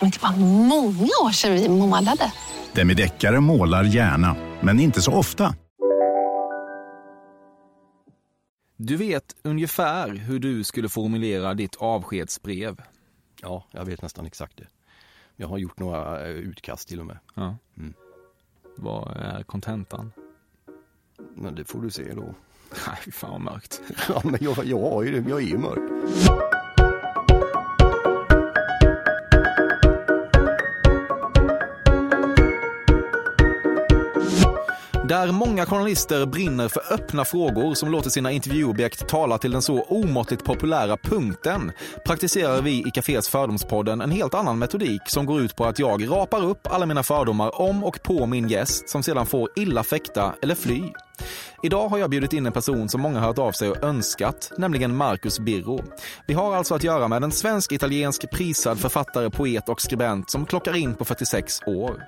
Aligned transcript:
Men 0.00 0.10
det 0.10 0.22
var 0.22 0.36
många 0.68 1.08
år 1.24 1.30
sedan 1.32 1.52
vi 1.52 1.68
målade. 1.68 2.32
Demideckare 2.72 3.40
målar 3.40 3.84
gärna, 3.84 4.36
men 4.62 4.80
inte 4.80 5.02
så 5.02 5.12
ofta. 5.12 5.54
Du 8.76 8.96
vet 8.96 9.36
ungefär 9.42 10.08
hur 10.08 10.38
du 10.38 10.64
skulle 10.64 10.88
formulera 10.88 11.54
ditt 11.54 11.76
avskedsbrev. 11.76 12.80
Ja, 13.42 13.64
jag 13.70 13.84
vet 13.84 14.02
nästan 14.02 14.26
exakt 14.26 14.56
det. 14.56 14.66
Jag 15.36 15.48
har 15.48 15.58
gjort 15.58 15.78
några 15.78 16.26
eh, 16.26 16.30
utkast 16.30 16.88
till 16.88 17.00
och 17.00 17.06
med. 17.06 17.18
Ja. 17.34 17.56
Vad 18.76 19.16
är 19.16 19.42
kontentan? 19.42 20.12
Men 21.34 21.54
det 21.54 21.64
får 21.64 21.82
du 21.82 21.90
se 21.90 22.14
då. 22.14 22.22
Nej, 22.86 23.12
fan 23.12 23.30
vad 23.30 23.40
mörkt. 23.40 23.80
Ja, 24.08 24.20
men 24.24 24.38
jag, 24.40 24.64
jag 24.64 24.90
har 24.90 25.02
ju 25.02 25.20
det. 25.20 25.30
Jag 25.30 25.42
är 25.42 25.46
ju 25.46 25.58
mörk. 25.58 25.90
Där 35.14 35.32
många 35.32 35.66
journalister 35.66 36.26
brinner 36.26 36.68
för 36.68 36.92
öppna 36.92 37.24
frågor 37.24 37.74
som 37.74 37.90
låter 37.90 38.10
sina 38.10 38.32
intervjuobjekt 38.32 39.08
tala 39.08 39.38
till 39.38 39.50
den 39.52 39.62
så 39.62 39.82
omåttligt 39.82 40.44
populära 40.44 40.96
punkten 40.96 41.72
praktiserar 42.06 42.62
vi 42.62 42.88
i 42.88 42.90
Cafés 42.90 43.28
Fördomspodden 43.28 44.00
en 44.00 44.10
helt 44.10 44.34
annan 44.34 44.58
metodik 44.58 45.02
som 45.06 45.26
går 45.26 45.40
ut 45.40 45.56
på 45.56 45.64
att 45.64 45.78
jag 45.78 46.10
rapar 46.10 46.44
upp 46.44 46.66
alla 46.66 46.86
mina 46.86 47.02
fördomar 47.02 47.60
om 47.60 47.84
och 47.84 48.02
på 48.02 48.26
min 48.26 48.48
gäst 48.48 48.88
som 48.88 49.02
sedan 49.02 49.26
får 49.26 49.48
illa 49.56 49.82
fäkta 49.82 50.34
eller 50.42 50.54
fly. 50.54 50.82
Idag 51.62 51.88
har 51.88 51.98
jag 51.98 52.10
bjudit 52.10 52.32
in 52.32 52.46
en 52.46 52.52
person 52.52 52.88
som 52.88 53.00
många 53.00 53.20
hört 53.20 53.38
av 53.38 53.52
sig 53.52 53.70
och 53.70 53.84
önskat, 53.84 54.52
nämligen 54.58 54.96
Marcus 54.96 55.38
Birro. 55.38 55.84
Vi 56.26 56.34
har 56.34 56.56
alltså 56.56 56.74
att 56.74 56.84
göra 56.84 57.08
med 57.08 57.24
en 57.24 57.32
svensk-italiensk 57.32 58.30
prisad 58.30 58.78
författare, 58.78 59.30
poet 59.30 59.68
och 59.68 59.80
skribent 59.80 60.30
som 60.30 60.46
klockar 60.46 60.76
in 60.76 60.94
på 60.94 61.04
46 61.04 61.60
år. 61.66 62.02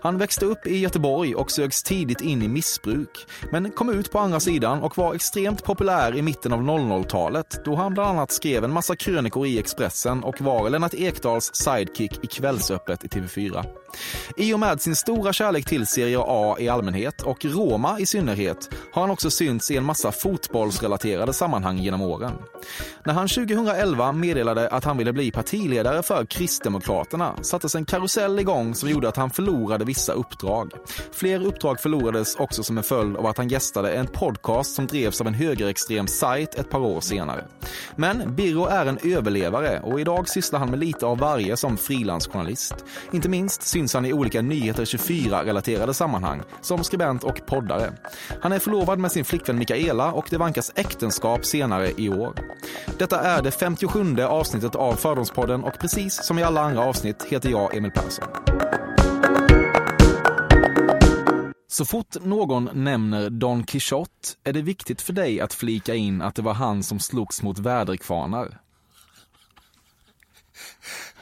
Han 0.00 0.18
växte 0.18 0.46
upp 0.46 0.66
i 0.66 0.78
Göteborg 0.78 1.34
och 1.34 1.50
sögs 1.50 1.82
tidigt 1.82 2.20
in 2.20 2.42
i 2.42 2.48
missbruk, 2.48 3.26
men 3.50 3.70
kom 3.70 3.90
ut 3.90 4.12
på 4.12 4.18
andra 4.18 4.40
sidan 4.40 4.82
och 4.82 4.98
var 4.98 5.14
extremt 5.14 5.64
populär 5.64 6.16
i 6.16 6.22
mitten 6.22 6.52
av 6.52 6.60
00-talet 6.60 7.64
då 7.64 7.74
han 7.74 7.94
bland 7.94 8.10
annat 8.10 8.32
skrev 8.32 8.64
en 8.64 8.72
massa 8.72 8.96
krönikor 8.96 9.46
i 9.46 9.58
Expressen 9.58 10.22
och 10.24 10.40
var 10.40 10.70
Lennart 10.70 10.94
Ekdals 10.94 11.54
sidekick 11.54 12.24
i 12.24 12.26
Kvällsöppet 12.26 13.04
i 13.04 13.08
TV4. 13.08 13.81
I 14.36 14.54
och 14.54 14.60
med 14.60 14.80
sin 14.80 14.96
stora 14.96 15.32
kärlek 15.32 15.66
till 15.66 15.86
Serie 15.86 16.18
A 16.20 16.56
i 16.58 16.68
allmänhet 16.68 17.22
och 17.22 17.44
Roma 17.44 18.00
i 18.00 18.06
synnerhet 18.06 18.70
har 18.92 19.02
han 19.02 19.10
också 19.10 19.30
synts 19.30 19.70
i 19.70 19.76
en 19.76 19.84
massa 19.84 20.12
fotbollsrelaterade 20.12 21.32
sammanhang 21.32 21.78
genom 21.78 22.02
åren. 22.02 22.32
När 23.04 23.12
han 23.12 23.28
2011 23.28 24.12
meddelade 24.12 24.68
att 24.68 24.84
han 24.84 24.98
ville 24.98 25.12
bli 25.12 25.30
partiledare 25.30 26.02
för 26.02 26.24
Kristdemokraterna 26.24 27.36
sattes 27.42 27.74
en 27.74 27.84
karusell 27.84 28.38
igång 28.38 28.74
som 28.74 28.90
gjorde 28.90 29.08
att 29.08 29.16
han 29.16 29.30
förlorade 29.30 29.84
vissa 29.84 30.12
uppdrag. 30.12 30.72
Fler 31.12 31.46
uppdrag 31.46 31.80
förlorades 31.80 32.36
också 32.36 32.62
som 32.62 32.78
en 32.78 32.84
följd 32.84 33.16
av 33.16 33.26
att 33.26 33.38
han 33.38 33.48
gästade 33.48 33.92
en 33.92 34.06
podcast 34.06 34.74
som 34.74 34.86
drevs 34.86 35.20
av 35.20 35.26
en 35.26 35.34
högerextrem 35.34 36.06
sajt 36.06 36.54
ett 36.54 36.70
par 36.70 36.80
år 36.80 37.00
senare. 37.00 37.44
Men 37.96 38.34
Birro 38.34 38.66
är 38.66 38.86
en 38.86 38.98
överlevare 39.04 39.80
och 39.80 40.00
idag 40.00 40.28
sysslar 40.28 40.58
han 40.58 40.70
med 40.70 40.78
lite 40.78 41.06
av 41.06 41.18
varje 41.18 41.56
som 41.56 41.76
frilansjournalist. 41.76 42.74
Inte 43.12 43.28
minst 43.28 43.62
syns 43.82 43.94
han 43.94 44.04
i 44.04 44.12
olika 44.12 44.42
Nyheter 44.42 44.84
24-relaterade 44.84 45.94
sammanhang 45.94 46.42
som 46.60 46.84
skribent 46.84 47.24
och 47.24 47.46
poddare. 47.46 47.92
Han 48.40 48.52
är 48.52 48.58
förlovad 48.58 48.98
med 48.98 49.12
sin 49.12 49.24
flickvän 49.24 49.58
Mikaela 49.58 50.12
och 50.12 50.26
det 50.30 50.38
vankas 50.38 50.72
äktenskap 50.74 51.44
senare 51.44 51.90
i 51.96 52.08
år. 52.08 52.34
Detta 52.98 53.20
är 53.20 53.42
det 53.42 53.50
57 53.50 54.20
avsnittet 54.22 54.74
av 54.74 54.94
Fördomspodden 54.94 55.64
och 55.64 55.78
precis 55.80 56.24
som 56.24 56.38
i 56.38 56.42
alla 56.42 56.60
andra 56.60 56.84
avsnitt 56.84 57.22
heter 57.22 57.50
jag 57.50 57.76
Emil 57.76 57.90
Persson. 57.90 58.28
Så 61.68 61.84
fort 61.84 62.16
någon 62.24 62.68
nämner 62.74 63.30
Don 63.30 63.64
Quixote 63.64 64.10
är 64.44 64.52
det 64.52 64.62
viktigt 64.62 65.02
för 65.02 65.12
dig 65.12 65.40
att 65.40 65.54
flika 65.54 65.94
in 65.94 66.22
att 66.22 66.34
det 66.34 66.42
var 66.42 66.54
han 66.54 66.82
som 66.82 67.00
slogs 67.00 67.42
mot 67.42 67.58
väderkvarnar. 67.58 68.61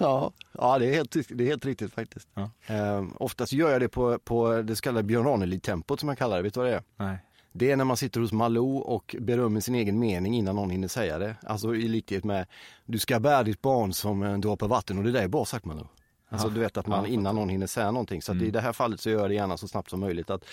Ja, 0.00 0.32
ja 0.52 0.78
det, 0.78 0.86
är 0.86 0.92
helt, 0.92 1.12
det 1.28 1.44
är 1.44 1.48
helt 1.48 1.64
riktigt 1.64 1.92
faktiskt. 1.92 2.28
Ja. 2.34 2.50
Ehm, 2.66 3.12
oftast 3.18 3.52
gör 3.52 3.70
jag 3.70 3.80
det 3.80 3.88
på, 3.88 4.18
på 4.18 4.62
det 4.62 4.76
så 4.76 4.82
kallade 4.82 5.02
Björn 5.02 5.24
Ranelid-tempot 5.24 6.00
som 6.00 6.08
jag 6.08 6.18
kallar 6.18 6.36
det. 6.36 6.42
Vet 6.42 6.54
du 6.54 6.60
vad 6.60 6.68
det 6.68 6.74
är? 6.74 6.82
Nej. 6.96 7.18
Det 7.52 7.70
är 7.70 7.76
när 7.76 7.84
man 7.84 7.96
sitter 7.96 8.20
hos 8.20 8.32
Malou 8.32 8.78
och 8.78 9.16
berömmer 9.20 9.60
sin 9.60 9.74
egen 9.74 9.98
mening 9.98 10.34
innan 10.34 10.56
någon 10.56 10.70
hinner 10.70 10.88
säga 10.88 11.18
det. 11.18 11.36
Alltså 11.42 11.74
i 11.74 11.88
likhet 11.88 12.24
med, 12.24 12.46
du 12.86 12.98
ska 12.98 13.20
bära 13.20 13.42
ditt 13.42 13.62
barn 13.62 13.92
som 13.92 14.22
en 14.22 14.40
droppe 14.40 14.66
vatten 14.66 14.98
och 14.98 15.04
det 15.04 15.12
där 15.12 15.22
är 15.22 15.28
bra 15.28 15.44
sagt 15.44 15.64
Malou. 15.64 15.86
Alltså 16.28 16.48
du 16.48 16.60
vet 16.60 16.76
att 16.76 16.86
man 16.86 17.06
innan 17.06 17.34
någon 17.34 17.48
hinner 17.48 17.66
säga 17.66 17.90
någonting. 17.90 18.22
Så 18.22 18.32
att 18.32 18.42
i 18.42 18.50
det 18.50 18.60
här 18.60 18.72
fallet 18.72 19.00
så 19.00 19.10
gör 19.10 19.20
jag 19.20 19.30
det 19.30 19.34
gärna 19.34 19.56
så 19.56 19.68
snabbt 19.68 19.90
som 19.90 20.00
möjligt. 20.00 20.30
Att 20.30 20.44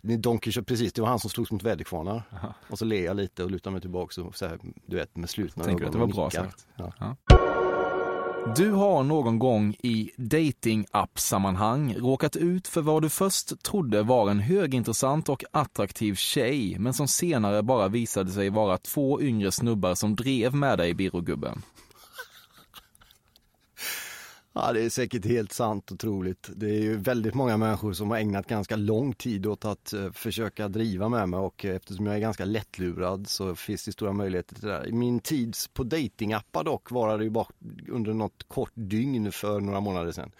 Don 0.00 0.38
Quixote, 0.38 0.64
precis, 0.64 0.92
det 0.92 1.00
var 1.00 1.08
han 1.08 1.18
som 1.18 1.30
slogs 1.30 1.50
mot 1.50 1.62
väderkvarnar. 1.62 2.22
Och 2.70 2.78
så 2.78 2.84
ler 2.84 3.04
jag 3.04 3.16
lite 3.16 3.44
och 3.44 3.50
lutar 3.50 3.70
mig 3.70 3.80
tillbaka 3.80 4.22
och 4.22 4.36
så 4.36 4.46
här, 4.46 4.58
du 4.86 4.96
vet 4.96 5.16
med 5.16 5.30
slutna 5.30 5.64
Tänker 5.64 5.80
du 5.80 5.86
att 5.86 5.92
det 5.92 5.98
var 5.98 6.06
bra 6.06 6.30
sagt? 6.30 6.66
Ja. 6.76 7.16
Du 8.54 8.70
har 8.70 9.02
någon 9.02 9.38
gång 9.38 9.76
i 9.82 10.10
dating-app-sammanhang 10.16 11.94
råkat 11.94 12.36
ut 12.36 12.68
för 12.68 12.80
vad 12.80 13.02
du 13.02 13.08
först 13.08 13.62
trodde 13.62 14.02
var 14.02 14.30
en 14.30 14.40
högintressant 14.40 15.28
och 15.28 15.44
attraktiv 15.50 16.14
tjej, 16.14 16.76
men 16.78 16.94
som 16.94 17.08
senare 17.08 17.62
bara 17.62 17.88
visade 17.88 18.30
sig 18.30 18.50
vara 18.50 18.78
två 18.78 19.20
yngre 19.22 19.52
snubbar 19.52 19.94
som 19.94 20.16
drev 20.16 20.54
med 20.54 20.78
dig, 20.78 20.94
Birogubben. 20.94 21.62
Ja, 24.58 24.72
det 24.72 24.80
är 24.84 24.90
säkert 24.90 25.24
helt 25.24 25.52
sant 25.52 25.90
och 25.90 25.98
troligt. 25.98 26.50
Det 26.56 26.66
är 26.66 26.80
ju 26.80 26.96
väldigt 26.96 27.34
många 27.34 27.56
människor 27.56 27.92
som 27.92 28.10
har 28.10 28.18
ägnat 28.18 28.46
ganska 28.46 28.76
lång 28.76 29.12
tid 29.12 29.46
åt 29.46 29.64
att 29.64 29.92
eh, 29.92 30.12
försöka 30.12 30.68
driva 30.68 31.08
med 31.08 31.28
mig 31.28 31.40
och 31.40 31.64
eh, 31.64 31.76
eftersom 31.76 32.06
jag 32.06 32.14
är 32.14 32.20
ganska 32.20 32.44
lättlurad 32.44 33.28
så 33.28 33.54
finns 33.54 33.84
det 33.84 33.92
stora 33.92 34.12
möjligheter 34.12 34.54
till 34.54 34.64
det 34.64 34.72
där. 34.72 34.92
Min 34.92 35.20
tid 35.20 35.56
på 35.74 35.84
datingappar 35.84 36.64
dock 36.64 36.90
varade 36.90 37.24
ju 37.24 37.30
bara 37.30 37.46
under 37.88 38.12
något 38.14 38.44
kort 38.48 38.72
dygn 38.74 39.32
för 39.32 39.60
några 39.60 39.80
månader 39.80 40.12
sedan. 40.12 40.30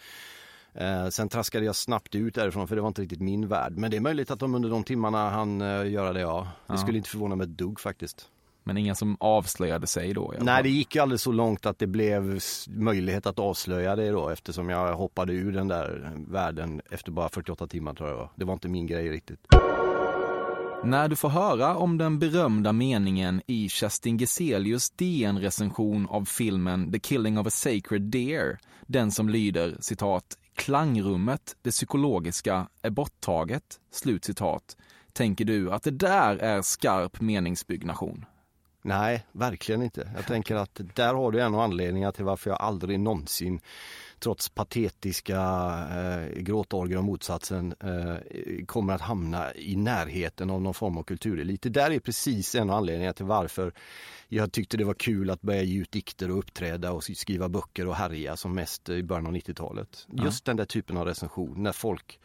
Eh, 0.74 1.08
sen 1.08 1.28
traskade 1.28 1.64
jag 1.66 1.76
snabbt 1.76 2.14
ut 2.14 2.34
därifrån 2.34 2.68
för 2.68 2.76
det 2.76 2.82
var 2.82 2.88
inte 2.88 3.02
riktigt 3.02 3.20
min 3.20 3.48
värld. 3.48 3.72
Men 3.76 3.90
det 3.90 3.96
är 3.96 4.00
möjligt 4.00 4.30
att 4.30 4.38
de 4.40 4.54
under 4.54 4.70
de 4.70 4.84
timmarna 4.84 5.30
han 5.30 5.60
göra 5.90 6.12
det, 6.12 6.20
ja. 6.20 6.48
Det 6.66 6.72
Ja. 6.72 6.78
skulle 6.78 6.98
inte 6.98 7.10
förvåna 7.10 7.36
mig 7.36 7.44
ett 7.44 7.58
dugg 7.58 7.80
faktiskt. 7.80 8.28
Men 8.66 8.76
ingen 8.76 8.96
som 8.96 9.16
avslöjade 9.20 9.86
sig 9.86 10.14
då? 10.14 10.34
Nej, 10.40 10.62
det 10.62 10.68
gick 10.68 10.94
ju 10.94 11.02
aldrig 11.02 11.20
så 11.20 11.32
långt 11.32 11.66
att 11.66 11.78
det 11.78 11.86
blev 11.86 12.40
möjlighet 12.68 13.26
att 13.26 13.38
avslöja 13.38 13.96
det 13.96 14.10
då 14.10 14.28
eftersom 14.28 14.68
jag 14.68 14.96
hoppade 14.96 15.32
ur 15.32 15.52
den 15.52 15.68
där 15.68 16.12
världen 16.28 16.80
efter 16.90 17.12
bara 17.12 17.28
48 17.28 17.66
timmar 17.66 17.94
tror 17.94 18.08
jag 18.08 18.18
det 18.18 18.20
var. 18.20 18.30
Det 18.34 18.44
var 18.44 18.52
inte 18.52 18.68
min 18.68 18.86
grej 18.86 19.10
riktigt. 19.10 19.46
När 20.84 21.08
du 21.08 21.16
får 21.16 21.28
höra 21.28 21.76
om 21.76 21.98
den 21.98 22.18
berömda 22.18 22.72
meningen 22.72 23.42
i 23.46 23.68
Kerstin 23.68 24.18
Geselius 24.18 24.90
DN-recension 24.90 26.06
av 26.06 26.24
filmen 26.24 26.92
The 26.92 26.98
Killing 26.98 27.38
of 27.38 27.46
a 27.46 27.50
Sacred 27.50 28.02
Deer, 28.02 28.58
den 28.86 29.10
som 29.10 29.28
lyder 29.28 29.76
citat 29.80 30.38
klangrummet, 30.54 31.56
det 31.62 31.70
psykologiska, 31.70 32.68
är 32.82 32.90
borttaget, 32.90 33.80
slut 33.92 34.24
citat, 34.24 34.76
tänker 35.12 35.44
du 35.44 35.72
att 35.72 35.82
det 35.82 35.90
där 35.90 36.36
är 36.36 36.62
skarp 36.62 37.20
meningsbyggnation? 37.20 38.24
Nej, 38.86 39.26
verkligen 39.32 39.82
inte. 39.82 40.10
Jag 40.16 40.26
tänker 40.26 40.54
att 40.54 40.80
där 40.94 41.14
har 41.14 41.32
du 41.32 41.40
en 41.40 41.54
av 41.54 41.60
anledningarna 41.60 42.12
till 42.12 42.24
varför 42.24 42.50
jag 42.50 42.60
aldrig 42.60 43.00
någonsin 43.00 43.60
trots 44.18 44.48
patetiska 44.48 45.38
eh, 45.90 46.40
gråtorger 46.42 46.98
och 46.98 47.04
motsatsen 47.04 47.74
eh, 47.80 48.64
kommer 48.66 48.94
att 48.94 49.00
hamna 49.00 49.54
i 49.54 49.76
närheten 49.76 50.50
av 50.50 50.62
någon 50.62 50.74
form 50.74 50.98
av 50.98 51.02
kulturelit. 51.02 51.62
Det 51.62 51.68
där 51.68 51.90
är 51.90 51.98
precis 51.98 52.54
en 52.54 52.70
av 52.70 52.76
anledningarna 52.76 53.12
till 53.12 53.24
varför 53.24 53.72
jag 54.28 54.52
tyckte 54.52 54.76
det 54.76 54.84
var 54.84 54.94
kul 54.94 55.30
att 55.30 55.42
börja 55.42 55.62
ge 55.62 55.80
ut 55.80 55.92
dikter 55.92 56.30
och 56.30 56.38
uppträda 56.38 56.92
och 56.92 57.04
skriva 57.04 57.48
böcker 57.48 57.88
och 57.88 57.96
härja 57.96 58.36
som 58.36 58.54
mest 58.54 58.88
i 58.88 59.02
början 59.02 59.26
av 59.26 59.32
90-talet. 59.32 60.06
Just 60.12 60.44
den 60.44 60.56
där 60.56 60.64
typen 60.64 60.96
av 60.96 61.06
recension 61.06 61.62
när 61.62 61.72
folk 61.72 62.20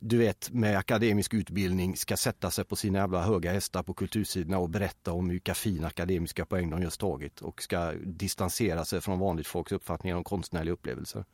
du 0.00 0.18
vet 0.18 0.50
med 0.50 0.78
akademisk 0.78 1.34
utbildning 1.34 1.96
ska 1.96 2.16
sätta 2.16 2.50
sig 2.50 2.64
på 2.64 2.76
sina 2.76 2.98
jävla 2.98 3.22
höga 3.22 3.52
hästar 3.52 3.82
på 3.82 3.94
kultursidorna 3.94 4.58
och 4.58 4.70
berätta 4.70 5.12
om 5.12 5.28
vilka 5.28 5.54
fina 5.54 5.86
akademiska 5.86 6.46
poäng 6.46 6.70
de 6.70 6.82
just 6.82 7.00
tagit 7.00 7.40
och 7.40 7.62
ska 7.62 7.92
distansera 7.92 8.84
sig 8.84 9.00
från 9.00 9.18
vanligt 9.18 9.46
folks 9.46 9.72
uppfattningar 9.72 10.16
om 10.16 10.24
konstnärliga 10.24 10.72
upplevelser. 10.72 11.24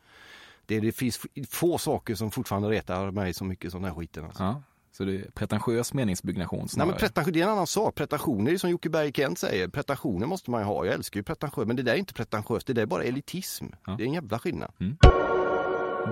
Det, 0.66 0.80
det 0.80 0.92
finns 0.92 1.20
få 1.48 1.78
saker 1.78 2.14
som 2.14 2.30
fortfarande 2.30 2.68
retar 2.68 3.10
mig 3.10 3.34
så 3.34 3.44
mycket 3.44 3.70
som 3.70 3.82
den 3.82 3.92
här 3.92 4.00
skiten. 4.00 4.24
Alltså. 4.24 4.42
Ja. 4.42 4.62
Så 4.92 5.04
det 5.04 5.14
är 5.14 5.30
pretentiös 5.30 5.94
meningsbyggnation 5.94 6.68
Nej, 6.76 6.86
men 6.86 6.96
pretension, 6.96 7.32
det 7.32 7.40
är 7.40 7.44
en 7.44 7.50
annan 7.50 7.66
sak. 7.66 7.94
Pretensioner 7.94 8.52
är 8.52 8.58
som 8.58 8.70
Jocke 8.70 8.90
Berg 8.90 9.12
Kent 9.12 9.38
säger. 9.38 9.68
Pretensioner 9.68 10.26
måste 10.26 10.50
man 10.50 10.60
ju 10.60 10.64
ha. 10.64 10.84
Jag 10.84 10.94
älskar 10.94 11.20
ju 11.20 11.24
pretentiöst. 11.24 11.66
Men 11.66 11.76
det 11.76 11.82
där 11.82 11.92
är 11.92 11.96
inte 11.96 12.14
pretentiöst. 12.14 12.66
Det 12.66 12.72
där 12.72 12.82
är 12.82 12.86
bara 12.86 13.02
elitism. 13.02 13.66
Ja. 13.86 13.94
Det 13.98 14.02
är 14.02 14.06
en 14.06 14.12
jävla 14.12 14.38
skillnad. 14.38 14.72
Mm. 14.80 14.96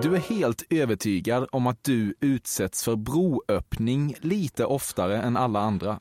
Du 0.01 0.15
är 0.15 0.19
helt 0.19 0.63
övertygad 0.69 1.47
om 1.51 1.67
att 1.67 1.83
du 1.83 2.15
utsätts 2.19 2.83
för 2.83 2.95
broöppning 2.95 4.15
lite 4.21 4.65
oftare 4.65 5.21
än 5.21 5.37
alla 5.37 5.59
andra. 5.59 5.99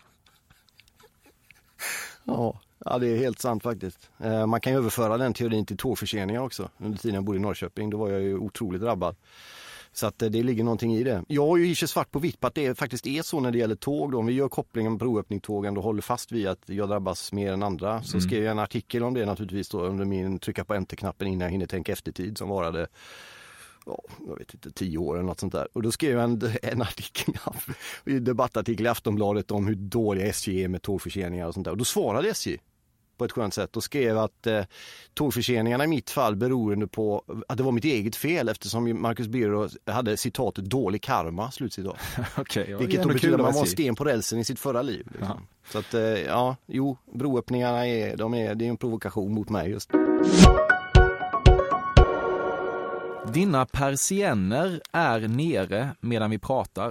Ja, 2.25 2.61
ja 2.85 2.99
det 2.99 3.09
är 3.09 3.17
helt 3.17 3.39
sant 3.39 3.63
faktiskt. 3.63 4.11
Eh, 4.19 4.47
man 4.47 4.61
kan 4.61 4.73
ju 4.73 4.79
överföra 4.79 5.19
den 5.19 5.35
teorin 5.35 5.67
till 5.67 5.77
tågförseningar 5.77 6.41
också. 6.41 6.71
Under 6.79 6.99
tiden 6.99 7.15
jag 7.15 7.25
bodde 7.25 7.39
i 7.39 7.41
Norrköping, 7.41 7.91
då 7.91 7.99
var 7.99 8.11
jag 8.11 8.23
ju 8.23 8.39
otroligt 8.39 8.81
drabbad. 8.81 9.17
Så 9.93 10.07
att 10.07 10.23
eh, 10.23 10.31
det 10.31 10.43
ligger 10.43 10.65
någonting 10.65 10.95
i 10.95 11.05
det. 11.05 11.25
Jag 11.29 11.47
har 11.47 11.57
ju 11.57 11.75
svart 11.75 12.11
på 12.11 12.19
vitt 12.19 12.41
på 12.41 12.47
att 12.47 12.55
det 12.55 12.79
faktiskt 12.79 13.07
är 13.07 13.23
så 13.23 13.41
när 13.41 13.51
det 13.51 13.59
gäller 13.59 13.77
tåg. 13.77 14.13
Då. 14.13 14.19
Om 14.19 14.27
vi 14.27 14.33
gör 14.33 14.49
kopplingen 14.49 14.99
broöppning 14.99 15.41
tågen 15.41 15.77
och 15.77 15.83
håller 15.83 16.03
fast 16.03 16.33
vid 16.33 16.49
att 16.49 16.63
jag 16.67 16.89
drabbas 16.89 17.33
mer 17.33 17.53
än 17.53 17.63
andra. 17.63 18.03
Så 18.03 18.17
mm. 18.17 18.21
skrev 18.21 18.43
jag 18.43 18.51
en 18.51 18.59
artikel 18.59 19.03
om 19.03 19.15
det 19.15 19.27
naturligtvis 19.27 19.69
då 19.69 19.81
under 19.81 20.05
min 20.05 20.39
trycka 20.39 20.65
på 20.65 20.75
enter-knappen 20.75 21.29
innan 21.29 21.41
jag 21.41 21.53
hinner 21.53 21.67
tänka 21.67 21.93
eftertid 21.93 22.39
som 22.39 22.49
varade 22.49 22.87
ja, 23.87 24.03
jag 24.27 24.39
vet 24.39 24.55
inte, 24.55 24.71
tio 24.71 24.99
år 24.99 25.15
eller 25.15 25.27
något 25.27 25.41
sånt 25.41 25.53
där. 25.53 25.69
Och 25.73 25.83
då 25.83 25.93
skrev 25.93 26.13
jag 26.13 26.25
en, 26.25 26.41
en 26.63 26.83
artikel, 26.83 27.35
en 28.05 28.25
debattartikel 28.25 28.87
i 28.87 28.89
Aftonbladet 28.89 29.51
om 29.51 29.67
hur 29.67 29.75
dåliga 29.75 30.27
SJ 30.27 30.65
är 30.65 30.69
med 30.69 30.83
tågförseningar 30.83 31.47
och 31.47 31.55
sånt 31.55 31.65
där. 31.65 31.71
Och 31.71 31.79
då 31.79 31.85
svarade 31.85 32.29
SJ 32.29 32.59
på 33.17 33.25
ett 33.25 33.33
skönt 33.33 33.55
sätt 33.55 33.77
och 33.77 33.85
skrev 33.85 34.19
att 34.19 34.47
eh, 34.47 34.65
tågförseningarna 35.15 35.85
i 35.85 35.87
mitt 35.87 36.11
fall 36.11 36.37
beroende 36.37 36.87
på 36.87 37.23
att 37.49 37.59
det 37.59 37.65
var 37.65 37.73
mitt 37.73 37.85
eget 37.85 38.17
fel 38.17 38.49
eftersom 38.49 39.03
Marcus 39.03 39.29
Birro 39.29 39.69
hade 39.87 40.17
citatet 40.17 40.65
dålig 40.65 41.03
karma, 41.03 41.51
slutcitat. 41.51 41.97
okay, 42.39 42.71
ja, 42.71 42.79
Vilket 42.79 43.03
då 43.03 43.09
betyder 43.09 43.35
att 43.35 43.41
man 43.41 43.55
var 43.55 43.65
sten 43.65 43.95
på 43.95 44.05
rälsen 44.05 44.39
i 44.39 44.45
sitt 44.45 44.59
förra 44.59 44.83
liv. 44.83 45.09
Liksom. 45.13 45.47
Så 45.73 45.79
att 45.79 45.95
eh, 45.95 46.03
ja, 46.03 46.57
jo, 46.67 46.97
broöppningarna 47.13 47.87
är, 47.87 48.17
de 48.17 48.35
är, 48.35 48.55
det 48.55 48.65
är 48.65 48.69
en 48.69 48.77
provokation 48.77 49.33
mot 49.33 49.51
mig 49.51 49.71
just. 49.71 49.91
Dina 53.33 53.67
persienner 53.67 54.81
är 54.93 55.29
nere 55.29 55.97
medan 56.01 56.31
vi 56.31 56.39
pratar. 56.39 56.91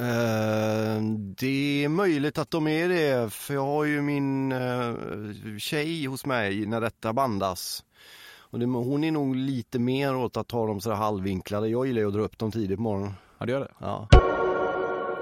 Uh, 0.00 1.02
det 1.38 1.84
är 1.84 1.88
möjligt 1.88 2.38
att 2.38 2.50
de 2.50 2.68
är 2.68 2.88
det, 2.88 3.32
för 3.32 3.54
jag 3.54 3.64
har 3.64 3.84
ju 3.84 4.02
min 4.02 4.52
uh, 4.52 5.58
tjej 5.58 6.04
hos 6.06 6.26
mig 6.26 6.66
när 6.66 6.80
detta 6.80 7.12
bandas. 7.12 7.84
Och 8.38 8.58
det, 8.58 8.66
hon 8.66 9.04
är 9.04 9.10
nog 9.10 9.36
lite 9.36 9.78
mer 9.78 10.16
åt 10.16 10.36
att 10.36 10.50
ha 10.50 10.66
dem 10.66 10.80
så 10.80 10.92
halvvinklade. 10.92 11.68
Jag 11.68 11.86
gillar 11.86 12.00
ju 12.00 12.08
att 12.08 12.14
dra 12.14 12.22
upp 12.22 12.38
dem 12.38 12.52
tidigt 12.52 12.76
på 12.76 12.82
morgonen. 12.82 13.14
Ja, 13.38 13.46
det 13.46 13.52
gör 13.52 13.60
det. 13.60 13.70
Ja. 13.78 14.08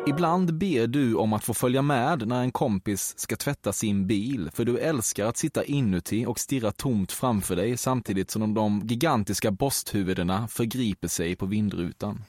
Ibland 0.06 0.54
ber 0.54 0.86
du 0.86 1.14
om 1.14 1.32
att 1.32 1.44
få 1.44 1.54
följa 1.54 1.82
med 1.82 2.28
när 2.28 2.40
en 2.40 2.52
kompis 2.52 3.18
ska 3.18 3.36
tvätta 3.36 3.72
sin 3.72 4.06
bil, 4.06 4.50
för 4.54 4.64
du 4.64 4.78
älskar 4.78 5.26
att 5.26 5.36
sitta 5.36 5.64
inuti 5.64 6.26
och 6.26 6.38
stirra 6.38 6.72
tomt 6.72 7.12
framför 7.12 7.56
dig 7.56 7.76
samtidigt 7.76 8.30
som 8.30 8.54
de 8.54 8.80
gigantiska 8.84 9.50
borsthuvudena 9.50 10.48
förgriper 10.48 11.08
sig 11.08 11.36
på 11.36 11.46
vindrutan. 11.46 12.24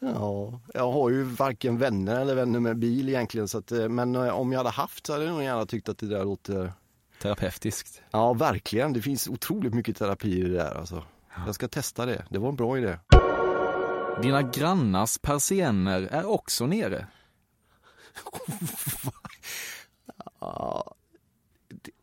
Ja, 0.00 0.60
jag 0.74 0.92
har 0.92 1.10
ju 1.10 1.22
varken 1.22 1.78
vänner 1.78 2.20
eller 2.20 2.34
vänner 2.34 2.60
med 2.60 2.78
bil 2.78 3.08
egentligen, 3.08 3.48
så 3.48 3.58
att, 3.58 3.72
eh, 3.72 3.88
men 3.88 4.14
eh, 4.14 4.28
om 4.28 4.52
jag 4.52 4.58
hade 4.58 4.70
haft 4.70 5.06
så 5.06 5.12
hade 5.12 5.24
jag 5.24 5.34
nog 5.34 5.42
gärna 5.42 5.66
tyckt 5.66 5.88
att 5.88 5.98
det 5.98 6.06
där 6.06 6.24
låter 6.24 6.72
Terapeutiskt. 7.22 8.02
Ja, 8.10 8.32
verkligen. 8.32 8.92
Det 8.92 9.02
finns 9.02 9.28
otroligt 9.28 9.74
mycket 9.74 9.96
terapi 9.96 10.38
i 10.38 10.42
det 10.42 10.54
där 10.54 10.78
alltså. 10.78 11.04
Jag 11.46 11.54
ska 11.54 11.68
testa 11.68 12.06
det. 12.06 12.24
Det 12.30 12.38
var 12.38 12.48
en 12.48 12.56
bra 12.56 12.78
idé. 12.78 12.98
Dina 14.20 14.42
grannars 14.42 15.18
persienner 15.18 16.02
är 16.02 16.26
också 16.26 16.66
nere. 16.66 17.06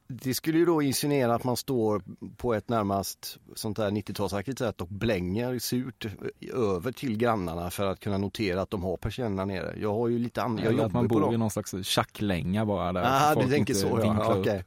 det 0.07 0.33
skulle 0.33 0.57
ju 0.57 0.65
då 0.65 0.81
insinuera 0.81 1.35
att 1.35 1.43
man 1.43 1.57
står 1.57 2.01
på 2.37 2.53
ett 2.53 2.69
närmast 2.69 3.37
sånt 3.55 3.77
där 3.77 3.91
90-talsaktigt 3.91 4.59
sätt 4.59 4.81
och 4.81 4.87
blänger 4.87 5.59
surt 5.59 6.07
över 6.53 6.91
till 6.91 7.17
grannarna 7.17 7.69
för 7.69 7.85
att 7.85 7.99
kunna 7.99 8.17
notera 8.17 8.61
att 8.61 8.71
de 8.71 8.83
har 8.83 8.97
persiennerna 8.97 9.45
nere. 9.45 9.75
Jag 9.81 9.93
har 9.93 10.07
ju 10.07 10.19
lite 10.19 10.43
andra, 10.43 10.63
jag 10.63 10.79
att 10.81 10.93
man 10.93 11.07
bor 11.07 11.33
i 11.33 11.37
någon 11.37 11.51
slags 11.51 11.75
tjacklänga 11.83 12.65
bara 12.65 12.93
där. 12.93 13.03
Ah, 13.05 13.35
du 13.35 13.49
tänker 13.49 13.73
så 13.73 13.99
ja, 14.03 14.39
okay. 14.39 14.63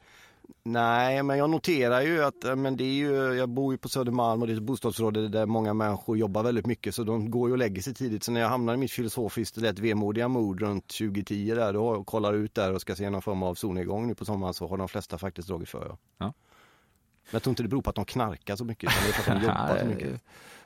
Nej, 0.64 1.22
men 1.22 1.38
jag 1.38 1.50
noterar 1.50 2.00
ju 2.00 2.24
att 2.24 2.44
eh, 2.44 2.56
men 2.56 2.76
det 2.76 2.84
är 2.84 2.92
ju, 2.92 3.34
jag 3.34 3.48
bor 3.48 3.74
ju 3.74 3.78
på 3.78 3.88
Södermalm 3.88 4.40
och 4.40 4.46
det 4.46 4.52
är 4.52 4.56
ett 4.56 4.62
bostadsområde 4.62 5.28
där 5.28 5.46
många 5.46 5.74
människor 5.74 6.18
jobbar 6.18 6.42
väldigt 6.42 6.66
mycket 6.66 6.94
så 6.94 7.04
de 7.04 7.30
går 7.30 7.48
ju 7.48 7.52
och 7.52 7.58
lägger 7.58 7.82
sig 7.82 7.94
tidigt. 7.94 8.24
Så 8.24 8.32
när 8.32 8.40
jag 8.40 8.48
hamnar 8.48 8.74
i 8.74 8.76
mitt 8.76 8.92
filosofiskt 8.92 9.56
lätt 9.56 9.78
vemodiga 9.78 10.28
mod 10.28 10.60
runt 10.60 10.88
2010 10.88 11.54
där 11.54 11.72
då 11.72 11.86
och 11.86 12.06
kollar 12.06 12.32
ut 12.32 12.54
där 12.54 12.72
och 12.72 12.80
ska 12.80 12.94
se 12.94 13.10
någon 13.10 13.22
form 13.22 13.42
av 13.42 13.54
solnedgång 13.54 14.06
nu 14.06 14.14
på 14.14 14.24
sommaren 14.24 14.54
så 14.54 14.68
har 14.68 14.76
de 14.76 14.88
flesta 14.88 15.18
faktiskt 15.18 15.48
dragit 15.48 15.68
för. 15.68 15.86
Ja. 15.88 15.98
ja. 16.18 16.24
Men 16.24 17.30
jag 17.30 17.42
tror 17.42 17.52
inte 17.52 17.62
det 17.62 17.68
beror 17.68 17.82
på 17.82 17.90
att 17.90 17.96
de 17.96 18.04
knarkar 18.04 18.56
så 18.56 18.64
mycket 18.64 18.90
utan 18.90 19.02
det 19.04 19.08
är 19.08 19.12
för 19.12 19.32
att 19.32 19.40
de 19.40 19.46
jobbar 19.46 19.78
så 19.80 19.86
mycket. 19.86 20.20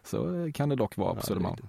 Så 0.05 0.51
kan 0.55 0.69
det 0.69 0.77
dock 0.77 0.97
vara 0.97 1.13
på 1.13 1.19
ja, 1.19 1.23
Södermalm. 1.23 1.69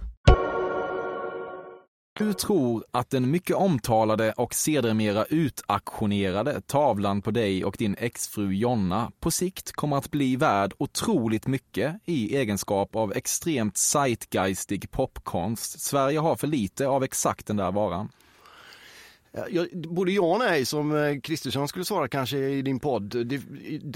Du 2.13 2.33
tror 2.33 2.85
att 2.91 3.09
den 3.09 3.31
mycket 3.31 3.55
omtalade 3.55 4.31
och 4.31 4.53
sedermera 4.53 5.25
utaktionerade 5.29 6.61
tavlan 6.61 7.21
på 7.21 7.31
dig 7.31 7.65
och 7.65 7.75
din 7.79 7.95
exfru 7.99 8.53
Jonna 8.53 9.11
på 9.19 9.31
sikt 9.31 9.71
kommer 9.71 9.97
att 9.97 10.11
bli 10.11 10.35
värd 10.35 10.73
otroligt 10.77 11.47
mycket 11.47 11.95
i 12.05 12.37
egenskap 12.37 12.95
av 12.95 13.13
extremt 13.13 13.77
zeitgeistig 13.77 14.91
popkonst. 14.91 15.81
Sverige 15.81 16.19
har 16.19 16.35
för 16.35 16.47
lite 16.47 16.87
av 16.87 17.03
exakt 17.03 17.47
den 17.47 17.57
där 17.57 17.71
varan. 17.71 18.09
Ja, 19.49 19.65
både 19.73 20.11
ja 20.11 20.21
och 20.21 20.39
nej 20.39 20.65
som 20.65 20.95
eh, 20.95 21.19
Kristersson 21.19 21.67
skulle 21.67 21.85
svara 21.85 22.07
kanske 22.07 22.37
i 22.37 22.61
din 22.61 22.79
podd. 22.79 23.03
Det, 23.03 23.41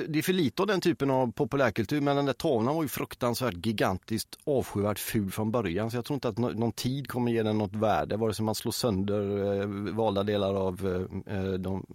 det 0.08 0.20
är 0.20 0.22
för 0.22 0.34
lite 0.34 0.62
av 0.62 0.68
den 0.68 0.82
typen 0.82 1.10
av 1.12 1.32
populärkultur 1.32 2.01
men 2.01 2.15
den 2.15 2.25
där 2.25 2.34
tavlan 2.34 2.75
var 2.75 2.82
ju 2.84 2.88
fruktansvärt 2.88 3.65
gigantiskt 3.65 4.38
avskyvärt 4.46 5.00
ful 5.00 5.32
från 5.32 5.51
början 5.51 5.92
så 5.92 5.98
jag 5.98 6.06
tror 6.06 6.15
inte 6.15 6.27
att 6.27 6.38
nå- 6.38 6.50
någon 6.50 6.72
tid 6.72 7.08
kommer 7.08 7.32
ge 7.32 7.44
den 7.44 7.58
något 7.58 7.75
värde 7.75 8.18
vare 8.18 8.34
sig 8.34 8.46
man 8.46 8.56
slår 8.56 8.72
sönder 8.72 9.54
eh, 9.62 9.68
valda 9.96 10.24
delar 10.24 10.54
av 10.54 11.08
eh, 11.27 11.38
eh, 11.38 11.51
de, 11.54 11.86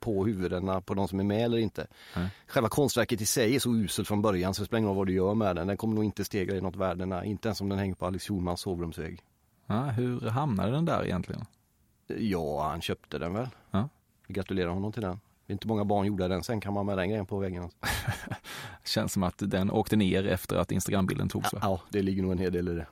på 0.00 0.24
huvudena 0.26 0.80
på 0.80 0.94
de 0.94 1.08
som 1.08 1.20
är 1.20 1.24
med 1.24 1.44
eller 1.44 1.58
inte. 1.58 1.86
Nej. 2.16 2.28
Själva 2.46 2.68
konstverket 2.68 3.20
i 3.20 3.26
sig 3.26 3.54
är 3.54 3.58
så 3.58 3.74
uselt 3.74 4.08
från 4.08 4.22
början 4.22 4.54
så 4.54 4.62
det 4.62 4.66
spelar 4.66 4.78
ingen 4.78 4.88
roll 4.88 4.96
vad 4.96 5.06
du 5.06 5.12
gör 5.12 5.34
med 5.34 5.56
den. 5.56 5.66
Den 5.66 5.76
kommer 5.76 5.94
nog 5.94 6.04
inte 6.04 6.24
stegra 6.24 6.56
i 6.56 6.60
något 6.60 6.76
värde, 6.76 7.06
nej. 7.06 7.28
inte 7.28 7.48
ens 7.48 7.60
om 7.60 7.68
den 7.68 7.78
hänger 7.78 7.94
på 7.94 8.06
Alex 8.06 8.24
Schulmans 8.24 8.60
sovrumsvägg. 8.60 9.20
Ja, 9.66 9.82
hur 9.82 10.20
hamnade 10.20 10.72
den 10.72 10.84
där 10.84 11.04
egentligen? 11.04 11.44
Ja, 12.06 12.68
han 12.68 12.80
köpte 12.80 13.18
den 13.18 13.34
väl. 13.34 13.48
Ja. 13.70 13.88
Vi 14.26 14.34
gratulerar 14.34 14.70
honom 14.70 14.92
till 14.92 15.02
den. 15.02 15.20
Det 15.46 15.52
är 15.52 15.52
inte 15.52 15.68
många 15.68 15.84
barn 15.84 16.06
gjorde 16.06 16.28
den, 16.28 16.42
sen 16.42 16.60
kan 16.60 16.72
man 16.72 16.86
med 16.86 16.98
den 16.98 17.08
grejen 17.08 17.26
på 17.26 17.38
väggen. 17.38 17.70
Känns 18.84 19.12
som 19.12 19.22
att 19.22 19.34
den 19.38 19.70
åkte 19.70 19.96
ner 19.96 20.26
efter 20.26 20.56
att 20.56 20.72
Instagrambilden 20.72 21.28
togs. 21.28 21.52
va? 21.52 21.58
Ja, 21.62 21.80
det 21.90 22.02
ligger 22.02 22.22
nog 22.22 22.32
en 22.32 22.38
hel 22.38 22.52
del 22.52 22.68
i 22.68 22.74
det. 22.74 22.86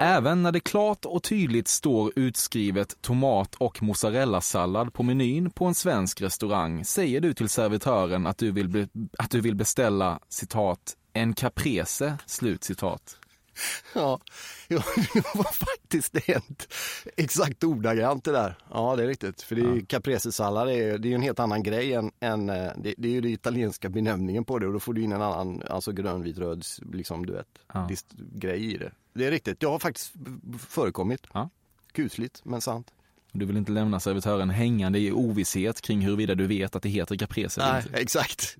Även 0.00 0.42
när 0.42 0.52
det 0.52 0.60
klart 0.60 1.04
och 1.04 1.22
tydligt 1.22 1.68
står 1.68 2.12
utskrivet 2.16 3.02
tomat 3.02 3.54
och 3.54 3.82
mozzarellasallad 3.82 4.92
på 4.92 5.02
menyn 5.02 5.50
på 5.50 5.64
en 5.64 5.74
svensk 5.74 6.20
restaurang 6.20 6.84
säger 6.84 7.20
du 7.20 7.34
till 7.34 7.48
servitören 7.48 8.26
att 8.26 8.38
du 8.38 8.50
vill, 8.50 8.88
att 9.18 9.30
du 9.30 9.40
vill 9.40 9.54
beställa 9.54 10.18
citat 10.28 10.96
en 11.12 11.34
caprese, 11.34 12.18
slut 12.26 12.64
citat. 12.64 13.17
Ja, 13.94 14.20
ja, 14.68 14.82
det 15.14 15.34
var 15.34 15.52
faktiskt 15.52 16.26
hänt. 16.26 16.74
Exakt 17.16 17.64
ordagrant 17.64 18.24
det 18.24 18.32
där. 18.32 18.54
Ja, 18.70 18.96
det 18.96 19.02
är 19.02 19.06
riktigt. 19.06 19.42
För 19.42 19.56
det 19.56 19.62
är, 19.62 19.76
ja. 19.76 19.82
caprese-sallad 19.86 20.68
är, 20.68 20.98
det 20.98 21.10
är 21.10 21.14
en 21.14 21.22
helt 21.22 21.40
annan 21.40 21.62
grej 21.62 21.94
än, 21.94 22.10
än 22.20 22.48
eh, 22.48 22.70
det, 22.76 22.94
det, 22.98 23.08
är 23.08 23.12
ju 23.12 23.20
den 23.20 23.30
italienska 23.30 23.88
benämningen 23.88 24.44
på 24.44 24.58
det 24.58 24.66
och 24.66 24.72
då 24.72 24.80
får 24.80 24.94
du 24.94 25.02
in 25.02 25.12
en 25.12 25.22
annan, 25.22 25.62
alltså 25.70 25.92
grön, 25.92 26.22
vit, 26.22 26.38
röd, 26.38 26.64
liksom 26.92 27.26
du 27.26 27.32
vet, 27.32 27.48
ja. 27.72 27.88
grej 28.16 28.74
i 28.74 28.76
det. 28.76 28.92
Det 29.12 29.26
är 29.26 29.30
riktigt. 29.30 29.60
Det 29.60 29.66
har 29.66 29.78
faktiskt 29.78 30.12
förekommit. 30.68 31.26
Ja. 31.32 31.50
Kusligt, 31.92 32.44
men 32.44 32.60
sant. 32.60 32.92
Du 33.32 33.46
vill 33.46 33.56
inte 33.56 33.72
lämna 33.72 34.00
servitören 34.00 34.50
hängande 34.50 34.98
i 34.98 35.12
ovisshet 35.12 35.80
kring 35.80 36.00
huruvida 36.00 36.34
du 36.34 36.46
vet 36.46 36.76
att 36.76 36.82
det 36.82 36.88
heter 36.88 37.16
caprese 37.16 37.60
Nej, 37.60 37.82
exakt. 37.92 38.56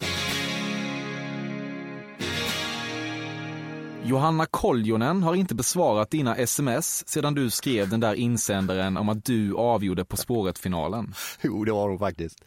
Johanna 4.08 4.46
Koljonen 4.46 5.22
har 5.22 5.34
inte 5.34 5.54
besvarat 5.54 6.10
dina 6.10 6.36
sms 6.36 7.08
sedan 7.08 7.34
du 7.34 7.50
skrev 7.50 7.88
den 7.88 8.00
där 8.00 8.14
insändaren 8.14 8.96
om 8.96 9.08
att 9.08 9.24
du 9.24 9.56
avgjorde 9.56 10.04
På 10.04 10.16
spåret-finalen. 10.16 11.14
Jo, 11.42 11.64
det 11.64 11.72
var 11.72 11.88
hon 11.88 11.98
faktiskt. 11.98 12.44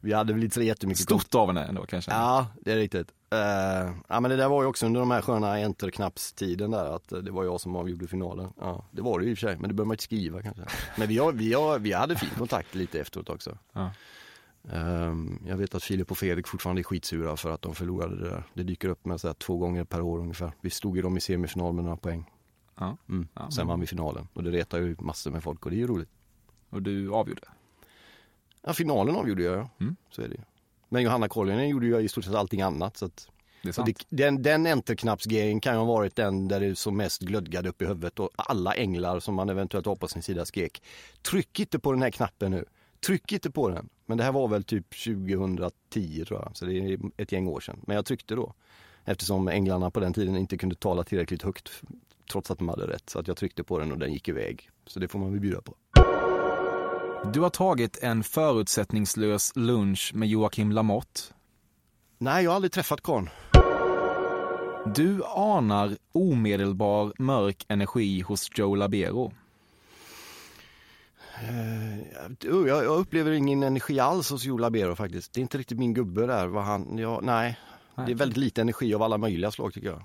Vi 0.00 0.12
hade 0.12 0.32
väl 0.32 0.44
inte 0.44 0.54
så 0.54 0.62
jättemycket... 0.62 1.02
Stort 1.02 1.34
av 1.34 1.46
henne 1.46 1.64
ändå 1.64 1.86
kanske? 1.86 2.10
Ja, 2.10 2.46
det 2.60 2.72
är 2.72 2.76
riktigt. 2.76 3.08
Uh, 3.34 3.92
ja, 4.08 4.20
men 4.20 4.30
det 4.30 4.36
där 4.36 4.48
var 4.48 4.62
ju 4.62 4.68
också 4.68 4.86
under 4.86 5.00
de 5.00 5.10
här 5.10 5.22
sköna 5.22 5.54
enterknappstiden 5.54 6.70
där, 6.70 6.96
att 6.96 7.08
det 7.08 7.30
var 7.30 7.44
jag 7.44 7.60
som 7.60 7.76
avgjorde 7.76 8.06
finalen. 8.06 8.52
Ja, 8.60 8.84
det 8.90 9.02
var 9.02 9.20
det 9.20 9.26
i 9.26 9.34
och 9.34 9.38
för 9.38 9.46
sig, 9.46 9.56
men 9.56 9.68
det 9.68 9.74
behöver 9.74 9.88
man 9.88 9.94
inte 9.94 10.04
skriva 10.04 10.42
kanske. 10.42 10.62
Men 10.96 11.08
vi, 11.08 11.18
har, 11.18 11.32
vi, 11.32 11.54
har, 11.54 11.78
vi 11.78 11.92
hade 11.92 12.16
fin 12.16 12.30
kontakt 12.38 12.74
lite 12.74 13.00
efteråt 13.00 13.28
också. 13.28 13.58
Ja. 13.72 13.90
Um, 14.62 15.42
jag 15.46 15.56
vet 15.56 15.74
att 15.74 15.82
Filip 15.82 16.10
och 16.10 16.18
Fredrik 16.18 16.46
fortfarande 16.46 16.80
är 16.80 16.84
skitsura 16.84 17.36
för 17.36 17.50
att 17.50 17.62
de 17.62 17.74
förlorade 17.74 18.16
det 18.16 18.30
där. 18.30 18.44
Det 18.54 18.62
dyker 18.62 18.88
upp 18.88 19.04
med 19.04 19.20
så 19.20 19.34
två 19.34 19.56
gånger 19.56 19.84
per 19.84 20.00
år 20.00 20.18
ungefär. 20.18 20.52
Vi 20.60 20.70
stod 20.70 20.96
ju 20.96 21.02
dem 21.02 21.16
i 21.16 21.20
semifinal 21.20 21.72
med 21.72 21.84
några 21.84 21.96
poäng. 21.96 22.30
Ja. 22.78 22.96
Mm. 23.08 23.28
Ja, 23.34 23.50
Sen 23.50 23.66
vann 23.66 23.80
vi 23.80 23.86
finalen 23.86 24.28
och 24.32 24.42
det 24.42 24.50
retar 24.50 24.78
ju 24.78 24.96
massor 24.98 25.30
med 25.30 25.42
folk 25.42 25.64
och 25.64 25.70
det 25.70 25.76
är 25.76 25.78
ju 25.78 25.86
roligt. 25.86 26.08
Och 26.70 26.82
du 26.82 27.12
avgjorde? 27.12 27.42
Ja, 28.62 28.72
finalen 28.72 29.16
avgjorde 29.16 29.42
jag, 29.42 29.68
mm. 29.80 29.96
så 30.10 30.22
är 30.22 30.28
det 30.28 30.34
ju. 30.34 30.40
Men 30.88 31.02
Johanna 31.02 31.28
Koljonen 31.28 31.68
gjorde 31.68 31.86
ju 31.86 31.98
i 31.98 32.08
stort 32.08 32.24
sett 32.24 32.34
allting 32.34 32.62
annat. 32.62 32.96
Så 32.96 33.06
att, 33.06 33.28
det 33.62 33.68
är 33.68 33.72
sant. 33.72 33.86
Det, 34.08 34.16
den, 34.16 34.42
den 34.42 34.66
enterknappsgrejen 34.66 35.60
kan 35.60 35.72
ju 35.72 35.78
ha 35.78 35.86
varit 35.86 36.16
den 36.16 36.48
där 36.48 36.60
det 36.60 36.76
som 36.76 36.96
mest 36.96 37.22
glödgade 37.22 37.68
upp 37.68 37.82
i 37.82 37.86
huvudet 37.86 38.18
och 38.18 38.30
alla 38.36 38.74
änglar 38.74 39.20
som 39.20 39.34
man 39.34 39.48
eventuellt 39.48 39.86
har 39.86 39.96
på 39.96 40.08
sin 40.08 40.22
sida 40.22 40.44
skrek 40.44 40.82
Tryck 41.22 41.60
inte 41.60 41.78
på 41.78 41.92
den 41.92 42.02
här 42.02 42.10
knappen 42.10 42.50
nu, 42.50 42.64
tryck 43.06 43.32
inte 43.32 43.50
på 43.50 43.68
den. 43.68 43.88
Men 44.06 44.18
det 44.18 44.24
här 44.24 44.32
var 44.32 44.48
väl 44.48 44.64
typ 44.64 44.86
2010 45.04 46.24
tror 46.24 46.40
jag, 46.40 46.56
så 46.56 46.64
det 46.64 46.74
är 46.74 46.98
ett 47.16 47.32
gäng 47.32 47.48
år 47.48 47.60
sedan. 47.60 47.80
Men 47.86 47.96
jag 47.96 48.06
tryckte 48.06 48.34
då. 48.34 48.54
Eftersom 49.04 49.48
änglarna 49.48 49.90
på 49.90 50.00
den 50.00 50.12
tiden 50.12 50.36
inte 50.36 50.58
kunde 50.58 50.74
tala 50.74 51.04
tillräckligt 51.04 51.42
högt 51.42 51.70
trots 52.30 52.50
att 52.50 52.58
de 52.58 52.68
hade 52.68 52.86
rätt. 52.86 53.10
Så 53.10 53.18
att 53.18 53.28
jag 53.28 53.36
tryckte 53.36 53.64
på 53.64 53.78
den 53.78 53.92
och 53.92 53.98
den 53.98 54.12
gick 54.12 54.28
iväg. 54.28 54.70
Så 54.86 55.00
det 55.00 55.08
får 55.08 55.18
man 55.18 55.30
väl 55.30 55.40
bjuda 55.40 55.60
på. 55.60 55.74
Du 57.32 57.40
har 57.40 57.50
tagit 57.50 57.98
en 58.02 58.22
förutsättningslös 58.22 59.52
lunch 59.56 60.12
med 60.14 60.28
Joakim 60.28 60.72
Lamotte. 60.72 61.20
Nej, 62.18 62.44
jag 62.44 62.50
har 62.50 62.56
aldrig 62.56 62.72
träffat 62.72 63.00
karln. 63.00 63.30
Du 64.94 65.22
anar 65.24 65.96
omedelbar 66.12 67.12
mörk 67.18 67.64
energi 67.68 68.20
hos 68.20 68.50
Joe 68.54 68.74
Labero. 68.74 69.32
Uh, 71.40 72.00
jag, 72.40 72.84
jag, 72.84 72.98
upplever 72.98 73.30
ingen 73.30 73.62
energi 73.62 74.00
alls 74.00 74.30
hos 74.30 74.44
Joe 74.44 74.58
Labero 74.58 74.94
faktiskt. 74.94 75.32
Det 75.32 75.40
är 75.40 75.42
inte 75.42 75.58
riktigt 75.58 75.78
min 75.78 75.94
gubbe 75.94 76.26
där. 76.26 76.46
Vad 76.46 76.64
han, 76.64 76.98
ja, 76.98 77.20
nej. 77.22 77.58
nej. 77.94 78.06
Det 78.06 78.12
är 78.12 78.16
väldigt 78.16 78.36
lite 78.36 78.60
energi 78.60 78.94
av 78.94 79.02
alla 79.02 79.18
möjliga 79.18 79.50
slag 79.50 79.74
tycker 79.74 79.88
jag. 79.88 80.02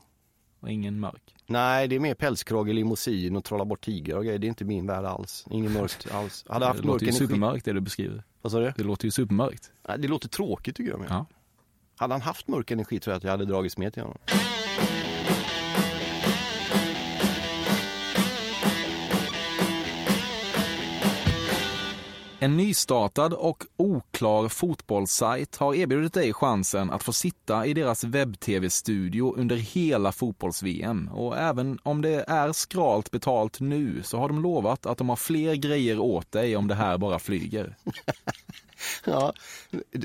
Och 0.60 0.70
ingen 0.70 1.00
mörk? 1.00 1.36
Nej, 1.46 1.88
det 1.88 1.96
är 1.96 2.00
mer 2.00 2.14
pälskrage, 2.14 2.68
limousin 2.68 3.36
och 3.36 3.44
trolla 3.44 3.66
bort 3.66 3.86
tigrar 3.86 4.18
och 4.18 4.24
grejer. 4.24 4.40
Det 4.40 4.48
är 4.48 4.50
inte 4.50 4.66
min 4.66 4.88
värld 4.88 5.06
alls. 5.06 5.46
Ingen 5.50 5.74
mörkt 5.82 6.12
alls. 6.12 6.46
Hade 6.50 6.66
haft 6.66 6.82
det 6.82 6.88
låter 6.88 7.06
ju 7.06 7.10
energi. 7.10 7.28
supermörkt 7.28 7.66
det 7.66 7.74
du 7.74 7.82
beskriver. 7.82 8.24
Vad 8.42 8.52
sa 8.52 8.60
du? 8.60 8.74
Det 8.78 8.84
låter 8.84 9.06
ju 9.06 9.12
supermörkt. 9.12 9.72
Nej, 9.88 10.00
det 10.00 10.08
låter 10.08 10.30
tråkigt 10.30 10.76
tycker 10.76 10.92
jag. 10.92 11.00
Med. 11.00 11.08
Ja. 11.10 11.26
Hade 11.98 12.14
han 12.14 12.22
haft 12.22 12.48
mörk 12.48 12.72
energi 12.72 13.00
tror 13.00 13.12
jag 13.12 13.18
att 13.18 13.24
jag 13.24 13.32
hade 13.32 13.46
dragits 13.46 13.78
med 13.78 13.94
till 13.94 14.02
honom. 14.02 14.18
En 22.40 22.58
nystartad 22.58 23.34
och 23.34 23.64
oklar 23.78 24.48
fotbollssajt 24.48 25.56
har 25.56 25.76
erbjudit 25.76 26.14
dig 26.14 26.34
chansen 26.34 26.92
att 26.92 27.04
få 27.04 27.14
sitta 27.14 27.66
i 27.66 27.74
deras 27.74 28.04
webb-tv-studio 28.04 29.36
under 29.38 29.56
hela 29.56 30.12
fotbolls-VM. 30.12 31.10
Och 31.14 31.38
även 31.38 31.80
om 31.84 32.02
det 32.02 32.26
är 32.28 32.52
skralt 32.52 33.12
betalt 33.12 33.60
nu 33.60 34.04
så 34.04 34.18
har 34.18 34.28
de 34.28 34.42
lovat 34.42 34.86
att 34.86 34.98
de 34.98 35.10
har 35.10 35.16
fler 35.16 35.56
grejer 35.56 36.00
åt 36.00 36.32
dig 36.32 36.56
om 36.56 36.68
det 36.68 36.76
här 36.76 36.98
bara 36.98 37.20
flyger. 37.20 37.76
ja, 39.06 39.34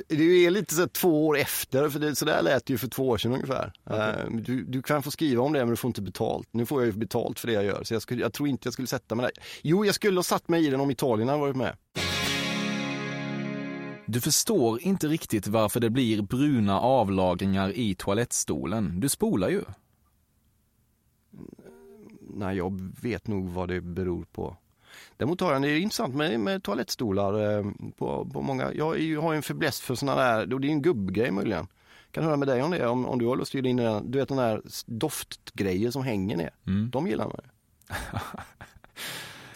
det 0.08 0.46
är 0.46 0.50
lite 0.50 0.74
så 0.74 0.88
två 0.88 1.26
år 1.26 1.38
efter, 1.38 1.88
för 1.88 1.98
det, 1.98 2.16
så 2.16 2.24
där 2.24 2.42
lät 2.42 2.66
det 2.66 2.72
ju 2.72 2.78
för 2.78 2.88
två 2.88 3.08
år 3.08 3.18
sedan 3.18 3.32
ungefär. 3.32 3.72
Okay. 3.84 4.40
Du, 4.40 4.64
du, 4.64 4.82
kan 4.82 5.02
få 5.02 5.10
skriva 5.10 5.42
om 5.42 5.52
det 5.52 5.58
men 5.58 5.70
du 5.70 5.76
får 5.76 5.88
inte 5.88 6.02
betalt. 6.02 6.48
Nu 6.50 6.66
får 6.66 6.80
jag 6.80 6.86
ju 6.86 6.92
betalt 6.92 7.38
för 7.38 7.46
det 7.46 7.54
jag 7.54 7.64
gör, 7.64 7.84
så 7.84 7.94
jag, 7.94 8.02
skulle, 8.02 8.22
jag 8.22 8.32
tror 8.32 8.48
inte 8.48 8.66
jag 8.66 8.72
skulle 8.72 8.88
sätta 8.88 9.14
mig 9.14 9.22
där. 9.22 9.44
Jo, 9.62 9.84
jag 9.84 9.94
skulle 9.94 10.18
ha 10.18 10.22
satt 10.22 10.48
mig 10.48 10.66
i 10.66 10.70
den 10.70 10.80
om 10.80 10.90
Italien 10.90 11.28
hade 11.28 11.40
varit 11.40 11.56
med. 11.56 11.76
Du 14.12 14.20
förstår 14.20 14.82
inte 14.82 15.06
riktigt 15.06 15.46
varför 15.46 15.80
det 15.80 15.90
blir 15.90 16.22
bruna 16.22 16.80
avlagringar 16.80 17.72
i 17.76 17.94
toalettstolen. 17.94 19.00
Du 19.00 19.08
spolar 19.08 19.48
ju. 19.48 19.62
Nej, 22.20 22.56
jag 22.56 22.92
vet 23.02 23.26
nog 23.26 23.48
vad 23.48 23.68
det 23.68 23.80
beror 23.80 24.24
på. 24.32 24.56
Däremot 25.16 25.40
har 25.40 25.52
jag 25.52 25.62
det 25.62 25.68
är 25.68 25.78
intressant 25.78 26.14
med, 26.14 26.40
med 26.40 26.62
toalettstolar. 26.62 27.58
Eh, 27.58 27.64
på, 27.98 28.30
på 28.32 28.42
många, 28.42 28.72
jag 28.72 29.22
har 29.22 29.34
en 29.34 29.42
förbläss 29.42 29.80
för 29.80 29.94
sådana 29.94 30.22
där, 30.22 30.46
det 30.46 30.66
är 30.66 30.70
en 30.70 30.82
gubbgrej 30.82 31.30
möjligen. 31.30 31.66
Kan 32.10 32.24
höra 32.24 32.36
med 32.36 32.48
dig 32.48 32.62
om 32.62 32.70
det, 32.70 32.86
om, 32.86 33.06
om 33.06 33.18
du 33.18 33.26
har 33.26 33.36
lust 33.36 33.54
att 33.54 33.64
in 33.64 33.76
den, 33.76 34.10
du 34.10 34.18
vet 34.18 34.28
den 34.28 34.38
där 34.38 34.62
doftgrejer 34.86 35.90
som 35.90 36.02
hänger 36.02 36.36
ner. 36.36 36.50
Mm. 36.66 36.90
De 36.90 37.06
gillar 37.06 37.24
man 37.24 37.36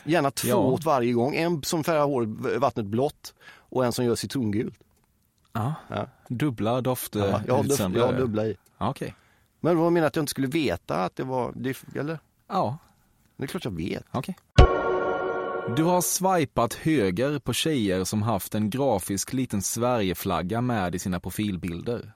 Gärna 0.05 0.31
två 0.31 0.49
ja. 0.49 0.57
åt 0.57 0.85
varje 0.85 1.12
gång. 1.12 1.35
En 1.35 1.62
som 1.62 1.85
färgar 1.85 2.05
hår, 2.05 2.59
vattnet 2.59 2.87
blått 2.87 3.35
och 3.69 3.85
en 3.85 3.93
som 3.93 4.05
gör 4.05 4.15
citrongult. 4.15 4.79
Ja. 5.53 5.75
ja. 5.89 6.07
Dubbla 6.29 6.81
dofter 6.81 7.19
ja, 7.21 7.41
jag, 7.47 7.55
har 7.55 7.97
jag 7.97 8.07
har 8.07 8.13
dubbla 8.13 8.47
i. 8.47 8.57
Ja, 8.79 8.91
okay. 8.91 9.13
Men 9.61 9.79
vad 9.79 9.93
menar 9.93 10.07
att 10.07 10.17
jag 10.17 10.23
inte 10.23 10.31
skulle 10.31 10.47
veta 10.47 11.05
att 11.05 11.17
det 11.17 11.25
var, 11.25 11.53
det, 11.57 11.77
eller? 11.95 12.19
Ja. 12.49 12.79
Det 13.37 13.45
är 13.45 13.47
klart 13.47 13.65
jag 13.65 13.77
vet. 13.77 14.05
Okay. 14.13 14.35
Du 15.77 15.83
har 15.85 16.01
swipat 16.01 16.75
höger 16.75 17.39
på 17.39 17.53
tjejer 17.53 18.05
som 18.05 18.23
haft 18.23 18.55
en 18.55 18.71
grafisk 18.71 19.33
liten 19.33 19.63
Sverigeflagga 19.63 20.61
med 20.61 20.95
i 20.95 20.99
sina 20.99 21.21
profilbilder. 21.21 22.13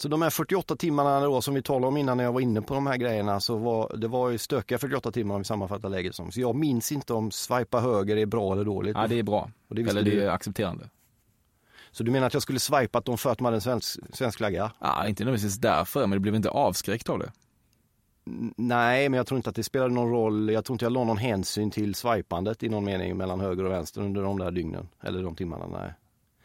Så 0.00 0.08
de 0.08 0.22
här 0.22 0.30
48 0.30 0.76
timmarna 0.76 1.20
då 1.20 1.40
som 1.40 1.54
vi 1.54 1.62
talade 1.62 1.86
om 1.86 1.96
innan 1.96 2.16
när 2.16 2.24
jag 2.24 2.32
var 2.32 2.40
inne 2.40 2.62
på 2.62 2.74
de 2.74 2.86
här 2.86 2.96
grejerna 2.96 3.40
så 3.40 3.56
var 3.56 3.96
det 3.96 4.08
var 4.08 4.30
ju 4.30 4.38
stökiga 4.38 4.78
48 4.78 5.12
timmar 5.12 5.34
om 5.34 5.40
vi 5.40 5.44
sammanfattar 5.44 5.88
läget 5.88 6.14
som. 6.14 6.32
Så 6.32 6.40
jag 6.40 6.54
minns 6.54 6.92
inte 6.92 7.12
om 7.12 7.30
swipa 7.30 7.80
höger 7.80 8.16
är 8.16 8.26
bra 8.26 8.52
eller 8.52 8.64
dåligt. 8.64 8.96
Ja 8.96 9.06
det 9.06 9.18
är 9.18 9.22
bra. 9.22 9.50
Det 9.68 9.80
eller 9.80 10.02
det 10.02 10.24
är 10.24 10.30
accepterande. 10.30 10.88
Så 11.90 12.02
du 12.02 12.10
menar 12.10 12.26
att 12.26 12.34
jag 12.34 12.42
skulle 12.42 12.58
swipat 12.58 13.04
dem 13.04 13.18
för 13.18 13.30
att 13.30 13.38
de 13.38 13.44
hade 13.44 13.56
en 13.56 13.60
svensk, 13.60 14.00
svensk 14.12 14.38
flagga? 14.38 14.72
Ja, 14.78 15.06
inte 15.06 15.24
nödvändigtvis 15.24 15.58
därför, 15.58 16.00
men 16.00 16.10
du 16.10 16.18
blev 16.18 16.34
inte 16.34 16.50
avskräckt 16.50 17.08
av 17.08 17.18
det. 17.18 17.32
Nej, 18.56 19.08
men 19.08 19.16
jag 19.16 19.26
tror 19.26 19.36
inte 19.36 19.50
att 19.50 19.56
det 19.56 19.62
spelade 19.62 19.94
någon 19.94 20.10
roll. 20.10 20.50
Jag 20.50 20.64
tror 20.64 20.74
inte 20.74 20.84
jag 20.84 20.92
la 20.92 21.04
någon 21.04 21.16
hänsyn 21.16 21.70
till 21.70 21.94
swipandet 21.94 22.62
i 22.62 22.68
någon 22.68 22.84
mening 22.84 23.16
mellan 23.16 23.40
höger 23.40 23.64
och 23.64 23.72
vänster 23.72 24.00
under 24.00 24.22
de 24.22 24.38
där 24.38 24.50
dygnen. 24.50 24.88
Eller 25.02 25.22
de 25.22 25.36
timmarna, 25.36 25.66
nej. 25.66 25.92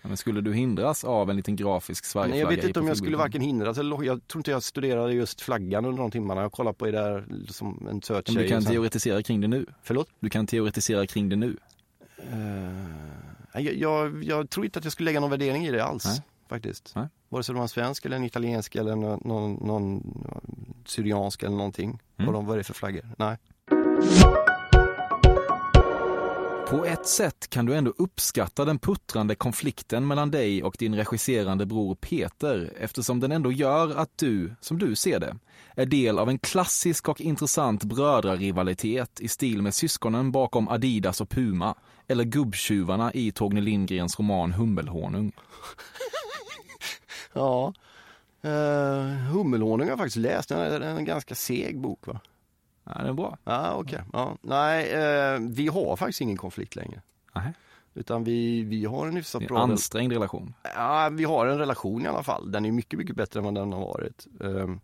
Men 0.07 0.17
skulle 0.17 0.41
du 0.41 0.53
hindras 0.53 1.03
av 1.03 1.29
en 1.29 1.35
liten 1.35 1.55
grafisk 1.55 2.05
Sverigeflagga? 2.05 2.41
Jag 2.41 2.55
vet 2.55 2.65
inte 2.65 2.79
om 2.79 2.87
jag 2.87 2.97
skulle 2.97 3.17
varken 3.17 3.41
hindras 3.41 3.77
eller 3.77 4.03
jag 4.03 4.27
tror 4.27 4.39
inte 4.39 4.51
jag 4.51 4.63
studerade 4.63 5.13
just 5.13 5.41
flaggan 5.41 5.85
under 5.85 6.01
de 6.01 6.11
timmarna. 6.11 6.41
Jag 6.41 6.51
kollade 6.51 6.77
på 6.77 6.85
det 6.85 6.91
där 6.91 7.25
som 7.47 7.87
en 7.91 8.01
söt. 8.01 8.29
Men 8.29 8.43
du 8.43 8.49
kan 8.49 8.65
teoretisera 8.65 9.23
kring 9.23 9.41
det 9.41 9.47
nu? 9.47 9.65
Förlåt? 9.83 10.09
Du 10.19 10.29
kan 10.29 10.47
teoretisera 10.47 11.07
kring 11.07 11.29
det 11.29 11.35
nu? 11.35 11.57
Uh, 12.33 13.61
jag, 13.61 13.75
jag, 13.75 14.23
jag, 14.23 14.49
tror 14.49 14.65
inte 14.65 14.79
att 14.79 14.85
jag 14.85 14.91
skulle 14.91 15.05
lägga 15.05 15.19
någon 15.19 15.29
värdering 15.29 15.65
i 15.65 15.71
det 15.71 15.83
alls. 15.83 16.05
Nej. 16.05 16.21
Faktiskt. 16.49 16.91
Nej. 16.95 17.07
Vare 17.29 17.43
sig 17.43 17.53
det 17.53 17.57
var 17.57 17.63
en 17.63 17.69
svensk 17.69 18.05
eller 18.05 18.17
en 18.17 18.23
italiensk 18.23 18.75
eller 18.75 18.95
någon, 18.95 19.19
någon, 19.25 19.53
någon 19.53 20.03
syriansk 20.85 21.43
eller 21.43 21.57
någonting. 21.57 21.89
Mm. 21.89 22.25
Vad, 22.25 22.35
de, 22.35 22.45
vad 22.45 22.53
är 22.53 22.57
det 22.57 22.63
för 22.63 22.73
flaggor? 22.73 23.05
Nej. 23.17 23.37
På 26.73 26.85
ett 26.85 27.07
sätt 27.07 27.49
kan 27.49 27.65
du 27.65 27.75
ändå 27.75 27.93
uppskatta 27.97 28.65
den 28.65 28.79
puttrande 28.79 29.35
konflikten 29.35 30.07
mellan 30.07 30.31
dig 30.31 30.63
och 30.63 30.75
din 30.79 30.95
regisserande 30.95 31.65
bror 31.65 31.95
Peter 31.95 32.73
eftersom 32.79 33.19
den 33.19 33.31
ändå 33.31 33.51
gör 33.51 33.95
att 33.95 34.17
du, 34.17 34.55
som 34.59 34.79
du 34.79 34.95
ser 34.95 35.19
det, 35.19 35.37
är 35.75 35.85
del 35.85 36.19
av 36.19 36.29
en 36.29 36.39
klassisk 36.39 37.09
och 37.09 37.21
intressant 37.21 37.83
brödrarivalitet 37.83 39.19
i 39.19 39.27
stil 39.27 39.61
med 39.61 39.73
syskonen 39.73 40.31
bakom 40.31 40.67
Adidas 40.67 41.21
och 41.21 41.29
Puma 41.29 41.75
eller 42.07 42.23
gubbtjuvarna 42.23 43.13
i 43.13 43.31
Torgny 43.31 43.61
Lindgrens 43.61 44.19
roman 44.19 44.53
Hummelhonung. 44.53 45.31
ja, 47.33 47.73
uh, 48.45 48.51
Hummelhonung 49.31 49.87
har 49.87 49.91
jag 49.91 49.99
faktiskt 49.99 50.17
läst. 50.17 50.49
Den 50.49 50.59
är 50.59 50.81
en 50.81 51.05
ganska 51.05 51.35
seg 51.35 51.79
bok 51.79 52.07
va? 52.07 52.19
Ja, 52.83 53.01
det 53.03 53.09
är 53.09 53.13
bra. 53.13 53.37
Ja, 53.43 53.73
okej. 53.73 53.81
Okay. 53.81 54.09
Ja. 54.13 54.37
Nej, 54.41 54.91
eh, 54.91 55.39
vi 55.39 55.67
har 55.67 55.95
faktiskt 55.95 56.21
ingen 56.21 56.37
konflikt 56.37 56.75
längre. 56.75 57.01
Nej. 57.35 57.53
Utan 57.93 58.23
vi, 58.23 58.63
vi 58.63 58.85
har 58.85 59.07
en 59.07 59.15
hyfsat 59.15 59.47
bra... 59.47 59.59
Ansträngd 59.59 60.13
relation? 60.13 60.53
Ja, 60.75 61.09
vi 61.11 61.23
har 61.23 61.47
en 61.47 61.57
relation 61.57 62.05
i 62.05 62.07
alla 62.07 62.23
fall. 62.23 62.51
Den 62.51 62.65
är 62.65 62.71
mycket, 62.71 62.99
mycket 62.99 63.15
bättre 63.15 63.39
än 63.39 63.43
vad 63.43 63.55
den 63.55 63.73
har 63.73 63.79
varit. 63.79 64.27
Um, 64.39 64.79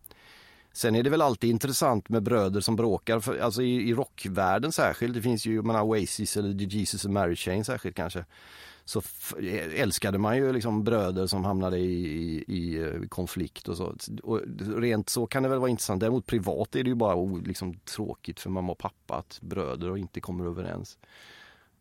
sen 0.73 0.95
är 0.95 1.03
det 1.03 1.09
väl 1.09 1.21
alltid 1.21 1.49
intressant 1.49 2.09
med 2.09 2.23
bröder 2.23 2.61
som 2.61 2.75
bråkar, 2.75 3.19
för, 3.19 3.39
alltså 3.39 3.61
i, 3.61 3.89
i 3.89 3.93
rockvärlden 3.93 4.71
särskilt. 4.71 5.13
Det 5.13 5.21
finns 5.21 5.45
ju, 5.45 5.61
man 5.61 5.75
Oasis 5.75 6.37
eller 6.37 6.59
The 6.59 6.65
Jesus 6.65 7.05
and 7.05 7.13
Mary 7.13 7.35
Chain 7.35 7.65
särskilt 7.65 7.95
kanske. 7.95 8.25
Så 8.89 9.01
älskade 9.75 10.17
man 10.17 10.37
ju 10.37 10.53
liksom 10.53 10.83
bröder 10.83 11.27
som 11.27 11.45
hamnade 11.45 11.77
i, 11.77 12.05
i, 12.05 12.43
i, 12.47 12.81
eh, 12.81 13.01
konflikt 13.09 13.67
och 13.67 13.77
så. 13.77 13.95
Och 14.23 14.41
rent 14.59 15.09
så 15.09 15.27
kan 15.27 15.43
det 15.43 15.49
väl 15.49 15.59
vara 15.59 15.69
intressant. 15.69 15.99
Däremot 15.99 16.25
privat 16.25 16.75
är 16.75 16.83
det 16.83 16.89
ju 16.89 16.95
bara 16.95 17.39
liksom 17.45 17.73
tråkigt 17.73 18.39
för 18.39 18.49
mamma 18.49 18.71
och 18.71 18.77
pappa 18.77 19.15
att 19.15 19.39
bröder 19.41 19.91
och 19.91 19.97
inte 19.97 20.21
kommer 20.21 20.45
överens. 20.45 20.97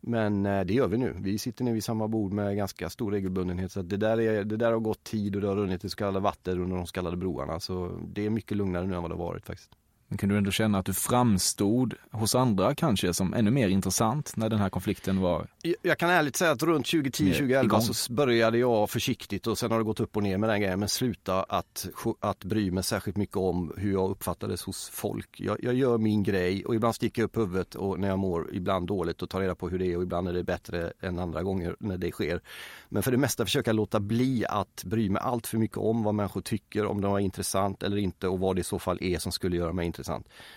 Men 0.01 0.45
eh, 0.45 0.61
det 0.61 0.73
gör 0.73 0.87
vi 0.87 0.97
nu. 0.97 1.15
Vi 1.19 1.37
sitter 1.37 1.63
nu 1.63 1.73
vid 1.73 1.83
samma 1.83 2.07
bord 2.07 2.33
med 2.33 2.57
ganska 2.57 2.89
stor 2.89 3.11
regelbundenhet. 3.11 3.71
Så 3.71 3.81
det, 3.81 3.97
där 3.97 4.19
är, 4.19 4.43
det 4.43 4.57
där 4.57 4.71
har 4.71 4.79
gått 4.79 5.03
tid 5.03 5.35
och 5.35 5.41
det 5.41 5.47
har 5.47 5.55
runnit 5.55 5.85
i 5.85 5.89
så 5.89 5.95
kallade 5.95 6.19
vatten 6.19 6.59
under 6.61 6.77
de 6.77 6.87
så 6.87 6.93
kallade 6.93 7.17
broarna. 7.17 7.59
Så 7.59 7.99
det 8.13 8.25
är 8.25 8.29
mycket 8.29 8.57
lugnare 8.57 8.87
nu 8.87 8.95
än 8.95 9.01
vad 9.01 9.11
det 9.11 9.15
har 9.15 9.25
varit 9.25 9.45
faktiskt. 9.45 9.71
Men 10.09 10.17
kan 10.17 10.29
du 10.29 10.37
ändå 10.37 10.51
känna 10.51 10.79
att 10.79 10.85
du 10.85 10.93
framstod 10.93 11.93
hos 12.11 12.35
andra 12.35 12.75
kanske 12.75 13.13
som 13.13 13.33
ännu 13.33 13.51
mer 13.51 13.69
intressant 13.69 14.33
när 14.35 14.49
den 14.49 14.59
här 14.59 14.69
konflikten 14.69 15.21
var? 15.21 15.47
Jag 15.81 15.97
kan 15.97 16.09
ärligt 16.09 16.35
säga 16.35 16.51
att 16.51 16.63
runt 16.63 16.85
2010-2011 16.85 17.79
så 17.79 18.13
började 18.13 18.57
jag 18.57 18.89
försiktigt 18.89 19.47
och 19.47 19.57
sen 19.57 19.71
har 19.71 19.77
det 19.77 19.83
gått 19.83 19.99
upp 19.99 20.17
och 20.17 20.23
ner 20.23 20.37
med 20.37 20.49
den 20.49 20.61
grejen 20.61 20.79
men 20.79 20.89
sluta 20.89 21.43
att, 21.43 21.87
att 22.19 22.43
bry 22.43 22.71
mig 22.71 22.83
särskilt 22.83 23.17
mycket 23.17 23.37
om 23.37 23.73
hur 23.77 23.91
jag 23.91 24.09
uppfattades 24.09 24.63
hos 24.63 24.89
folk. 24.89 25.39
Jag, 25.39 25.57
jag 25.63 25.73
gör 25.73 25.97
min 25.97 26.23
grej 26.23 26.65
och 26.65 26.75
ibland 26.75 26.95
sticker 26.95 27.21
jag 27.21 27.27
upp 27.27 27.37
huvudet 27.37 27.75
och 27.75 27.99
när 27.99 28.07
jag 28.07 28.19
mår 28.19 28.49
ibland 28.53 28.87
dåligt 28.87 29.21
och 29.21 29.29
tar 29.29 29.41
reda 29.41 29.55
på 29.55 29.69
hur 29.69 29.79
det 29.79 29.85
är 29.85 29.97
och 29.97 30.03
ibland 30.03 30.27
är 30.27 30.33
det 30.33 30.43
bättre 30.43 30.93
än 31.01 31.19
andra 31.19 31.43
gånger 31.43 31.75
när 31.79 31.97
det 31.97 32.11
sker. 32.11 32.41
Men 32.89 33.03
för 33.03 33.11
det 33.11 33.17
mesta 33.17 33.45
försöka 33.45 33.71
låta 33.71 33.99
bli 33.99 34.45
att 34.49 34.83
bry 34.85 35.09
mig 35.09 35.21
allt 35.25 35.47
för 35.47 35.57
mycket 35.57 35.77
om 35.77 36.03
vad 36.03 36.15
människor 36.15 36.41
tycker, 36.41 36.85
om 36.85 37.01
det 37.01 37.07
var 37.07 37.19
intressant 37.19 37.83
eller 37.83 37.97
inte 37.97 38.27
och 38.27 38.39
vad 38.39 38.55
det 38.55 38.59
i 38.59 38.63
så 38.63 38.79
fall 38.79 38.97
är 39.01 39.19
som 39.19 39.31
skulle 39.31 39.57
göra 39.57 39.73
mig 39.73 39.85
intressant. 39.85 39.98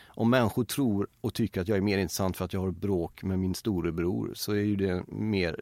Om 0.07 0.31
människor 0.31 0.64
tror 0.64 1.09
och 1.20 1.35
tycker 1.35 1.61
att 1.61 1.68
jag 1.68 1.78
är 1.78 1.83
mer 1.83 1.98
intressant 1.98 2.37
för 2.37 2.44
att 2.44 2.52
jag 2.52 2.61
har 2.61 2.70
bråk 2.70 3.22
med 3.22 3.38
min 3.38 3.55
storebror 3.55 4.33
så 4.35 4.52
är 4.52 4.61
ju 4.61 4.76
det 4.76 5.05
mer 5.09 5.61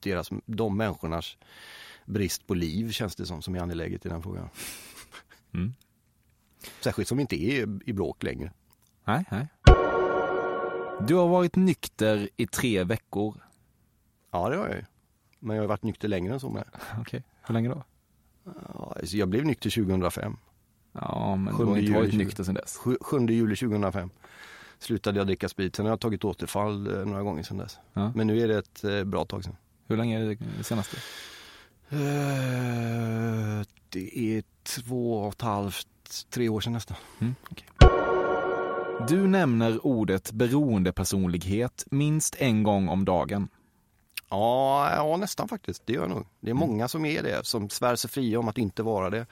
deras, 0.00 0.30
de 0.46 0.76
människornas 0.76 1.36
brist 2.04 2.46
på 2.46 2.54
liv 2.54 2.90
känns 2.90 3.16
det 3.16 3.26
som, 3.26 3.42
som 3.42 3.54
är 3.54 3.60
angeläget 3.60 4.06
i 4.06 4.08
den 4.08 4.22
frågan. 4.22 4.48
Mm. 5.54 5.72
Särskilt 6.80 7.08
som 7.08 7.16
vi 7.16 7.20
inte 7.20 7.42
är 7.42 7.88
i 7.88 7.92
bråk 7.92 8.22
längre. 8.22 8.52
Nej, 9.04 9.24
nej. 9.30 9.48
Du 11.06 11.14
har 11.14 11.28
varit 11.28 11.56
nykter 11.56 12.28
i 12.36 12.46
tre 12.46 12.84
veckor. 12.84 13.42
Ja, 14.30 14.48
det 14.48 14.56
har 14.56 14.66
jag 14.68 14.76
ju. 14.76 14.84
Men 15.38 15.56
jag 15.56 15.62
har 15.62 15.68
varit 15.68 15.82
nykter 15.82 16.08
längre 16.08 16.32
än 16.32 16.40
så 16.40 16.50
med. 16.50 16.64
Okej, 17.00 17.22
hur 17.42 17.54
länge 17.54 17.68
då? 17.68 17.84
Jag 19.00 19.28
blev 19.28 19.44
nykter 19.44 19.70
2005. 19.70 20.36
Ja, 21.00 21.36
men 21.36 21.56
du 21.56 21.64
har 21.64 21.76
inte 21.76 21.92
varit 21.92 22.14
nykter 22.14 22.44
sedan 22.44 22.54
dess. 22.54 22.76
7, 22.76 22.96
7 23.00 23.26
juli 23.26 23.56
2005 23.56 24.10
slutade 24.78 25.18
jag 25.18 25.26
dricka 25.26 25.48
sprit. 25.48 25.76
Sen 25.76 25.86
har 25.86 25.92
jag 25.92 26.00
tagit 26.00 26.24
återfall 26.24 26.86
eh, 26.86 27.06
några 27.06 27.22
gånger 27.22 27.42
sedan 27.42 27.56
dess. 27.56 27.78
Ja. 27.92 28.12
Men 28.14 28.26
nu 28.26 28.40
är 28.40 28.48
det 28.48 28.58
ett 28.58 28.84
eh, 28.84 29.04
bra 29.04 29.24
tag 29.24 29.44
sedan. 29.44 29.56
Hur 29.88 29.96
länge 29.96 30.20
är 30.20 30.38
det 30.58 30.64
senaste? 30.64 30.96
Uh, 31.92 31.98
det 33.88 34.18
är 34.18 34.42
två 34.62 35.18
och 35.18 35.32
ett 35.32 35.42
halvt, 35.42 36.26
tre 36.30 36.48
år 36.48 36.60
sedan 36.60 36.72
nästan. 36.72 36.96
Mm, 37.20 37.34
okay. 37.50 37.68
Du 39.08 39.26
nämner 39.26 39.86
ordet 39.86 40.32
beroendepersonlighet 40.32 41.84
minst 41.90 42.36
en 42.38 42.62
gång 42.62 42.88
om 42.88 43.04
dagen. 43.04 43.48
Ja, 44.34 44.94
ja, 44.96 45.16
nästan 45.16 45.48
faktiskt. 45.48 45.86
Det 45.86 45.92
gör 45.92 46.00
jag 46.00 46.10
nog. 46.10 46.26
Det 46.40 46.48
är 46.48 46.54
mm. 46.54 46.68
många 46.68 46.88
som 46.88 47.04
är 47.04 47.22
det, 47.22 47.46
som 47.46 47.68
svär 47.68 47.96
sig 47.96 48.10
fria 48.10 48.38
om 48.38 48.48
att 48.48 48.58
inte 48.58 48.82
vara 48.82 49.10
det. 49.10 49.26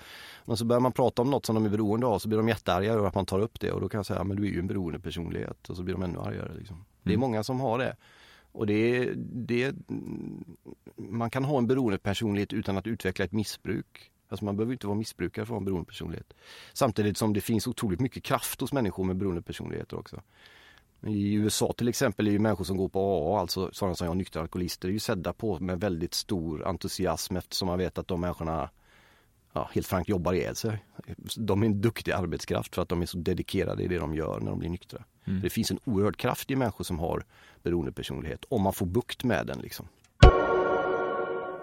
Men 0.44 0.56
så 0.56 0.64
börjar 0.64 0.80
man 0.80 0.92
prata 0.92 1.22
om 1.22 1.30
något 1.30 1.46
som 1.46 1.54
de 1.54 1.64
är 1.64 1.70
beroende 1.70 2.06
av 2.06 2.18
så 2.18 2.28
blir 2.28 2.38
de 2.38 2.48
jättearga 2.48 2.92
över 2.92 3.08
att 3.08 3.14
man 3.14 3.26
tar 3.26 3.38
upp 3.38 3.60
det 3.60 3.72
och 3.72 3.80
då 3.80 3.88
kan 3.88 3.98
jag 3.98 4.06
säga, 4.06 4.24
men 4.24 4.36
du 4.36 4.46
är 4.46 4.50
ju 4.50 4.58
en 4.58 4.66
beroende 4.66 4.98
personlighet 4.98 5.70
och 5.70 5.76
så 5.76 5.82
blir 5.82 5.94
de 5.94 6.02
ännu 6.02 6.18
argare. 6.18 6.54
Liksom. 6.58 6.76
Mm. 6.76 6.86
Det 7.02 7.10
är 7.10 7.14
mm. 7.14 7.20
många 7.20 7.42
som 7.42 7.60
har 7.60 7.78
det. 7.78 7.96
Och 8.52 8.66
det, 8.66 9.10
det, 9.16 9.74
man 10.96 11.30
kan 11.30 11.44
ha 11.44 11.58
en 11.58 11.66
beroende 11.66 11.98
personlighet 11.98 12.52
utan 12.52 12.78
att 12.78 12.86
utveckla 12.86 13.24
ett 13.24 13.32
missbruk. 13.32 14.10
Alltså 14.28 14.44
man 14.44 14.56
behöver 14.56 14.72
inte 14.72 14.86
vara 14.86 14.98
missbrukare 14.98 15.46
för 15.46 15.52
att 15.52 15.54
ha 15.54 15.60
en 15.60 15.64
beroende 15.64 15.86
personlighet. 15.86 16.32
Samtidigt 16.72 17.16
som 17.16 17.32
det 17.32 17.40
finns 17.40 17.66
otroligt 17.66 18.00
mycket 18.00 18.22
kraft 18.22 18.60
hos 18.60 18.72
människor 18.72 19.04
med 19.04 19.16
beroende 19.16 19.42
personligheter 19.42 19.98
också. 19.98 20.22
I 21.06 21.32
USA 21.34 21.72
till 21.72 21.88
exempel 21.88 22.26
är 22.26 22.30
ju 22.30 22.38
människor 22.38 22.64
som 22.64 22.76
går 22.76 22.88
på 22.88 23.00
AA, 23.00 23.40
alltså 23.40 23.70
sådana 23.72 23.94
som 23.94 24.06
jag, 24.06 24.16
nyktra 24.16 24.42
alkoholister, 24.42 24.88
är 24.88 24.92
ju 24.92 24.98
sedda 24.98 25.32
på 25.32 25.58
med 25.60 25.80
väldigt 25.80 26.14
stor 26.14 26.66
entusiasm 26.66 27.36
eftersom 27.36 27.68
man 27.68 27.78
vet 27.78 27.98
att 27.98 28.08
de 28.08 28.20
människorna 28.20 28.70
ja, 29.52 29.70
helt 29.72 29.86
frankt 29.86 30.08
jobbar 30.08 30.32
ihjäl 30.32 30.56
sig. 30.56 30.84
De 31.36 31.62
är 31.62 31.66
en 31.66 31.80
duktig 31.80 32.12
arbetskraft 32.12 32.74
för 32.74 32.82
att 32.82 32.88
de 32.88 33.02
är 33.02 33.06
så 33.06 33.18
dedikerade 33.18 33.82
i 33.82 33.88
det 33.88 33.98
de 33.98 34.14
gör 34.14 34.40
när 34.40 34.50
de 34.50 34.58
blir 34.58 34.70
nyktra. 34.70 35.04
Mm. 35.24 35.40
Det 35.40 35.50
finns 35.50 35.70
en 35.70 35.78
oerhörd 35.84 36.16
kraft 36.16 36.50
i 36.50 36.56
människor 36.56 36.84
som 36.84 36.98
har 36.98 37.24
beroendepersonlighet 37.62 38.44
om 38.48 38.62
man 38.62 38.72
får 38.72 38.86
bukt 38.86 39.24
med 39.24 39.46
den. 39.46 39.58
Liksom. 39.58 39.88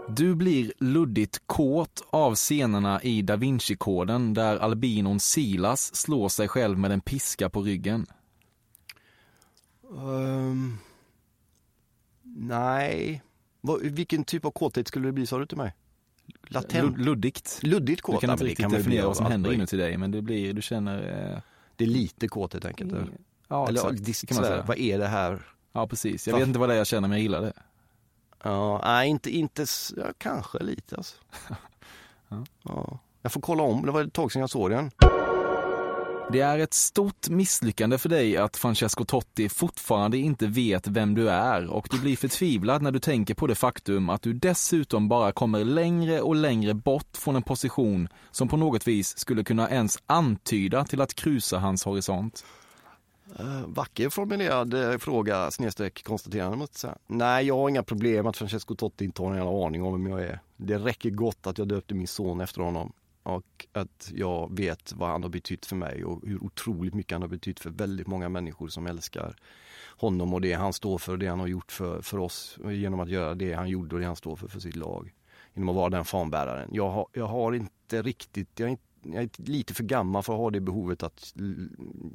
Du 0.08 0.36
blir 0.36 0.73
luddigt 0.80 1.41
kåt 1.45 2.04
av 2.10 2.36
scenerna 2.36 3.02
i 3.02 3.21
Da 3.21 3.36
Vinci-koden 3.36 4.34
där 4.34 4.58
albinon 4.58 5.19
Silas 5.19 5.95
slår 5.95 6.30
sig 6.30 6.47
själv 6.47 6.78
med 6.78 6.91
en 6.91 7.02
piska 7.02 7.49
på 7.49 7.62
ryggen. 7.62 8.06
Um, 9.89 10.78
nej. 12.23 13.21
vilken 13.82 14.23
typ 14.23 14.45
av 14.45 14.52
kåthet 14.52 14.88
skulle 14.88 15.08
det 15.08 15.12
bli 15.12 15.28
sa 15.28 15.39
du 15.39 15.45
till 15.45 15.58
mig? 15.58 15.75
Latent? 16.47 16.97
Luddigt. 16.97 17.60
Luddigt 17.63 18.02
kåt? 18.02 18.15
Du 18.15 18.28
kan 18.28 18.32
inte 18.32 18.45
riktigt 18.45 18.69
definiera 18.69 19.08
vad 19.08 19.17
som 19.17 19.25
händer 19.25 19.54
inuti 19.54 19.78
dig 19.78 19.97
men 19.97 20.12
det 20.12 20.21
blir, 20.21 20.54
du 20.54 20.62
känner... 20.62 20.97
Eh... 21.34 21.41
Det 21.75 21.84
är 21.84 21.88
lite 21.88 22.28
kåt 22.28 22.54
helt 22.54 22.65
enkelt? 22.65 22.91
Mm. 22.91 23.10
Ja, 23.47 23.67
Eller 23.67 23.91
exakt, 23.91 24.28
kan 24.28 24.36
man 24.36 24.45
säga. 24.45 24.63
vad 24.67 24.78
är 24.78 24.97
det 24.97 25.08
här? 25.08 25.41
Ja 25.71 25.88
precis, 25.88 26.28
jag 26.28 26.38
vet 26.38 26.47
inte 26.47 26.60
vad 26.60 26.69
det 26.69 26.73
är 26.73 26.78
jag 26.78 26.88
känner 26.88 27.08
men 27.08 27.17
jag 27.17 27.21
gillar 27.21 27.41
det. 27.41 27.54
Ja, 28.43 28.82
nej 28.84 29.10
inte, 29.10 29.30
inte, 29.30 29.65
ja, 29.97 30.04
kanske 30.17 30.60
lite 30.60 30.95
alltså. 30.95 31.15
ja. 32.28 32.45
ja. 32.63 32.99
Jag 33.21 33.32
får 33.32 33.41
kolla 33.41 33.63
om, 33.63 33.86
det 33.86 33.91
var 33.91 34.04
ett 34.04 34.13
tag 34.13 34.32
sedan 34.32 34.39
jag 34.39 34.49
såg 34.49 34.69
den. 34.69 34.91
Det 36.32 36.42
är 36.42 36.60
ett 36.60 36.74
stort 36.74 37.30
misslyckande 37.30 37.98
för 37.98 38.10
dig 38.10 38.38
att 38.38 38.58
Francesco 38.58 39.06
Totti 39.06 39.50
fortfarande 39.50 40.18
inte 40.18 40.48
vet 40.48 40.88
vem 40.88 41.15
du 41.15 41.30
är 41.30 41.68
och 41.68 41.88
du 41.92 42.00
blir 42.00 42.15
förtvivlad 42.18 42.82
när 42.82 42.92
du 42.92 43.00
tänker 43.00 43.34
på 43.34 43.48
det 43.48 43.56
faktum 43.56 44.10
att 44.10 44.22
du 44.22 44.34
dessutom 44.34 45.10
bara 45.10 45.32
kommer 45.32 45.65
längre 45.65 46.22
och 46.22 46.36
längre 46.36 46.74
bort 46.74 47.18
från 47.18 47.36
en 47.36 47.42
position 47.42 48.08
som 48.32 48.48
på 48.48 48.58
något 48.58 48.88
vis 48.88 49.18
skulle 49.18 49.44
kunna 49.44 49.70
ens 49.70 49.98
antyda 50.06 50.86
till 50.86 51.02
att 51.02 51.13
krusa 51.13 51.60
hans 51.60 51.86
horisont. 51.86 52.46
Uh, 53.39 53.68
vacker 53.68 54.10
formulerad 54.10 54.74
uh, 54.74 54.98
fråga, 54.98 55.52
snedstreck 55.52 56.04
konstaterande 56.04 56.58
måste 56.58 56.74
jag 56.74 56.80
säga. 56.80 56.98
Nej, 57.08 57.46
jag 57.46 57.58
har 57.58 57.70
inga 57.70 57.84
problem 57.84 58.28
att 58.28 58.38
Francesco 58.38 58.76
Totti 58.76 59.06
inte 59.06 59.22
har 59.22 59.32
en 59.32 59.38
jävla 59.38 59.65
aning 59.65 59.84
om 59.84 59.94
vem 59.94 60.12
jag 60.12 60.22
är. 60.22 60.39
Det 60.58 60.78
räcker 60.78 61.10
gott 61.10 61.48
att 61.48 61.58
jag 61.58 61.68
döpte 61.68 61.94
min 61.94 62.08
son 62.08 62.42
efter 62.42 62.62
honom 62.62 62.94
och 63.23 63.67
att 63.71 64.12
jag 64.13 64.58
vet 64.58 64.93
vad 64.93 65.10
han 65.10 65.23
har 65.23 65.29
betytt 65.29 65.65
för 65.65 65.75
mig 65.75 66.05
och 66.05 66.21
hur 66.27 66.43
otroligt 66.43 66.93
mycket 66.93 67.12
han 67.12 67.21
har 67.21 67.29
betytt 67.29 67.60
för 67.60 67.69
väldigt 67.69 68.08
många 68.08 68.29
människor 68.29 68.67
som 68.67 68.88
älskar 68.88 69.36
honom 69.97 70.34
och 70.34 70.41
det 70.41 70.53
han 70.53 70.73
står 70.73 70.97
för 70.97 71.12
och 71.12 71.19
det 71.19 71.27
han 71.27 71.39
har 71.39 71.47
gjort 71.47 71.71
för, 71.71 72.01
för 72.01 72.17
oss 72.17 72.58
genom 72.63 72.99
att 72.99 73.10
göra 73.10 73.36
det 73.36 73.53
han 73.53 73.69
gjorde 73.69 73.95
och 73.95 74.01
det 74.01 74.08
han 74.08 74.15
står 74.15 74.36
för 74.36 74.47
för 74.47 74.60
sitt 74.60 74.75
lag. 74.75 75.13
Genom 75.53 75.69
att 75.69 75.75
vara 75.75 75.89
den 75.89 76.05
fanbäraren. 76.05 76.69
Jag 76.73 76.89
har, 76.89 77.08
jag 77.13 77.27
har 77.27 77.53
inte 77.53 78.01
riktigt, 78.01 78.60
jag 78.60 78.67
är, 78.67 78.71
inte, 78.71 78.84
jag 79.03 79.23
är 79.23 79.29
lite 79.36 79.73
för 79.73 79.84
gammal 79.84 80.23
för 80.23 80.34
att 80.34 80.39
ha 80.39 80.49
det 80.49 80.60
behovet 80.60 81.03
att 81.03 81.34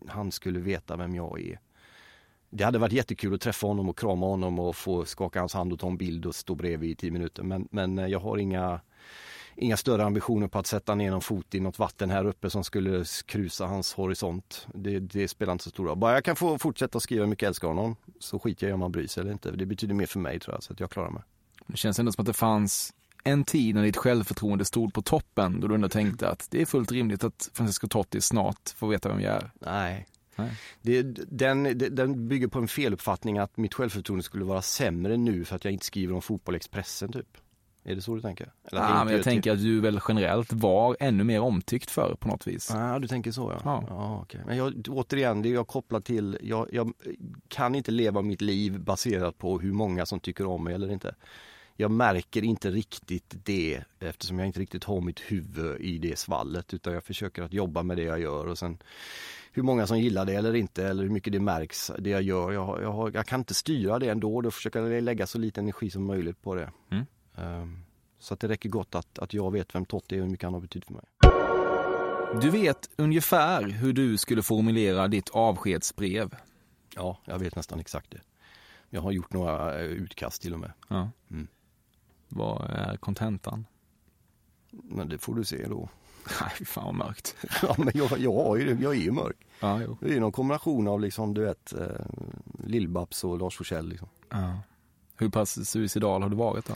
han 0.09 0.33
skulle 0.33 0.59
veta 0.59 0.97
vem 0.97 1.15
jag 1.15 1.41
är. 1.41 1.61
Det 2.51 2.65
hade 2.65 2.79
varit 2.79 2.93
jättekul 2.93 3.35
att 3.35 3.41
träffa 3.41 3.67
honom 3.67 3.89
och 3.89 3.99
krama 3.99 4.27
honom 4.27 4.59
och 4.59 4.77
få 4.77 5.05
skaka 5.05 5.39
hans 5.41 5.55
hand 5.55 5.73
och 5.73 5.79
ta 5.79 5.87
en 5.87 5.97
bild 5.97 6.27
och 6.27 6.35
stå 6.35 6.55
bredvid 6.55 6.91
i 6.91 6.95
tio 6.95 7.11
minuter 7.11 7.43
men, 7.43 7.69
men 7.71 7.99
eh, 7.99 8.07
jag 8.07 8.21
har 8.21 8.39
inga 8.39 8.81
inga 9.57 9.77
större 9.77 10.05
ambitioner 10.05 10.49
på 10.49 10.59
att 10.59 10.67
sätta 10.67 10.95
ner 10.95 11.11
någon 11.11 11.21
fot 11.21 11.55
i 11.55 11.61
något 11.61 11.79
vatten 11.79 12.11
här 12.11 12.25
uppe 12.25 12.51
som 12.51 12.65
skulle 12.65 13.05
krusa 13.27 13.67
hans 13.67 13.95
horisont. 13.95 14.67
Det, 14.75 14.99
det 14.99 15.29
spelar 15.29 15.53
inte 15.53 15.65
så 15.65 15.71
stor 15.71 15.87
roll. 15.87 15.99
Bara 15.99 16.13
jag 16.15 16.25
kan 16.25 16.37
få 16.37 16.59
fortsätta 16.59 17.01
skriva 17.01 17.23
hur 17.23 17.31
mycket 17.31 17.43
jag 17.43 17.49
älskar 17.49 17.69
honom 17.69 17.97
så 18.19 18.39
skiter 18.39 18.67
jag 18.67 18.71
i 18.71 18.75
om 18.75 18.83
han 18.83 18.93
bryr 18.93 19.07
sig 19.07 19.21
eller 19.21 19.33
inte. 19.33 19.51
Det 19.51 19.67
betyder 19.67 19.95
mer 19.95 20.07
för 20.07 20.19
mig 20.19 20.41
tror 20.41 20.55
jag, 20.55 20.63
så 20.63 20.73
att 20.73 20.81
jag 20.81 20.91
klarar 20.91 21.11
mig. 21.11 21.23
Det 21.67 21.77
känns 21.77 21.99
ändå 21.99 22.13
som 22.13 22.23
att 22.23 22.27
det 22.27 22.33
fanns 22.33 22.95
en 23.25 23.45
tid 23.45 23.75
när 23.75 23.83
ditt 23.83 23.97
självförtroende 23.97 24.65
stod 24.65 24.95
på 24.95 25.03
toppen 25.03 25.61
då 25.61 25.69
du 25.69 25.75
ändå 25.75 25.89
tänkte 25.89 26.29
att 26.29 26.47
det 26.51 26.63
är 26.63 26.67
fullt 26.67 26.93
rimligt 26.93 27.25
att 27.25 27.51
Francisco 27.55 27.89
Totti 27.89 28.21
snart 28.21 28.69
får 28.77 28.89
veta 28.89 29.09
vem 29.09 29.21
jag 29.21 29.35
är. 29.35 29.51
Nej. 29.59 30.07
Det, 30.83 31.03
den, 31.31 31.79
den 31.91 32.29
bygger 32.29 32.49
på 32.49 32.59
en 32.59 32.69
feluppfattning 32.69 33.39
att 33.39 33.57
mitt 33.57 33.75
självförtroende 33.75 34.23
skulle 34.23 34.45
vara 34.45 34.63
sämre 34.63 35.17
nu 35.17 35.45
för 35.45 35.57
att 35.57 35.65
jag 35.65 35.73
inte 35.73 35.87
skriver 35.87 36.15
om 36.15 36.23
fotboll 36.23 36.55
Expressen 36.55 37.13
typ. 37.13 37.39
Är 37.87 37.95
det 37.95 38.03
så 38.03 38.15
du 38.15 38.21
tänker? 38.21 38.53
Eller 38.65 38.81
att 38.81 39.07
men 39.07 39.15
jag 39.15 39.25
tänker 39.25 39.53
att 39.53 39.59
du 39.59 39.81
väl 39.81 40.01
generellt 40.09 40.53
var 40.53 40.97
ännu 41.01 41.25
mer 41.25 41.41
omtyckt 41.41 41.91
för 41.91 42.15
på 42.21 42.29
något 42.29 42.47
vis. 42.47 42.71
Ja, 42.73 42.99
du 42.99 43.09
tänker 43.09 43.33
så 43.33 43.53
ja. 43.53 43.61
Ja. 43.65 43.85
ja 43.89 44.21
okej. 44.23 44.41
Men 44.47 44.57
jag, 44.57 44.89
återigen, 44.89 45.43
det 45.43 45.49
jag 45.49 45.67
kopplat 45.67 46.05
till, 46.05 46.39
jag, 46.43 46.69
jag 46.73 46.93
kan 47.49 47.75
inte 47.75 47.91
leva 47.91 48.23
mitt 48.23 48.41
liv 48.41 48.81
baserat 48.81 49.39
på 49.39 49.59
hur 49.59 49.73
många 49.73 50.07
som 50.07 50.21
tycker 50.21 50.47
om 50.47 50.65
mig 50.65 50.75
eller 50.75 50.91
inte. 50.91 51.15
Jag 51.77 51.91
märker 51.91 52.45
inte 52.45 52.71
riktigt 52.71 53.35
det 53.45 53.83
eftersom 54.01 54.39
jag 54.39 54.47
inte 54.47 54.61
riktigt 54.61 54.85
har 54.85 55.01
mitt 55.01 55.21
huvud 55.21 55.81
i 55.81 55.99
det 55.99 56.19
svallet 56.19 56.75
utan 56.75 56.93
jag 56.93 57.05
försöker 57.05 57.43
att 57.43 57.53
jobba 57.53 57.83
med 57.83 57.97
det 57.97 58.03
jag 58.03 58.21
gör 58.21 58.47
och 58.47 58.59
sen 58.59 58.79
hur 59.53 59.63
många 59.63 59.87
som 59.87 59.99
gillar 59.99 60.25
det 60.25 60.35
eller 60.35 60.55
inte 60.55 60.87
eller 60.87 61.03
hur 61.03 61.11
mycket 61.11 61.33
det 61.33 61.41
märks 61.41 61.91
det 61.99 62.11
jag 62.11 62.23
gör. 62.23 62.53
Jag, 62.53 62.83
jag, 62.83 63.15
jag 63.15 63.27
kan 63.27 63.41
inte 63.41 63.55
styra 63.55 63.99
det 63.99 64.09
ändå, 64.09 64.41
då 64.41 64.51
försöker 64.51 64.83
jag 64.83 65.03
lägga 65.03 65.27
så 65.27 65.39
lite 65.39 65.61
energi 65.61 65.91
som 65.91 66.05
möjligt 66.05 66.43
på 66.43 66.55
det. 66.55 66.71
Mm. 66.91 67.07
Ehm, 67.37 67.85
så 68.19 68.35
att 68.35 68.41
det 68.41 68.49
räcker 68.49 68.69
gott 68.69 68.95
att, 68.95 69.19
att 69.19 69.35
jag 69.35 69.53
vet 69.53 69.75
vem 69.75 69.85
Totte 69.85 70.15
är 70.15 70.19
och 70.19 70.25
hur 70.25 70.31
mycket 70.31 70.45
han 70.45 70.55
har 70.55 70.61
betytt 70.61 70.85
för 70.85 70.93
mig. 70.93 71.05
Du 72.41 72.51
vet 72.51 72.91
ungefär 72.97 73.63
hur 73.63 73.93
du 73.93 74.17
skulle 74.17 74.43
formulera 74.43 75.09
ditt 75.09 75.29
avskedsbrev. 75.29 76.35
Ja, 76.95 77.19
jag 77.25 77.39
vet 77.39 77.57
nästan 77.57 77.81
exakt 77.81 78.11
det. 78.11 78.21
Jag 78.91 79.01
har 79.01 79.13
gjort 79.13 79.33
några 79.33 79.81
eh, 79.81 79.85
utkast 79.85 80.43
till 80.43 80.55
och 80.55 80.61
med. 80.61 80.73
Ja. 80.89 81.11
Mm. 81.31 81.47
Vad 82.29 82.71
är 82.71 82.97
kontentan? 82.97 83.67
Men 84.71 85.09
det 85.09 85.19
får 85.19 85.35
du 85.35 85.45
se 85.45 85.67
då. 85.69 85.89
Nej, 86.41 86.67
fan 86.67 86.85
vad 86.85 86.95
mörkt. 86.95 87.37
Ja, 87.63 87.75
men 87.79 87.91
jag, 87.95 88.19
jag, 88.19 88.33
har 88.45 88.57
ju, 88.57 88.79
jag 88.81 88.95
är 88.95 89.01
ju 89.01 89.13
mörk. 89.13 89.37
Ja, 89.61 89.83
jo. 89.83 89.97
Det 90.01 90.15
är 90.15 90.21
någon 90.21 90.33
kombination 90.33 90.89
av 90.89 91.01
liksom, 91.01 91.35
du 91.35 91.45
vet, 91.45 91.73
eh, 91.73 91.87
Lill-Babs 92.65 93.25
och 93.25 93.39
Lars 93.39 93.57
Forssell. 93.57 93.89
Liksom. 93.89 94.09
Ja. 94.31 94.61
Hur 95.17 95.29
pass 95.29 95.69
suicidal 95.69 96.23
har 96.23 96.29
du 96.29 96.37
varit 96.37 96.67
då? 96.67 96.75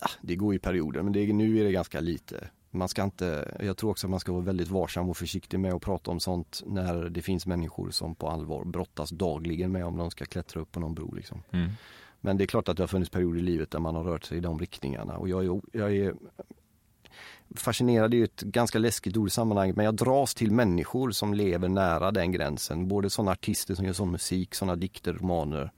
Ah, 0.00 0.10
det 0.20 0.36
går 0.36 0.54
i 0.54 0.58
perioder, 0.58 1.02
men 1.02 1.12
det, 1.12 1.32
nu 1.32 1.60
är 1.60 1.64
det 1.64 1.72
ganska 1.72 2.00
lite. 2.00 2.48
Man 2.70 2.88
ska 2.88 3.04
inte, 3.04 3.56
jag 3.60 3.76
tror 3.76 3.90
också 3.90 4.06
att 4.06 4.10
man 4.10 4.20
ska 4.20 4.32
vara 4.32 4.42
väldigt 4.42 4.68
varsam 4.68 5.08
och 5.10 5.16
försiktig 5.16 5.60
med 5.60 5.74
att 5.74 5.82
prata 5.82 6.10
om 6.10 6.20
sånt 6.20 6.62
när 6.66 7.08
det 7.08 7.22
finns 7.22 7.46
människor 7.46 7.90
som 7.90 8.14
på 8.14 8.28
allvar 8.28 8.64
brottas 8.64 9.10
dagligen 9.10 9.72
med 9.72 9.84
om 9.84 9.96
de 9.96 10.10
ska 10.10 10.24
klättra 10.24 10.60
upp 10.60 10.72
på 10.72 10.80
någon 10.80 10.94
bro. 10.94 11.14
Liksom. 11.14 11.42
Mm. 11.50 11.70
Men 12.20 12.36
det 12.36 12.44
är 12.44 12.46
klart 12.46 12.68
att 12.68 12.76
det 12.76 12.82
har 12.82 12.88
funnits 12.88 13.10
perioder 13.10 13.38
i 13.38 13.42
livet 13.42 13.70
där 13.70 13.78
man 13.78 13.94
har 13.94 14.04
rört 14.04 14.24
sig 14.24 14.38
i 14.38 14.40
de 14.40 14.58
riktningarna 14.58 15.16
och 15.16 15.28
jag 15.28 15.44
är, 15.44 15.60
jag 15.72 15.96
är 15.96 16.14
fascinerad, 17.56 18.14
är 18.14 18.18
ju 18.18 18.24
ett 18.24 18.40
ganska 18.40 18.78
läskigt 18.78 19.16
ord 19.16 19.28
i 19.28 19.30
sammanhanget, 19.30 19.76
men 19.76 19.84
jag 19.84 19.94
dras 19.94 20.34
till 20.34 20.52
människor 20.52 21.10
som 21.10 21.34
lever 21.34 21.68
nära 21.68 22.10
den 22.10 22.32
gränsen. 22.32 22.88
Både 22.88 23.10
sådana 23.10 23.30
artister 23.30 23.74
som 23.74 23.84
gör 23.84 23.92
sån 23.92 24.10
musik, 24.10 24.54
sådana 24.54 24.76
dikter, 24.76 25.12
romaner. 25.12 25.72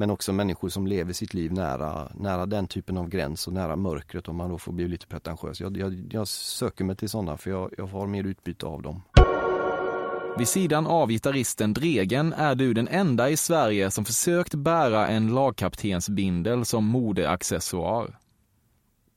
Men 0.00 0.10
också 0.10 0.32
människor 0.32 0.68
som 0.68 0.86
lever 0.86 1.12
sitt 1.12 1.34
liv 1.34 1.52
nära, 1.52 2.12
nära 2.14 2.46
den 2.46 2.68
typen 2.68 2.96
av 2.96 3.08
gräns 3.08 3.46
och 3.46 3.52
nära 3.52 3.76
mörkret 3.76 4.28
om 4.28 4.36
man 4.36 4.50
då 4.50 4.58
får 4.58 4.72
bli 4.72 4.88
lite 4.88 5.06
pretentiös. 5.06 5.60
Jag, 5.60 5.76
jag, 5.76 6.08
jag 6.10 6.28
söker 6.28 6.84
mig 6.84 6.96
till 6.96 7.08
sådana 7.08 7.36
för 7.36 7.50
jag, 7.50 7.74
jag 7.78 7.86
har 7.86 8.06
mer 8.06 8.24
utbyte 8.24 8.66
av 8.66 8.82
dem. 8.82 9.02
Vid 10.38 10.48
sidan 10.48 10.86
av 10.86 11.08
gitarristen 11.08 11.72
Dregen 11.72 12.32
är 12.32 12.54
du 12.54 12.74
den 12.74 12.88
enda 12.88 13.30
i 13.30 13.36
Sverige 13.36 13.90
som 13.90 14.04
försökt 14.04 14.54
bära 14.54 15.08
en 15.08 15.34
lagkaptensbindel 15.34 16.64
som 16.64 16.84
modeaccessoar. 16.84 18.18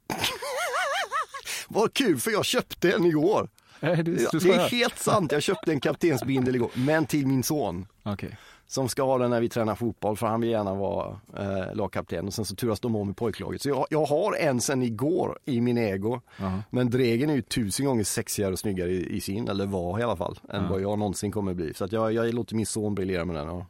Vad 1.67 1.93
kul 1.93 2.17
för 2.17 2.32
jag 2.32 2.46
köpte 2.46 2.91
en 2.91 3.06
igår! 3.06 3.50
Ja, 3.80 3.96
det 3.96 4.24
är 4.34 4.69
helt 4.69 5.00
sant, 5.00 5.32
jag 5.32 5.43
köpte 5.43 5.72
en 5.72 5.80
kaptensbindel 5.80 6.56
igår, 6.56 6.72
men 6.74 7.06
till 7.06 7.28
min 7.28 7.43
son. 7.43 7.88
Okej. 8.04 8.38
Som 8.73 8.89
ska 8.89 9.03
ha 9.03 9.17
den 9.17 9.29
när 9.29 9.41
vi 9.41 9.49
tränar 9.49 9.75
fotboll 9.75 10.17
för 10.17 10.27
han 10.27 10.41
vill 10.41 10.49
gärna 10.49 10.73
vara 10.73 11.19
eh, 11.38 11.75
lagkapten 11.75 12.27
och 12.27 12.33
sen 12.33 12.45
så 12.45 12.55
turas 12.55 12.79
de 12.79 12.95
om 12.95 13.09
i 13.09 13.13
pojklaget. 13.13 13.62
Så 13.62 13.69
jag, 13.69 13.86
jag 13.89 14.05
har 14.05 14.36
en 14.36 14.62
sen 14.62 14.81
igår 14.83 15.39
i 15.45 15.62
min 15.62 15.77
ägo. 15.77 16.19
Jaha. 16.38 16.63
Men 16.69 16.89
Dregen 16.89 17.29
är 17.29 17.33
ju 17.33 17.41
tusen 17.41 17.86
gånger 17.86 18.03
sexigare 18.03 18.51
och 18.53 18.59
snyggare 18.59 18.89
i, 18.91 19.15
i 19.15 19.21
sin, 19.21 19.47
eller 19.49 19.65
var 19.65 19.99
i 19.99 20.03
alla 20.03 20.15
fall, 20.15 20.39
än 20.49 20.63
Ja. 20.63 20.69
vad 20.69 20.81
jag 20.81 20.99
någonsin 20.99 21.31
kommer 21.31 21.53
bli. 21.53 21.73
Så 21.73 21.86
att 21.86 21.91
jag, 21.91 22.13
jag 22.13 22.33
låter 22.33 22.55
min 22.55 22.65
son 22.65 22.95
briljera 22.95 23.25
med 23.25 23.36
den. 23.36 23.49
Och 23.49 23.63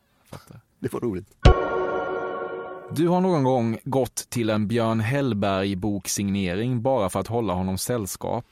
det 0.79 0.93
var 0.93 0.99
roligt. 0.99 1.27
Du 2.95 3.07
har 3.07 3.21
någon 3.21 3.43
gång 3.43 3.77
gått 3.83 4.15
till 4.15 4.49
en 4.49 4.67
Björn 4.67 4.99
Hellberg-boksignering 5.01 6.81
bara 6.81 7.09
för 7.09 7.19
att 7.19 7.27
hålla 7.27 7.53
honom 7.53 7.77
sällskap. 7.77 8.45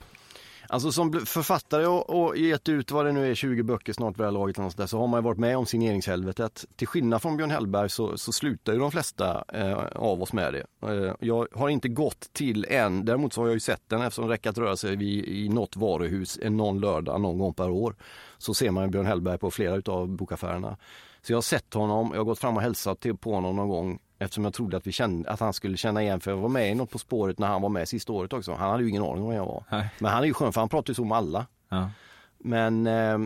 Alltså 0.71 0.91
som 0.91 1.13
författare 1.13 1.85
och, 1.85 2.09
och 2.09 2.37
gett 2.37 2.69
ut 2.69 2.91
vad 2.91 3.05
det 3.05 3.11
nu 3.11 3.31
är 3.31 3.35
20 3.35 3.63
böcker 3.63 3.93
snart 3.93 4.13
vid 4.13 4.19
det 4.19 4.23
här 4.23 4.31
laget 4.31 4.77
där, 4.77 4.85
så 4.85 4.99
har 4.99 5.07
man 5.07 5.17
ju 5.17 5.23
varit 5.23 5.37
med 5.37 5.57
om 5.57 5.65
signeringshelvetet. 5.65 6.65
Till 6.75 6.87
skillnad 6.87 7.21
från 7.21 7.37
Björn 7.37 7.51
Hellberg 7.51 7.89
så, 7.89 8.17
så 8.17 8.31
slutar 8.31 8.73
ju 8.73 8.79
de 8.79 8.91
flesta 8.91 9.43
eh, 9.53 9.77
av 9.95 10.21
oss 10.21 10.33
med 10.33 10.53
det. 10.53 10.89
Eh, 10.91 11.15
jag 11.19 11.47
har 11.53 11.69
inte 11.69 11.89
gått 11.89 12.33
till 12.33 12.65
en, 12.69 13.05
däremot 13.05 13.33
så 13.33 13.41
har 13.41 13.47
jag 13.47 13.53
ju 13.53 13.59
sett 13.59 13.81
den 13.87 14.01
eftersom 14.01 14.27
det 14.27 14.33
räcker 14.33 14.49
att 14.49 14.57
röra 14.57 14.75
sig 14.75 14.95
vid, 14.95 15.25
i 15.25 15.49
något 15.49 15.75
varuhus 15.75 16.39
en 16.41 16.57
någon 16.57 16.79
lördag 16.79 17.21
någon 17.21 17.37
gång 17.37 17.53
per 17.53 17.69
år. 17.69 17.95
Så 18.37 18.53
ser 18.53 18.71
man 18.71 18.91
Björn 18.91 19.05
Hellberg 19.05 19.37
på 19.37 19.51
flera 19.51 19.75
utav 19.75 20.07
bokaffärerna. 20.07 20.77
Så 21.21 21.31
jag 21.31 21.37
har 21.37 21.41
sett 21.41 21.73
honom, 21.73 22.09
jag 22.11 22.19
har 22.19 22.25
gått 22.25 22.39
fram 22.39 22.57
och 22.57 22.63
hälsat 22.63 22.99
till, 22.99 23.17
på 23.17 23.33
honom 23.33 23.55
någon 23.55 23.69
gång 23.69 23.99
eftersom 24.21 24.43
jag 24.43 24.53
trodde 24.53 24.77
att, 24.77 24.87
vi 24.87 24.91
kände, 24.91 25.29
att 25.29 25.39
han 25.39 25.53
skulle 25.53 25.77
känna 25.77 26.01
igen 26.01 26.19
för 26.19 26.31
jag 26.31 26.37
var 26.37 26.49
med 26.49 26.71
i 26.71 26.75
något 26.75 26.89
På 26.89 26.99
spåret 26.99 27.39
när 27.39 27.47
han 27.47 27.61
var 27.61 27.69
med 27.69 27.87
sista 27.87 28.13
året 28.13 28.33
också. 28.33 28.53
Han 28.53 28.69
hade 28.69 28.83
ju 28.83 28.89
ingen 28.89 29.03
aning 29.03 29.23
om 29.23 29.27
vem 29.29 29.37
jag 29.37 29.45
var. 29.45 29.63
Nej. 29.69 29.89
Men 29.99 30.11
han 30.11 30.23
är 30.23 30.27
ju 30.27 30.33
skön 30.33 30.53
för 30.53 30.61
han 30.61 30.69
pratar 30.69 30.91
ju 30.91 30.95
så 30.95 31.05
med 31.05 31.17
alla. 31.17 31.45
Ja. 31.69 31.89
Men 32.37 32.87
eh, 32.87 33.19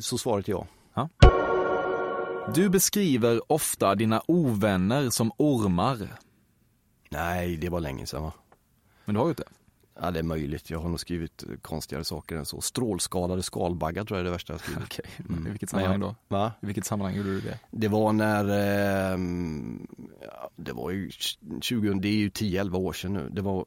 så 0.00 0.18
svaret 0.18 0.48
är 0.48 0.66
ja. 0.94 1.08
Du 2.54 2.68
beskriver 2.68 3.52
ofta 3.52 3.94
dina 3.94 4.22
ovänner 4.26 5.10
som 5.10 5.32
ormar. 5.36 6.08
Nej, 7.10 7.56
det 7.56 7.68
var 7.68 7.80
länge 7.80 8.06
sedan 8.06 8.22
va? 8.22 8.32
Men 9.04 9.14
du 9.14 9.20
har 9.20 9.28
gjort 9.28 9.36
det? 9.36 9.48
Ja, 10.00 10.10
det 10.10 10.18
är 10.18 10.22
möjligt. 10.22 10.70
Jag 10.70 10.78
har 10.78 10.88
nog 10.88 11.00
skrivit 11.00 11.44
konstigare 11.62 12.04
saker 12.04 12.36
än 12.36 12.44
så. 12.44 12.60
Strålskadade 12.60 13.42
skalbaggar 13.42 14.04
tror 14.04 14.18
jag 14.18 14.20
är 14.20 14.24
det 14.24 14.30
värsta 14.30 14.52
jag 14.52 14.60
skrivit. 14.60 14.82
Okej, 14.84 15.04
Mm. 15.28 15.46
i 15.46 15.50
vilket 15.50 15.70
sammanhang 15.70 16.00
då? 16.00 16.14
Va? 16.28 16.52
I 16.62 16.66
vilket 16.66 16.86
sammanhang 16.86 17.16
gjorde 17.16 17.28
du 17.30 17.40
det? 17.40 17.58
Det 17.70 17.88
var 17.88 18.12
när, 18.12 18.44
eh, 19.12 19.18
det 20.56 20.72
var 20.72 20.90
ju 20.90 21.10
20, 21.60 21.94
det 21.94 22.08
är 22.08 22.12
ju 22.12 22.28
10-11 22.28 22.78
år 22.78 22.92
sedan 22.92 23.12
nu. 23.12 23.28
Det 23.32 23.42
var 23.42 23.64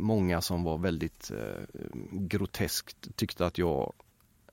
många 0.00 0.40
som 0.40 0.64
var 0.64 0.78
väldigt 0.78 1.30
eh, 1.30 1.62
groteskt, 2.10 3.16
tyckte 3.16 3.46
att 3.46 3.58
jag 3.58 3.92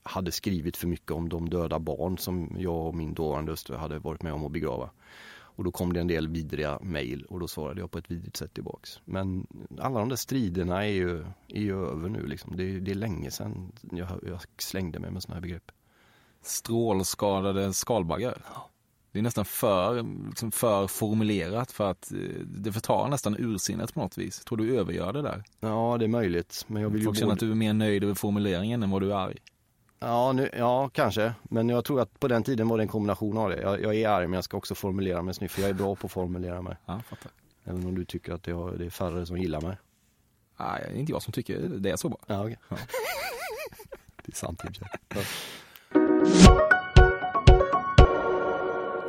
hade 0.03 0.31
skrivit 0.31 0.77
för 0.77 0.87
mycket 0.87 1.11
om 1.11 1.29
de 1.29 1.49
döda 1.49 1.79
barn 1.79 2.17
som 2.17 2.55
jag 2.59 2.87
och 2.87 2.95
min 2.95 3.13
dåvarande 3.13 3.51
hustru 3.51 3.75
hade 3.75 3.99
varit 3.99 4.23
med 4.23 4.33
om 4.33 4.45
att 4.45 4.51
begrava. 4.51 4.89
Och 5.55 5.63
då 5.63 5.71
kom 5.71 5.93
det 5.93 5.99
en 5.99 6.07
del 6.07 6.27
vidriga 6.27 6.79
mejl 6.81 7.25
och 7.29 7.39
då 7.39 7.47
svarade 7.47 7.79
jag 7.81 7.91
på 7.91 7.97
ett 7.97 8.11
vidrigt 8.11 8.37
sätt 8.37 8.53
tillbaks. 8.53 8.99
Men 9.05 9.47
alla 9.79 9.99
de 9.99 10.09
där 10.09 10.15
striderna 10.15 10.85
är 10.85 10.91
ju, 10.91 11.19
är 11.47 11.61
ju 11.61 11.85
över 11.85 12.09
nu 12.09 12.25
liksom. 12.27 12.57
Det, 12.57 12.63
är- 12.63 12.79
det 12.79 12.91
är 12.91 12.95
länge 12.95 13.31
sedan 13.31 13.71
jag, 13.91 14.07
jag 14.27 14.39
slängde 14.57 14.99
mig 14.99 15.11
med 15.11 15.23
sådana 15.23 15.35
här 15.35 15.41
begrepp. 15.41 15.71
Strålskadade 16.61 17.73
skalbaggar? 17.73 18.41
Det 19.11 19.19
är 19.19 19.23
nästan 19.23 19.45
för, 19.45 20.03
liksom 20.27 20.51
för 20.51 20.87
formulerat 20.87 21.71
för 21.71 21.91
att 21.91 22.11
eh, 22.11 22.17
det 22.45 22.71
förtar 22.71 23.07
nästan 23.09 23.35
ursinnet 23.39 23.93
på 23.93 23.99
något 23.99 24.17
vis. 24.17 24.39
Tror 24.39 24.57
du 24.57 24.77
övergör 24.77 25.13
det 25.13 25.21
där. 25.21 25.43
Ja, 25.59 25.95
det 25.99 26.05
är 26.05 26.09
möjligt. 26.09 26.65
Men 26.67 26.81
jag 26.81 26.89
vill 26.89 27.03
Folk 27.03 27.15
ju 27.15 27.19
känner 27.19 27.27
både- 27.27 27.33
att 27.33 27.39
du 27.39 27.51
är 27.51 27.55
mer 27.55 27.73
nöjd 27.73 28.03
över 28.03 28.13
formuleringen 28.13 28.83
än 28.83 28.89
vad 28.89 29.01
du 29.01 29.11
är 29.11 29.15
arg. 29.15 29.37
Ja, 30.03 30.31
nu, 30.33 30.49
ja, 30.53 30.89
kanske. 30.89 31.33
Men 31.43 31.69
jag 31.69 31.85
tror 31.85 32.01
att 32.01 32.19
på 32.19 32.27
den 32.27 32.43
tiden 32.43 32.67
var 32.67 32.77
det 32.77 32.83
en 32.83 32.87
kombination 32.87 33.37
av 33.37 33.49
det. 33.49 33.61
Jag, 33.61 33.81
jag 33.81 33.95
är 33.95 34.09
arg 34.09 34.27
men 34.27 34.33
jag 34.33 34.43
ska 34.43 34.57
också 34.57 34.75
formulera 34.75 35.21
mig 35.21 35.33
snyggt 35.33 35.53
för 35.53 35.61
jag 35.61 35.69
är 35.69 35.73
bra 35.73 35.95
på 35.95 36.07
att 36.07 36.11
formulera 36.11 36.61
mig. 36.61 36.77
Ja, 36.85 37.01
fattar. 37.09 37.31
Även 37.63 37.85
om 37.85 37.95
du 37.95 38.05
tycker 38.05 38.33
att 38.33 38.43
det, 38.43 38.51
har, 38.51 38.71
det 38.71 38.85
är 38.85 38.89
färre 38.89 39.25
som 39.25 39.37
gillar 39.37 39.61
mig. 39.61 39.77
Nej, 40.59 40.83
det 40.87 40.97
är 40.97 40.99
inte 40.99 41.11
jag 41.11 41.21
som 41.21 41.33
tycker 41.33 41.59
det 41.59 41.89
är 41.89 41.95
så 41.95 42.09
bra. 42.09 42.19
Ja, 42.27 42.41
okej. 42.41 42.57
det 44.25 44.31
är 44.31 44.35
sant 44.35 44.61
i 44.63 44.67
och 44.67 44.75
för 44.75 45.23
sig. 46.63 46.80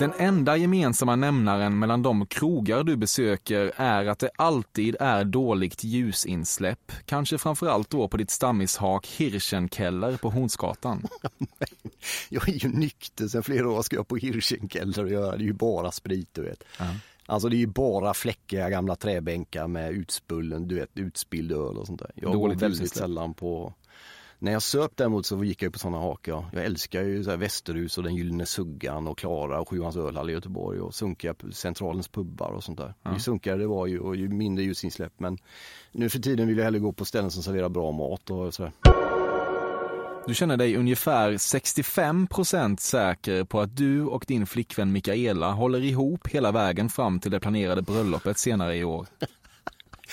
Den 0.03 0.13
enda 0.19 0.57
gemensamma 0.57 1.17
nämnaren 1.17 1.79
mellan 1.79 2.03
de 2.03 2.27
krogar 2.27 2.85
du 2.85 2.97
besöker 2.97 3.73
är 3.77 4.07
att 4.07 4.19
det 4.19 4.31
alltid 4.37 4.97
är 5.01 5.25
dåligt 5.25 5.85
ljusinsläpp. 5.85 6.93
Kanske 7.07 7.39
framförallt 7.39 7.91
då 7.91 8.09
på 8.09 8.17
ditt 8.17 8.31
stammishak 8.31 9.07
Hirschenkeller 9.07 10.17
på 10.17 10.31
Hornsgatan. 10.31 11.07
Jag 12.29 12.49
är 12.49 12.53
ju 12.53 12.69
nykter 12.69 13.29
sen 13.29 13.43
flera 13.43 13.71
år 13.71 13.83
ska 13.83 13.97
jag 13.97 14.09
på 14.09 14.17
Hirschenkeller 14.17 15.05
och 15.05 15.11
göra. 15.11 15.37
Det 15.37 15.43
är 15.43 15.47
ju 15.47 15.53
bara 15.53 15.93
sprit 15.93 16.29
du 16.33 16.43
vet. 16.43 16.65
Ja. 16.79 16.85
Alltså 17.27 17.49
det 17.49 17.57
är 17.57 17.59
ju 17.59 17.67
bara 17.67 18.15
fläckiga 18.15 18.71
gamla 18.71 18.97
träbänkar 18.97 19.69
med 19.69 19.93
utspullen, 19.93 20.69
du 20.69 20.75
vet, 20.75 20.91
utspilld 20.95 21.53
öl 21.53 21.79
och 21.79 21.87
sånt 21.87 22.01
där. 22.01 22.11
Jag 22.15 22.33
Dåligt 22.33 22.59
går 22.59 22.61
väldigt 22.61 22.81
ljusinsläpp. 22.81 23.03
sällan 23.03 23.35
på 23.35 23.75
när 24.43 24.53
jag 24.53 24.63
söp 24.63 24.93
däremot 24.97 25.27
så 25.27 25.45
gick 25.45 25.63
jag 25.63 25.73
på 25.73 25.79
sådana 25.79 25.99
hak. 25.99 26.29
Ja. 26.29 26.45
Jag 26.53 26.65
älskar 26.65 27.03
ju 27.03 27.25
så 27.25 27.37
Västerhus 27.37 27.99
och 27.99 28.05
den 28.05 28.17
Gyllene 28.17 28.47
Suggan 28.47 29.07
och 29.07 29.19
Klara 29.19 29.61
och 29.61 29.69
Sjuans 29.69 29.97
ölhall 29.97 30.31
i 30.31 30.33
Göteborg 30.33 30.81
och 30.81 30.95
sunkiga 30.95 31.35
Centralens 31.53 32.09
pubbar 32.09 32.51
och 32.51 32.65
sånt 32.65 32.79
där. 32.79 32.95
Ja. 33.03 33.13
Ju 33.15 33.21
sunkigare 33.21 33.59
det 33.59 33.67
var 33.67 33.87
ju 33.87 33.99
och 33.99 34.17
ju 34.17 34.29
mindre 34.29 34.65
ljusinsläpp. 34.65 35.13
Men 35.17 35.39
nu 35.93 36.09
för 36.09 36.19
tiden 36.19 36.49
vill 36.49 36.57
jag 36.57 36.65
hellre 36.65 36.81
gå 36.81 36.93
på 36.93 37.05
ställen 37.05 37.31
som 37.31 37.43
serverar 37.43 37.69
bra 37.69 37.93
mat 37.93 38.31
och 38.31 38.55
sådär. 38.55 38.73
Du 40.27 40.35
känner 40.35 40.57
dig 40.57 40.77
ungefär 40.77 41.33
65% 41.33 42.77
säker 42.77 43.45
på 43.45 43.61
att 43.61 43.77
du 43.77 44.05
och 44.05 44.25
din 44.29 44.47
flickvän 44.47 44.93
Mikaela 44.93 45.53
håller 45.53 45.81
ihop 45.81 46.29
hela 46.29 46.53
vägen 46.53 46.89
fram 46.89 47.21
till 47.21 47.31
det 47.31 47.41
planerade 47.41 47.83
bröllopet 47.83 48.39
senare 48.39 48.77
i 48.77 48.85
år. 48.85 49.07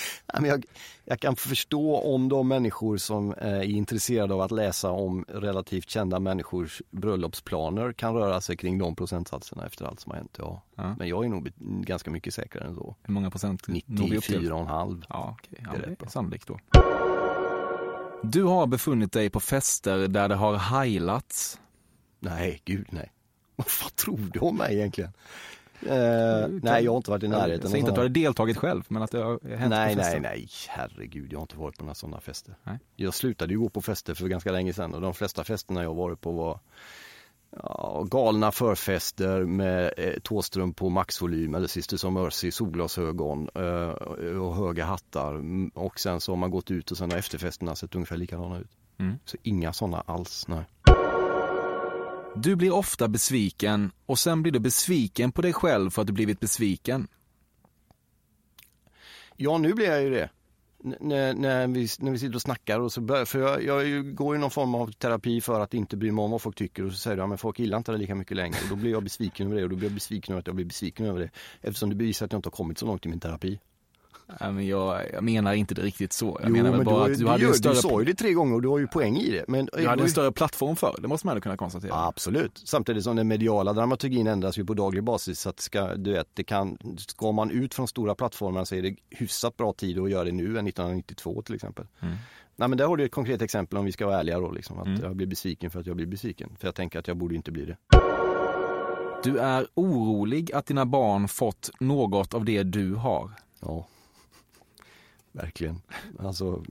Jag, 0.43 0.65
jag 1.05 1.19
kan 1.19 1.35
förstå 1.35 1.97
om 1.97 2.29
de 2.29 2.47
människor 2.47 2.97
som 2.97 3.33
eh, 3.33 3.47
är 3.53 3.63
intresserade 3.63 4.33
av 4.33 4.41
att 4.41 4.51
läsa 4.51 4.91
om 4.91 5.25
relativt 5.27 5.89
kända 5.89 6.19
människors 6.19 6.81
bröllopsplaner 6.91 7.93
kan 7.93 8.13
röra 8.13 8.41
sig 8.41 8.57
kring 8.57 8.77
de 8.77 8.95
procentsatserna 8.95 9.65
efter 9.65 9.85
allt 9.85 9.99
som 9.99 10.09
har 10.09 10.17
hänt. 10.17 10.35
Ja. 10.39 10.61
Ja. 10.75 10.95
Men 10.99 11.07
jag 11.07 11.25
är 11.25 11.29
nog 11.29 11.49
ganska 11.59 12.11
mycket 12.11 12.33
säkrare 12.33 12.67
än 12.67 12.75
så. 12.75 12.95
Hur 13.03 13.13
många 13.13 13.29
procent 13.31 13.67
når 13.67 14.07
vi 14.07 14.17
upp 14.17 14.23
till? 14.23 14.51
94,5. 14.51 15.03
Ja, 15.09 15.35
okej. 15.39 15.59
ja 15.63 15.71
Det 15.71 15.77
är 15.77 15.81
det 15.81 15.87
rätt 15.91 15.97
är 15.99 16.03
bra. 16.03 16.09
sannolikt 16.09 16.47
då. 16.47 16.59
Du 18.23 18.43
har 18.43 18.67
befunnit 18.67 19.11
dig 19.11 19.29
på 19.29 19.39
fester 19.39 20.07
där 20.07 20.29
det 20.29 20.35
har 20.35 20.55
heilats. 20.55 21.59
Nej, 22.19 22.61
gud 22.65 22.87
nej. 22.89 23.11
Vad 23.55 23.95
tror 23.95 24.29
du 24.33 24.39
om 24.39 24.57
mig 24.57 24.75
egentligen? 24.75 25.11
Eh, 25.81 26.47
nej, 26.63 26.83
jag 26.83 26.91
har 26.91 26.97
inte 26.97 27.11
varit 27.11 27.23
i 27.23 27.27
närheten. 27.27 27.69
Säger 27.69 27.77
inte 27.77 27.89
att 27.91 27.95
du 27.95 28.01
har 28.01 28.09
deltagit 28.09 28.57
själv, 28.57 28.83
men 28.87 29.01
att 29.01 29.11
det 29.11 29.17
har 29.23 29.55
hänt 29.57 29.69
Nej, 29.69 29.95
på 29.95 30.01
nej, 30.01 30.19
nej, 30.19 30.47
herregud, 30.67 31.33
jag 31.33 31.39
har 31.39 31.43
inte 31.43 31.57
varit 31.57 31.77
på 31.77 31.83
några 31.83 31.95
sådana 31.95 32.19
fester. 32.21 32.55
Nej. 32.63 32.79
Jag 32.95 33.13
slutade 33.13 33.53
ju 33.53 33.59
gå 33.59 33.69
på 33.69 33.81
fester 33.81 34.13
för 34.13 34.27
ganska 34.27 34.51
länge 34.51 34.73
sedan 34.73 34.93
och 34.93 35.01
de 35.01 35.13
flesta 35.13 35.43
festerna 35.43 35.83
jag 35.83 35.93
varit 35.93 36.21
på 36.21 36.31
var 36.31 36.59
ja, 37.63 38.05
galna 38.11 38.51
förfester 38.51 39.45
med 39.45 39.93
eh, 39.97 40.13
tåström 40.23 40.73
på 40.73 40.89
maxvolym 40.89 41.55
eller 41.55 41.67
Sisters 41.67 42.03
of 42.03 42.13
Mercy, 42.13 42.51
solglasögon 42.51 43.49
eh, 43.55 43.89
och 44.41 44.55
höga 44.55 44.85
hattar. 44.85 45.35
Mm, 45.35 45.71
Och 45.75 45.99
sen 45.99 46.21
så 46.21 46.31
har 46.31 46.37
man 46.37 46.51
gått 46.51 46.71
ut 46.71 46.91
och 46.91 46.97
sen 46.97 47.11
har 47.11 47.17
efterfesterna 47.17 47.75
sett 47.75 47.95
ungefär 47.95 48.17
likadana 48.17 48.59
ut. 48.59 48.71
Mm. 48.99 49.15
Så 49.25 49.37
inga 49.43 49.73
sådana 49.73 50.03
alls, 50.05 50.45
nej. 50.47 50.63
Du 52.43 52.55
blir 52.55 52.71
ofta 52.71 53.07
besviken 53.07 53.91
och 54.05 54.19
sen 54.19 54.41
blir 54.41 54.51
du 54.51 54.59
besviken 54.59 55.31
på 55.31 55.41
dig 55.41 55.53
själv 55.53 55.89
för 55.89 56.01
att 56.01 56.07
du 56.07 56.13
blivit 56.13 56.39
besviken. 56.39 57.07
Ja, 59.35 59.57
nu 59.57 59.73
blir 59.73 59.85
jag 59.85 60.03
ju 60.03 60.09
det. 60.09 60.29
N- 60.85 60.95
när, 60.99 61.33
när, 61.33 61.67
vi, 61.67 61.87
när 61.99 62.11
vi 62.11 62.19
sitter 62.19 62.35
och 62.35 62.41
snackar 62.41 62.79
och 62.79 62.91
så 62.91 63.01
bör, 63.01 63.25
för 63.25 63.39
jag, 63.39 63.63
jag 63.63 64.15
går 64.15 64.35
ju 64.35 64.41
någon 64.41 64.51
form 64.51 64.75
av 64.75 64.91
terapi 64.91 65.41
för 65.41 65.59
att 65.59 65.73
inte 65.73 65.97
bry 65.97 66.11
mig 66.11 66.23
om 66.23 66.31
vad 66.31 66.41
folk 66.41 66.55
tycker 66.55 66.85
och 66.85 66.91
så 66.91 66.97
säger 66.97 67.17
du, 67.17 67.23
ja, 67.23 67.27
men 67.27 67.37
folk 67.37 67.59
gillar 67.59 67.77
inte 67.77 67.91
det 67.91 67.97
lika 67.97 68.15
mycket 68.15 68.37
längre 68.37 68.57
och 68.63 68.69
då 68.69 68.75
blir 68.75 68.91
jag 68.91 69.03
besviken 69.03 69.47
över 69.47 69.57
det 69.57 69.63
och 69.63 69.69
då 69.69 69.75
blir 69.75 69.87
jag 69.87 69.93
besviken 69.93 70.33
över 70.33 70.39
att 70.39 70.47
jag 70.47 70.55
blir 70.55 70.65
besviken 70.65 71.05
över 71.05 71.19
det 71.19 71.29
eftersom 71.61 71.89
det 71.89 71.95
bevisar 71.95 72.25
att 72.25 72.31
jag 72.31 72.39
inte 72.39 72.47
har 72.47 72.51
kommit 72.51 72.77
så 72.77 72.85
långt 72.85 73.05
i 73.05 73.09
min 73.09 73.19
terapi. 73.19 73.59
Men 74.39 74.67
jag, 74.67 75.01
jag 75.13 75.23
menar 75.23 75.53
inte 75.53 75.73
det 75.75 75.81
riktigt 75.81 76.13
så. 76.13 76.37
Jag 76.41 76.49
Jo, 76.49 76.53
menar 76.53 76.71
men 76.71 76.85
bara 76.85 77.05
du, 77.05 77.11
att 77.11 77.17
du 77.17 77.23
du, 77.23 77.29
hade 77.29 77.43
gör, 77.43 77.49
en 77.49 77.55
större, 77.55 77.73
du 77.73 77.79
sa 77.79 77.99
ju 77.99 78.05
det 78.05 78.13
tre 78.13 78.33
gånger 78.33 78.55
och 78.55 78.61
du 78.61 78.67
har 78.67 78.79
ju 78.79 78.87
poäng 78.87 79.17
i 79.17 79.31
det. 79.31 79.45
Men, 79.47 79.69
du 79.73 79.87
hade 79.87 80.03
en 80.03 80.09
större 80.09 80.31
plattform 80.31 80.75
för 80.75 80.95
det 81.01 81.07
måste 81.07 81.27
man 81.27 81.31
ändå 81.31 81.41
kunna 81.41 81.57
konstatera. 81.57 81.91
Ja, 81.91 82.07
absolut. 82.07 82.61
Samtidigt 82.65 83.03
som 83.03 83.15
den 83.15 83.27
mediala 83.27 83.73
dramaturgin 83.73 84.27
ändras 84.27 84.57
ju 84.57 84.65
på 84.65 84.73
daglig 84.73 85.03
basis. 85.03 85.39
Så 85.39 85.49
att 85.49 85.59
ska, 85.59 85.95
du 85.95 86.11
vet, 86.11 86.27
det 86.33 86.43
kan, 86.43 86.77
ska 86.97 87.31
man 87.31 87.51
ut 87.51 87.73
från 87.73 87.87
stora 87.87 88.15
plattformar 88.15 88.65
så 88.65 88.75
är 88.75 88.81
det 88.81 88.95
hyfsat 89.09 89.57
bra 89.57 89.73
tid 89.73 89.99
att 89.99 90.11
göra 90.11 90.23
det 90.23 90.31
nu 90.31 90.59
än 90.59 90.67
1992 90.67 91.41
till 91.41 91.55
exempel. 91.55 91.85
Mm. 91.99 92.15
Nej, 92.55 92.69
men 92.69 92.77
där 92.77 92.87
har 92.87 92.97
du 92.97 93.05
ett 93.05 93.11
konkret 93.11 93.41
exempel 93.41 93.77
om 93.77 93.85
vi 93.85 93.91
ska 93.91 94.05
vara 94.05 94.19
ärliga 94.19 94.39
då. 94.39 94.51
Liksom, 94.51 94.79
att 94.79 94.87
Mm. 94.87 95.01
Jag 95.01 95.15
blir 95.15 95.27
besviken 95.27 95.71
för 95.71 95.79
att 95.79 95.85
jag 95.87 95.95
blir 95.95 96.05
besviken. 96.05 96.49
För 96.59 96.67
jag 96.67 96.75
tänker 96.75 96.99
att 96.99 97.07
jag 97.07 97.17
borde 97.17 97.35
inte 97.35 97.51
bli 97.51 97.65
det. 97.65 97.77
Du 99.23 99.37
är 99.37 99.67
orolig 99.73 100.53
att 100.53 100.65
dina 100.65 100.85
barn 100.85 101.27
fått 101.27 101.69
något 101.79 102.33
av 102.33 102.45
det 102.45 102.63
du 102.63 102.95
har. 102.95 103.31
Ja, 103.59 103.87
verkligen. 105.31 105.81
Alltså 106.19 106.63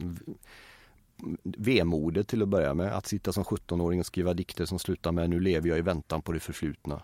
vemodet 1.42 2.28
till 2.28 2.42
att 2.42 2.48
börja 2.48 2.74
med. 2.74 2.96
Att 2.96 3.06
sitta 3.06 3.32
som 3.32 3.44
17-åring 3.44 4.00
och 4.00 4.06
skriva 4.06 4.34
dikter 4.34 4.64
som 4.64 4.78
slutar 4.78 5.12
med 5.12 5.30
nu 5.30 5.40
lever 5.40 5.68
jag 5.68 5.78
i 5.78 5.82
väntan 5.82 6.22
på 6.22 6.32
det 6.32 6.40
förflutna. 6.40 7.02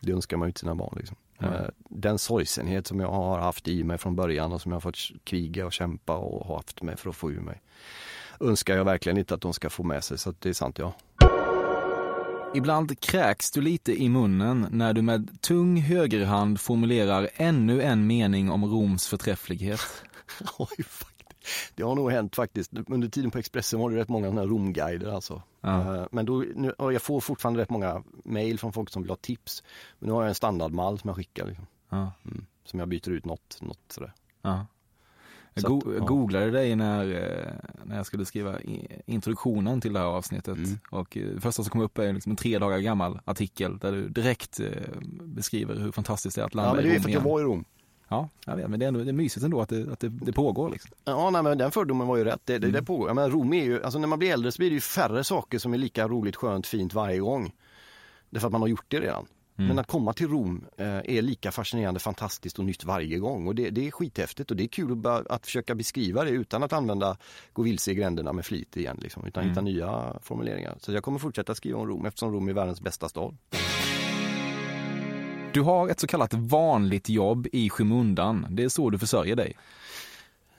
Det 0.00 0.12
önskar 0.12 0.36
man 0.36 0.48
ju 0.48 0.52
till 0.52 0.60
sina 0.60 0.74
barn. 0.74 0.94
Liksom. 0.98 1.16
Mm. 1.38 1.70
Den 1.88 2.18
sorgsenhet 2.18 2.86
som 2.86 3.00
jag 3.00 3.10
har 3.10 3.38
haft 3.38 3.68
i 3.68 3.84
mig 3.84 3.98
från 3.98 4.16
början 4.16 4.52
och 4.52 4.60
som 4.60 4.72
jag 4.72 4.76
har 4.76 4.80
fått 4.80 4.98
kriga 5.24 5.66
och 5.66 5.72
kämpa 5.72 6.16
och 6.16 6.56
haft 6.56 6.82
med 6.82 6.98
för 6.98 7.10
att 7.10 7.16
få 7.16 7.30
ur 7.30 7.40
mig. 7.40 7.62
Önskar 8.40 8.76
jag 8.76 8.84
verkligen 8.84 9.18
inte 9.18 9.34
att 9.34 9.40
de 9.40 9.52
ska 9.52 9.70
få 9.70 9.82
med 9.82 10.04
sig, 10.04 10.18
så 10.18 10.34
det 10.38 10.48
är 10.48 10.52
sant 10.52 10.78
ja. 10.78 10.94
Ibland 12.54 13.00
kräks 13.00 13.50
du 13.50 13.60
lite 13.60 14.02
i 14.02 14.08
munnen 14.08 14.66
när 14.70 14.92
du 14.92 15.02
med 15.02 15.40
tung 15.42 15.76
högerhand 15.80 16.60
formulerar 16.60 17.28
ännu 17.36 17.82
en 17.82 18.06
mening 18.06 18.50
om 18.50 18.64
Roms 18.64 19.06
förträfflighet. 19.08 19.80
Oj. 20.58 20.84
Det 21.74 21.82
har 21.82 21.94
nog 21.94 22.10
hänt 22.12 22.36
faktiskt. 22.36 22.72
Under 22.86 23.08
tiden 23.08 23.30
på 23.30 23.38
Expressen 23.38 23.80
var 23.80 23.90
det 23.90 23.96
rätt 23.96 24.08
många 24.08 24.26
sådana 24.26 24.40
här 24.40 24.48
Romguider 24.48 25.12
alltså. 25.12 25.42
Ja. 25.60 25.96
Eh, 25.96 26.06
Men 26.12 26.26
då, 26.26 26.44
nu, 26.54 26.72
jag 26.78 27.02
får 27.02 27.20
fortfarande 27.20 27.60
rätt 27.60 27.70
många 27.70 28.02
mail 28.24 28.58
från 28.58 28.72
folk 28.72 28.90
som 28.90 29.02
vill 29.02 29.10
ha 29.10 29.16
tips. 29.16 29.62
Men 29.98 30.06
nu 30.08 30.12
har 30.14 30.22
jag 30.22 30.28
en 30.28 30.34
standardmall 30.34 30.98
som 30.98 31.08
jag 31.08 31.16
skickar. 31.16 31.46
Liksom. 31.46 31.66
Ja, 31.88 32.12
Mm. 32.24 32.44
Som 32.64 32.78
jag 32.80 32.88
byter 32.88 33.08
ut 33.10 33.24
något, 33.24 33.58
något 33.62 33.78
sådär. 33.88 34.12
ja. 34.42 34.66
Jag, 35.62 35.72
att, 35.76 35.84
go- 35.84 35.92
jag 35.92 36.02
ja. 36.02 36.06
googlade 36.06 36.50
dig 36.50 36.76
när, 36.76 37.04
eh, 37.14 37.52
när 37.84 37.96
jag 37.96 38.06
skulle 38.06 38.24
skriva 38.24 38.60
i- 38.60 39.02
introduktionen 39.06 39.80
till 39.80 39.92
det 39.92 39.98
här 39.98 40.06
avsnittet. 40.06 40.56
Mm. 40.58 40.78
Och 40.90 41.16
eh, 41.16 41.22
det 41.34 41.40
första 41.40 41.62
som 41.62 41.70
kom 41.70 41.80
upp 41.80 41.98
är 41.98 42.12
liksom 42.12 42.30
en 42.30 42.36
tre 42.36 42.58
dagar 42.58 42.78
gammal 42.78 43.20
artikel 43.24 43.78
där 43.78 43.92
du 43.92 44.08
direkt 44.08 44.60
eh, 44.60 44.66
beskriver 45.24 45.74
hur 45.76 45.92
fantastiskt 45.92 46.36
det 46.36 46.42
är 46.42 46.46
att 46.46 46.54
landa 46.54 46.70
Ja 46.70 46.74
men 46.74 46.84
det 46.84 46.88
i 46.88 46.92
är 46.92 46.94
Rom 46.94 47.02
för 47.02 47.08
att 47.10 47.14
jag 47.14 47.20
var 47.30 47.40
i 47.40 47.44
Rom. 47.44 47.64
Ja, 48.10 48.28
jag 48.46 48.56
vet, 48.56 48.70
men 48.70 48.80
det 48.80 48.86
är, 48.86 48.88
ändå, 48.88 49.00
det 49.04 49.10
är 49.10 49.12
mysigt 49.12 49.44
ändå 49.44 49.60
att 49.60 49.68
det, 49.68 49.92
att 49.92 50.00
det, 50.00 50.08
det 50.08 50.32
pågår. 50.32 50.70
Liksom. 50.70 50.90
Ja 51.04 51.30
nej, 51.30 51.42
men 51.42 51.58
den 51.58 51.70
fördomen 51.70 52.06
var 52.06 52.16
ju 52.16 52.24
rätt. 52.24 52.40
Det, 52.44 52.58
det, 52.58 52.66
Mm. 52.66 52.80
det 52.80 52.86
pågår. 52.86 53.14
Menar, 53.14 53.30
Rom 53.30 53.52
är 53.52 53.64
ju, 53.64 53.82
alltså 53.82 53.98
när 53.98 54.08
man 54.08 54.18
blir 54.18 54.32
äldre 54.32 54.52
så 54.52 54.58
blir 54.58 54.70
det 54.70 54.74
ju 54.74 54.80
färre 54.80 55.24
saker 55.24 55.58
som 55.58 55.74
är 55.74 55.78
lika 55.78 56.08
roligt, 56.08 56.36
skönt, 56.36 56.66
fint 56.66 56.94
varje 56.94 57.18
gång. 57.18 57.52
Därför 58.30 58.46
att 58.48 58.52
man 58.52 58.60
har 58.60 58.68
gjort 58.68 58.84
det 58.88 59.00
redan. 59.00 59.26
Mm. 59.58 59.68
Men 59.68 59.78
att 59.78 59.86
komma 59.86 60.12
till 60.12 60.28
Rom 60.28 60.64
eh, 60.76 60.86
är 60.86 61.22
lika 61.22 61.52
fascinerande, 61.52 62.00
fantastiskt 62.00 62.58
och 62.58 62.64
nytt 62.64 62.84
varje 62.84 63.18
gång. 63.18 63.46
Och 63.46 63.54
det, 63.54 63.70
det 63.70 63.86
är 63.86 63.90
skithäftigt 63.90 64.50
och 64.50 64.56
det 64.56 64.64
är 64.64 64.68
kul 64.68 64.92
att, 64.92 64.98
bara, 64.98 65.24
att 65.28 65.44
försöka 65.46 65.74
beskriva 65.74 66.24
det 66.24 66.30
utan 66.30 66.62
att 66.62 66.72
använda 66.72 67.16
gå 67.52 67.62
vilse 67.62 67.90
i 67.90 67.94
gränderna 67.94 68.32
med 68.32 68.46
flit 68.46 68.76
igen. 68.76 68.98
Liksom, 69.02 69.26
utan 69.26 69.42
Mm. 69.42 69.50
hitta 69.50 69.60
nya 69.60 70.14
formuleringar. 70.22 70.76
Så 70.80 70.92
jag 70.92 71.02
kommer 71.02 71.18
fortsätta 71.18 71.54
skriva 71.54 71.78
om 71.78 71.86
Rom 71.88 72.06
eftersom 72.06 72.32
Rom 72.32 72.48
är 72.48 72.52
världens 72.52 72.80
bästa 72.80 73.08
stad. 73.08 73.36
Du 75.52 75.60
har 75.62 75.88
ett 75.88 76.00
så 76.00 76.06
kallat 76.06 76.34
vanligt 76.34 77.08
jobb 77.08 77.46
i 77.52 77.70
skymundan. 77.70 78.46
Det 78.50 78.64
är 78.64 78.68
så 78.68 78.90
du 78.90 78.98
försörjer 78.98 79.36
dig. 79.36 79.56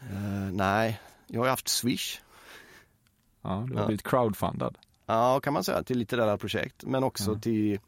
Eh, 0.02 0.52
nej, 0.54 1.00
jag 1.28 1.42
har 1.42 1.48
haft 1.50 1.68
Swish. 1.68 2.20
Ja, 3.42 3.66
du 3.68 3.74
har 3.74 3.82
Ja. 3.82 3.88
blivit 3.88 4.04
crowdfundad. 4.04 4.78
Ja, 5.06 5.40
kan 5.40 5.54
man 5.54 5.64
säga, 5.64 5.84
till 5.84 5.98
litterära 5.98 6.38
projekt. 6.38 6.84
Men 6.84 7.04
också 7.04 7.36
till, 7.40 7.80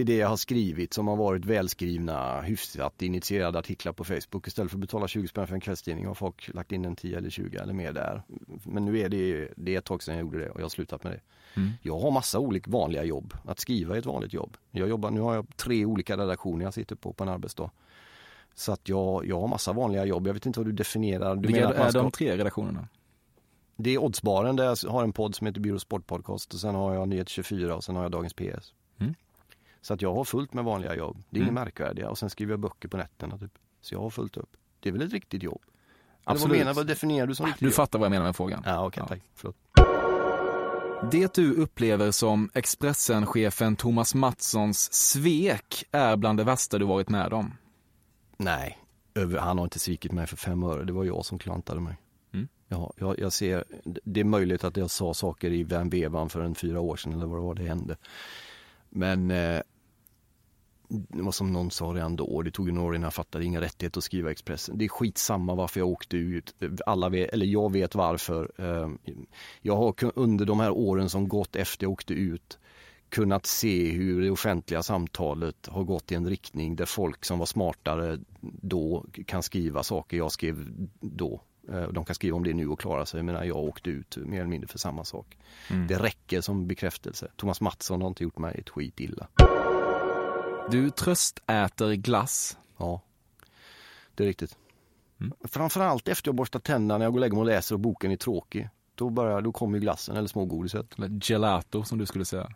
till 0.00 0.14
det 0.14 0.16
jag 0.20 0.28
har 0.28 0.36
skrivit 0.36 0.92
som 0.94 1.08
har 1.08 1.16
varit 1.16 1.44
välskrivna, 1.44 2.40
hyfsat 2.42 3.02
initierade 3.02 3.58
artiklar 3.58 3.92
på 3.92 4.04
Facebook. 4.04 4.46
Istället 4.46 4.70
för 4.70 4.76
att 4.76 4.80
betala 4.80 5.08
20 5.08 5.28
spänn 5.28 5.46
för 5.46 5.54
en 5.54 5.60
kvällstidning 5.60 6.06
har 6.06 6.14
folk 6.14 6.50
lagt 6.54 6.72
in 6.72 6.84
en 6.84 6.96
10 6.96 7.18
eller 7.18 7.30
20 7.30 7.58
eller 7.58 7.72
mer 7.72 7.92
där. 7.92 8.22
Men 8.64 8.84
nu 8.84 8.98
är 8.98 9.08
det, 9.08 9.48
det 9.56 9.74
är 9.74 9.78
ett 9.78 9.84
tag 9.84 10.02
sedan 10.02 10.14
jag 10.14 10.22
gjorde 10.22 10.38
det 10.38 10.50
och 10.50 10.60
jag 10.60 10.64
har 10.64 10.68
slutat 10.68 11.04
med 11.04 11.12
det. 11.12 11.20
Mm. 11.60 11.70
Jag 11.82 11.98
har 11.98 12.10
massa 12.10 12.38
olika 12.38 12.70
vanliga 12.70 13.04
jobb. 13.04 13.34
Att 13.44 13.60
skriva 13.60 13.94
är 13.94 13.98
ett 13.98 14.06
vanligt 14.06 14.32
jobb. 14.32 14.56
Jag 14.70 14.88
jobbar, 14.88 15.10
nu 15.10 15.20
har 15.20 15.34
jag 15.34 15.56
tre 15.56 15.84
olika 15.84 16.16
redaktioner 16.16 16.64
jag 16.64 16.74
sitter 16.74 16.96
på 16.96 17.12
på 17.12 17.24
en 17.24 17.30
arbetsdag. 17.30 17.70
Så 18.54 18.72
att 18.72 18.88
jag, 18.88 19.26
jag 19.26 19.40
har 19.40 19.48
massa 19.48 19.72
vanliga 19.72 20.04
jobb. 20.04 20.26
Jag 20.26 20.34
vet 20.34 20.46
inte 20.46 20.60
vad 20.60 20.66
du 20.66 20.72
definierar. 20.72 21.36
Du 21.36 21.46
Vilka 21.48 21.68
är 21.68 21.90
ska- 21.90 22.02
de 22.02 22.10
tre 22.10 22.36
redaktionerna? 22.36 22.88
det 23.76 23.90
är 23.90 23.98
Oddsbaren 23.98 24.56
där 24.56 24.64
jag 24.84 24.90
har 24.90 25.02
en 25.02 25.12
podd 25.12 25.34
som 25.34 25.46
heter 25.46 25.60
Byrå 25.60 25.78
Sport 25.78 26.06
Podcast 26.06 26.54
och 26.54 26.60
sen 26.60 26.74
har 26.74 26.94
jag 26.94 27.08
Nyhet 27.08 27.28
24 27.28 27.76
och 27.76 27.84
sen 27.84 27.96
har 27.96 28.02
jag 28.02 28.12
Dagens 28.12 28.34
PS. 28.34 28.74
Så 29.82 29.94
att 29.94 30.02
jag 30.02 30.14
har 30.14 30.24
fullt 30.24 30.54
med 30.54 30.64
vanliga 30.64 30.94
jobb. 30.96 31.22
Det 31.30 31.36
är 31.36 31.40
inget 31.40 31.50
Mm. 31.50 31.64
märkvärdiga 31.64 32.10
och 32.10 32.18
sen 32.18 32.30
skriver 32.30 32.52
jag 32.52 32.60
böcker 32.60 32.88
på 32.88 32.96
nätterna 32.96 33.38
typ. 33.38 33.52
Så 33.80 33.94
jag 33.94 34.00
har 34.00 34.10
fullt 34.10 34.36
upp. 34.36 34.50
Det 34.80 34.88
är 34.88 34.92
väl 34.92 35.02
ett 35.02 35.12
riktigt 35.12 35.42
jobb? 35.42 35.60
Eller 35.66 36.34
Absolut. 36.36 36.50
vad 36.50 36.58
menar 36.58 36.74
vad 36.74 36.86
definierar 36.86 37.26
du 37.26 37.34
som 37.34 37.46
riktigt 37.46 37.60
Du 37.60 37.66
jobb? 37.66 37.74
fattar 37.74 37.98
vad 37.98 38.06
jag 38.06 38.10
menar 38.10 38.24
med 38.26 38.36
frågan. 38.36 38.62
Ja 38.66 38.86
okej, 38.86 39.02
Ja. 39.02 39.06
tack. 39.42 39.54
Det 41.12 41.34
du 41.34 41.52
upplever 41.54 42.10
som 42.10 42.50
Expressen-chefen 42.54 43.76
Thomas 43.76 44.14
Mattssons 44.14 44.92
svek 44.92 45.84
är 45.90 46.16
bland 46.16 46.38
det 46.38 46.44
värsta 46.44 46.78
du 46.78 46.84
varit 46.84 47.08
med 47.08 47.32
om. 47.32 47.56
Nej, 48.36 48.78
han 49.38 49.58
har 49.58 49.64
inte 49.64 49.78
svikit 49.78 50.12
mig 50.12 50.26
för 50.26 50.36
fem 50.36 50.62
öre. 50.62 50.84
Det 50.84 50.92
var 50.92 51.04
jag 51.04 51.24
som 51.24 51.38
klantade 51.38 51.80
mig. 51.80 51.96
Mm. 52.32 52.48
Ja, 52.68 52.92
jag, 52.96 53.18
jag 53.18 53.32
ser, 53.32 53.64
det 53.84 54.20
är 54.20 54.24
möjligt 54.24 54.64
att 54.64 54.76
jag 54.76 54.90
sa 54.90 55.14
saker 55.14 55.50
i 55.50 55.64
den 55.64 55.90
vevan 55.90 56.28
för 56.30 56.40
en 56.40 56.54
fyra 56.54 56.80
år 56.80 56.96
sedan 56.96 57.12
eller 57.12 57.26
vad 57.26 57.38
det 57.38 57.42
var 57.44 57.54
det 57.54 57.62
hände. 57.62 57.96
Men 58.90 59.30
eh, 59.30 59.60
det 60.88 61.22
var 61.22 61.32
som 61.32 61.52
någon 61.52 61.70
sa 61.70 61.84
redan 61.84 62.16
då, 62.16 62.42
det 62.42 62.50
tog 62.50 62.66
ju 62.66 62.72
några 62.72 62.88
år 62.88 62.94
innan 62.94 63.06
jag 63.06 63.14
fattade, 63.14 63.44
inga 63.44 63.60
rättigheter 63.60 63.98
att 63.98 64.04
skriva 64.04 64.30
Expressen. 64.30 64.78
Det 64.78 64.84
är 64.84 64.88
skitsamma 64.88 65.54
varför 65.54 65.80
jag 65.80 65.88
åkte 65.88 66.16
ut, 66.16 66.54
alla 66.86 67.08
vet, 67.08 67.30
eller 67.30 67.46
jag 67.46 67.72
vet 67.72 67.94
varför. 67.94 68.50
Eh, 68.58 68.90
jag 69.62 69.76
har 69.76 69.94
under 70.14 70.44
de 70.44 70.60
här 70.60 70.70
åren 70.70 71.10
som 71.10 71.28
gått 71.28 71.56
efter 71.56 71.84
jag 71.84 71.92
åkte 71.92 72.14
ut 72.14 72.58
kunnat 73.08 73.46
se 73.46 73.90
hur 73.90 74.22
det 74.22 74.30
offentliga 74.30 74.82
samtalet 74.82 75.66
har 75.66 75.84
gått 75.84 76.12
i 76.12 76.14
en 76.14 76.28
riktning 76.28 76.76
där 76.76 76.86
folk 76.86 77.24
som 77.24 77.38
var 77.38 77.46
smartare 77.46 78.18
då 78.40 79.06
kan 79.26 79.42
skriva 79.42 79.82
saker 79.82 80.16
jag 80.16 80.32
skrev 80.32 80.66
då. 81.00 81.40
Eh, 81.68 81.82
De 81.82 82.04
kan 82.04 82.14
skriva 82.14 82.36
om 82.36 82.44
det 82.44 82.54
nu 82.54 82.68
och 82.68 82.80
klara 82.80 83.06
sig, 83.06 83.22
men 83.22 83.48
jag 83.48 83.56
åkte 83.56 83.90
ut 83.90 84.16
mer 84.16 84.38
eller 84.38 84.50
mindre 84.50 84.68
för 84.68 84.78
samma 84.78 85.04
sak. 85.04 85.38
Mm. 85.70 85.86
Det 85.86 85.98
räcker 85.98 86.40
som 86.40 86.66
bekräftelse. 86.66 87.30
Thomas 87.36 87.60
Mattsson 87.60 88.00
har 88.00 88.08
inte 88.08 88.22
gjort 88.24 88.38
mig 88.38 88.54
ett 88.58 88.68
skit 88.70 89.00
illa. 89.00 89.28
Du 90.70 90.90
tröstäter 90.90 91.92
glass. 91.94 92.58
Ja, 92.76 93.00
det 94.14 94.22
är 94.24 94.26
riktigt. 94.28 94.56
Mm. 95.20 95.32
Framförallt 95.44 96.08
efter 96.08 96.28
jag 96.28 96.34
borstat 96.34 96.64
tänderna 96.64 96.98
när 96.98 97.04
jag 97.06 97.12
går 97.12 97.18
och 97.18 97.20
lägger 97.20 97.34
mig 97.34 97.40
och 97.40 97.46
läser 97.46 97.74
och 97.74 97.80
boken 97.80 98.10
är 98.10 98.16
tråkig. 98.16 98.68
Då, 98.94 99.10
börjar, 99.10 99.40
då 99.40 99.52
kommer 99.52 99.78
ju 99.78 99.80
glassen 99.80 100.16
eller 100.16 100.28
smågodiset. 100.28 100.98
Eller 100.98 101.20
gelato 101.22 101.84
som 101.84 101.98
du 101.98 102.06
skulle 102.06 102.24
säga. 102.24 102.48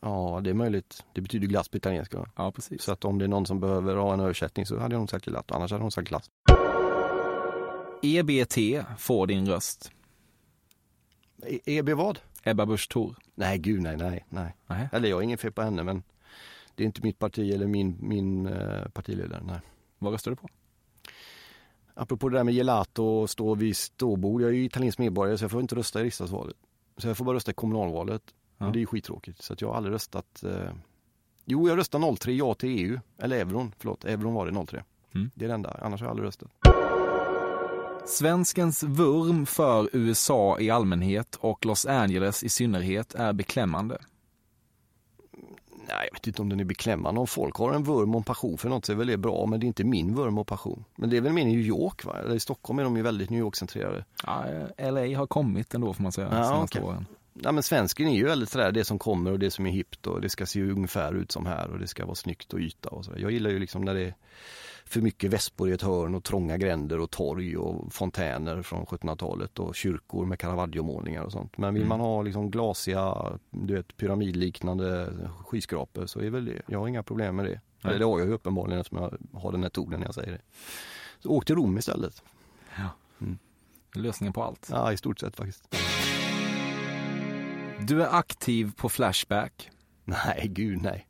Ja, 0.00 0.40
det 0.44 0.50
är 0.50 0.54
möjligt. 0.54 1.04
Det 1.12 1.20
betyder 1.20 1.46
glass 1.46 1.68
på 1.68 1.76
italienska. 1.76 2.26
Ja, 2.36 2.52
precis. 2.52 2.82
Så 2.82 2.92
att 2.92 3.04
om 3.04 3.18
det 3.18 3.24
är 3.24 3.28
någon 3.28 3.46
som 3.46 3.60
behöver 3.60 3.96
ha 3.96 4.12
en 4.14 4.20
översättning 4.20 4.66
så 4.66 4.78
hade 4.78 4.94
jag 4.94 5.00
nog 5.00 5.10
sagt 5.10 5.26
gelato, 5.26 5.54
annars 5.54 5.70
hade 5.70 5.80
jag 5.80 5.84
nog 5.84 5.92
sagt 5.92 6.08
glass. 6.08 6.30
EBT 8.02 8.86
får 8.98 9.26
din 9.26 9.46
röst. 9.46 9.90
E- 11.46 11.60
EB 11.64 11.88
vad? 11.90 12.18
Ebba 12.42 12.66
Busch 12.66 12.88
Thor. 12.88 13.16
Nej, 13.34 13.58
gud 13.58 13.82
nej, 13.82 13.96
nej, 13.96 14.26
nej. 14.28 14.56
Nej. 14.66 14.88
Eller 14.92 15.08
jag 15.08 15.16
har 15.16 15.22
ingen 15.22 15.38
fel 15.38 15.52
på 15.52 15.62
henne 15.62 15.82
men 15.82 16.02
det 16.74 16.82
är 16.82 16.86
inte 16.86 17.02
mitt 17.02 17.18
parti 17.18 17.52
eller 17.54 17.66
min, 17.66 17.96
min 18.00 18.46
eh, 18.46 18.88
partiledare, 18.88 19.42
nej. 19.46 19.60
Vad 19.98 20.12
röstar 20.12 20.30
du 20.30 20.36
på? 20.36 20.48
Apropå 21.94 22.28
det 22.28 22.38
där 22.38 22.44
med 22.44 22.54
gelato 22.54 23.04
och 23.04 23.30
stå 23.30 23.54
vid 23.54 23.76
ståbord. 23.76 24.42
Jag 24.42 24.48
är 24.50 24.54
ju 24.54 24.64
italiensk 24.64 24.98
medborgare 24.98 25.38
så 25.38 25.44
jag 25.44 25.50
får 25.50 25.60
inte 25.60 25.74
rösta 25.76 26.00
i 26.00 26.04
riksdagsvalet. 26.04 26.56
Så 26.96 27.08
jag 27.08 27.16
får 27.16 27.24
bara 27.24 27.36
rösta 27.36 27.50
i 27.50 27.54
kommunalvalet. 27.54 28.22
Ja. 28.58 28.66
Och 28.66 28.72
det 28.72 28.78
är 28.78 28.80
ju 28.80 28.86
skittråkigt. 28.86 29.42
Så 29.42 29.54
jag 29.58 29.68
har 29.68 29.74
aldrig 29.76 29.94
röstat. 29.94 30.42
Eh... 30.44 30.72
Jo, 31.44 31.68
jag 31.68 31.78
röstade 31.78 32.16
03 32.16 32.32
ja 32.32 32.54
till 32.54 32.68
EU. 32.78 33.00
Eller 33.18 33.36
euron, 33.36 33.72
förlåt. 33.78 34.04
Euron 34.04 34.34
var 34.34 34.46
det 34.50 34.66
03. 34.66 34.84
Mm. 35.14 35.30
Det 35.34 35.44
är 35.44 35.48
det 35.48 35.54
enda. 35.54 35.78
Annars 35.82 36.00
har 36.00 36.06
jag 36.06 36.10
aldrig 36.10 36.26
röstat. 36.26 36.50
Svenskens 38.04 38.82
vurm 38.82 39.46
för 39.46 39.88
USA 39.92 40.60
i 40.60 40.70
allmänhet 40.70 41.36
och 41.40 41.66
Los 41.66 41.86
Angeles 41.86 42.44
i 42.44 42.48
synnerhet 42.48 43.14
är 43.14 43.32
beklämmande. 43.32 43.98
Nej, 45.88 46.08
jag 46.10 46.12
vet 46.12 46.26
inte 46.26 46.42
om 46.42 46.48
den 46.48 46.60
är 46.60 46.64
beklämmande. 46.64 47.20
Om 47.20 47.26
folk 47.26 47.56
har 47.56 47.72
en 47.72 47.84
vurm 47.84 48.14
och 48.14 48.18
en 48.18 48.24
passion 48.24 48.58
för 48.58 48.68
något 48.68 48.84
så 48.84 48.92
är 48.92 48.96
väl 48.96 49.06
det 49.06 49.16
bra. 49.16 49.46
Men 49.46 49.60
det 49.60 49.64
är 49.64 49.68
inte 49.68 49.84
min 49.84 50.14
vurm 50.14 50.38
och 50.38 50.46
passion. 50.46 50.84
Men 50.96 51.10
det 51.10 51.16
är 51.16 51.20
väl 51.20 51.32
mer 51.32 51.42
i 51.42 51.44
New 51.44 51.60
York, 51.60 52.04
va? 52.04 52.18
Eller 52.18 52.34
i 52.34 52.40
Stockholm 52.40 52.78
är 52.78 52.84
de 52.84 52.96
ju 52.96 53.02
väldigt 53.02 53.30
New 53.30 53.40
York-centrerade. 53.40 54.04
Ja, 54.26 54.44
LA 54.78 55.18
har 55.18 55.26
kommit 55.26 55.74
ändå 55.74 55.92
får 55.92 56.02
man 56.02 56.12
säga. 56.12 56.28
Ja, 56.32 56.44
senaste 56.44 56.78
okej. 56.78 56.88
åren. 56.88 57.06
Ja, 57.34 57.52
men 57.52 57.62
svensken 57.62 58.08
är 58.08 58.16
ju 58.16 58.24
väldigt 58.24 58.48
sådär, 58.50 58.72
det 58.72 58.84
som 58.84 58.98
kommer 58.98 59.32
och 59.32 59.38
det 59.38 59.50
som 59.50 59.66
är 59.66 59.70
hippt 59.70 60.06
och 60.06 60.20
det 60.20 60.28
ska 60.28 60.46
se 60.46 60.62
ungefär 60.62 61.14
ut 61.14 61.32
som 61.32 61.46
här 61.46 61.70
och 61.70 61.78
det 61.78 61.86
ska 61.86 62.04
vara 62.04 62.14
snyggt 62.14 62.52
och 62.52 62.60
yta 62.60 62.88
och 62.88 63.04
sådär. 63.04 63.18
Jag 63.18 63.30
gillar 63.30 63.50
ju 63.50 63.58
liksom 63.58 63.82
när 63.84 63.94
det 63.94 64.00
är 64.00 64.14
för 64.84 65.00
mycket 65.00 65.30
väspor 65.30 65.70
i 65.70 65.72
ett 65.72 65.82
hörn 65.82 66.14
och 66.14 66.24
trånga 66.24 66.56
gränder 66.56 67.00
och 67.00 67.10
torg 67.10 67.56
och 67.56 67.92
fontäner 67.92 68.62
från 68.62 68.86
1700-talet 68.86 69.58
och 69.58 69.74
kyrkor 69.74 70.26
med 70.26 70.38
Caravaggio-målningar 70.38 71.22
och 71.22 71.32
sånt. 71.32 71.58
Men 71.58 71.74
vill 71.74 71.82
Mm. 71.82 71.88
man 71.88 72.00
ha 72.00 72.22
liksom 72.22 72.50
glasiga, 72.50 73.14
du 73.50 73.74
vet 73.74 73.96
pyramidliknande 73.96 75.12
skyskrapor 75.46 76.06
så 76.06 76.20
är 76.20 76.30
väl 76.30 76.44
det, 76.44 76.62
jag 76.66 76.78
har 76.78 76.88
inga 76.88 77.02
problem 77.02 77.36
med 77.36 77.44
det. 77.44 77.60
Eller 77.84 77.98
det 77.98 78.04
har 78.04 78.18
jag 78.18 78.28
ju 78.28 78.34
uppenbarligen 78.34 78.80
eftersom 78.80 78.98
jag 79.32 79.40
har 79.40 79.52
den 79.52 79.62
här 79.62 79.70
tonen 79.70 80.00
när 80.00 80.06
jag 80.06 80.14
säger 80.14 80.32
det. 80.32 80.40
Så 81.20 81.28
åk 81.28 81.44
till 81.44 81.54
Rom 81.56 81.78
istället. 81.78 82.22
Lösningen 83.94 84.32
på 84.32 84.42
allt. 84.42 84.68
Ja, 84.72 84.92
i 84.92 84.96
stort 84.96 85.20
sett 85.20 85.36
faktiskt. 85.36 85.68
Du 87.86 88.02
är 88.02 88.14
aktiv 88.14 88.72
på 88.76 88.88
Flashback. 88.88 89.70
Nej, 90.04 90.48
gud 90.48 90.82
nej. 90.82 91.06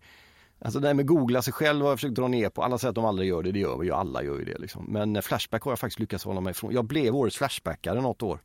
Alltså 0.58 0.80
det 0.80 0.86
här 0.86 0.94
med 0.94 1.06
googla 1.06 1.42
sig 1.42 1.52
själv 1.52 1.82
har 1.82 1.88
jag 1.88 1.98
försökt 1.98 2.14
dra 2.14 2.28
ner 2.28 2.48
på. 2.48 2.62
Alla 2.62 2.78
säger 2.78 2.90
att 2.90 2.94
de 2.94 3.04
aldrig 3.04 3.28
gör 3.28 3.42
det, 3.42 3.52
det 3.52 3.58
gör 3.58 3.78
vi 3.78 3.86
ju, 3.86 3.92
alla 3.92 4.22
gör 4.22 4.38
ju 4.38 4.44
det 4.44 4.58
liksom. 4.58 4.84
Men 4.88 5.16
eh, 5.16 5.22
Flashback 5.22 5.62
har 5.62 5.72
jag 5.72 5.78
faktiskt 5.78 6.00
lyckats 6.00 6.24
hålla 6.24 6.40
mig 6.40 6.50
ifrån. 6.50 6.72
Jag 6.72 6.84
blev 6.84 7.16
årets 7.16 7.36
Flashbackare 7.36 8.00
något 8.00 8.22
år. 8.22 8.42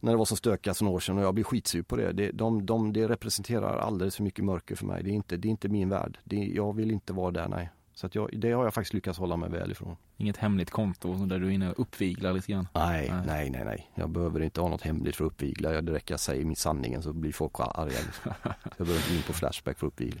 När 0.00 0.12
det 0.12 0.18
var 0.18 0.24
som 0.24 0.36
stökigast 0.36 0.78
för 0.78 0.84
några 0.84 0.96
år 0.96 1.00
sedan 1.00 1.18
och 1.18 1.24
jag 1.24 1.34
blev 1.34 1.44
skitsur 1.44 1.82
på 1.82 1.96
det. 1.96 2.12
Det, 2.12 2.30
de, 2.30 2.66
de, 2.66 2.92
det 2.92 3.08
representerar 3.08 3.78
alldeles 3.78 4.16
för 4.16 4.22
mycket 4.22 4.44
mörker 4.44 4.76
för 4.76 4.86
mig. 4.86 5.02
Det 5.02 5.10
är 5.10 5.14
inte, 5.14 5.36
det 5.36 5.48
är 5.48 5.50
inte 5.50 5.68
min 5.68 5.88
värld. 5.88 6.18
Det, 6.24 6.36
jag 6.36 6.76
vill 6.76 6.90
inte 6.90 7.12
vara 7.12 7.30
där, 7.30 7.48
nej. 7.48 7.70
Så 7.98 8.06
att 8.06 8.14
jag, 8.14 8.30
det 8.32 8.52
har 8.52 8.64
jag 8.64 8.74
faktiskt 8.74 8.94
lyckats 8.94 9.18
hålla 9.18 9.36
mig 9.36 9.50
väl 9.50 9.70
ifrån. 9.70 9.96
Inget 10.16 10.36
hemligt 10.36 10.70
konto 10.70 11.14
där 11.26 11.38
du 11.38 11.46
är 11.46 11.50
inne 11.50 11.70
och 11.70 11.80
uppviglar 11.80 12.32
lite 12.32 12.52
grann. 12.52 12.68
Nej, 12.74 13.10
Nej. 13.10 13.22
nej, 13.26 13.50
nej, 13.50 13.64
nej. 13.64 13.90
Jag 13.94 14.10
behöver 14.10 14.40
inte 14.42 14.60
ha 14.60 14.68
något 14.68 14.82
hemligt 14.82 15.16
för 15.16 15.24
att 15.24 15.32
uppvigla. 15.32 15.74
Jag- 15.74 15.84
Det 15.84 15.92
räcker 15.92 16.12
jag 16.12 16.20
säger 16.20 16.44
min 16.44 16.56
sanningen 16.56 17.02
så 17.02 17.12
blir 17.12 17.32
folk 17.32 17.52
arga. 17.60 17.84
Liksom. 17.86 18.32
Jag 18.78 18.86
behöver 18.86 18.96
inte 19.04 19.14
in 19.14 19.22
på 19.26 19.32
Flashback 19.32 19.78
för 19.78 19.86
att 19.86 19.92
uppvigla. 19.92 20.20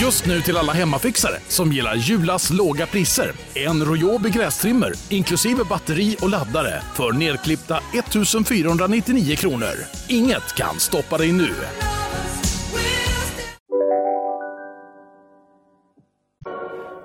Just 0.00 0.26
nu 0.26 0.40
till 0.40 0.56
alla 0.56 0.72
hemmafixare 0.72 1.40
som 1.48 1.72
gillar 1.72 1.94
Julas 1.94 2.50
låga 2.50 2.86
priser. 2.86 3.32
En 3.54 3.84
Royobi 3.84 4.30
grästrimmer 4.30 4.92
inklusive 5.10 5.64
batteri 5.64 6.16
och 6.22 6.30
laddare 6.30 6.82
för 6.94 7.12
nedklippta 7.12 7.78
1499 7.92 9.36
kronor. 9.36 9.72
Inget 10.08 10.54
kan 10.56 10.80
stoppa 10.80 11.18
dig 11.18 11.32
nu. 11.32 11.48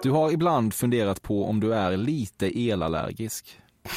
Du 0.04 0.12
har 0.12 0.32
ibland 0.32 0.74
funderat 0.74 1.22
på 1.22 1.46
om 1.46 1.60
du 1.60 1.74
är 1.74 1.98
lite 1.98 2.60
elallergisk. 2.60 3.60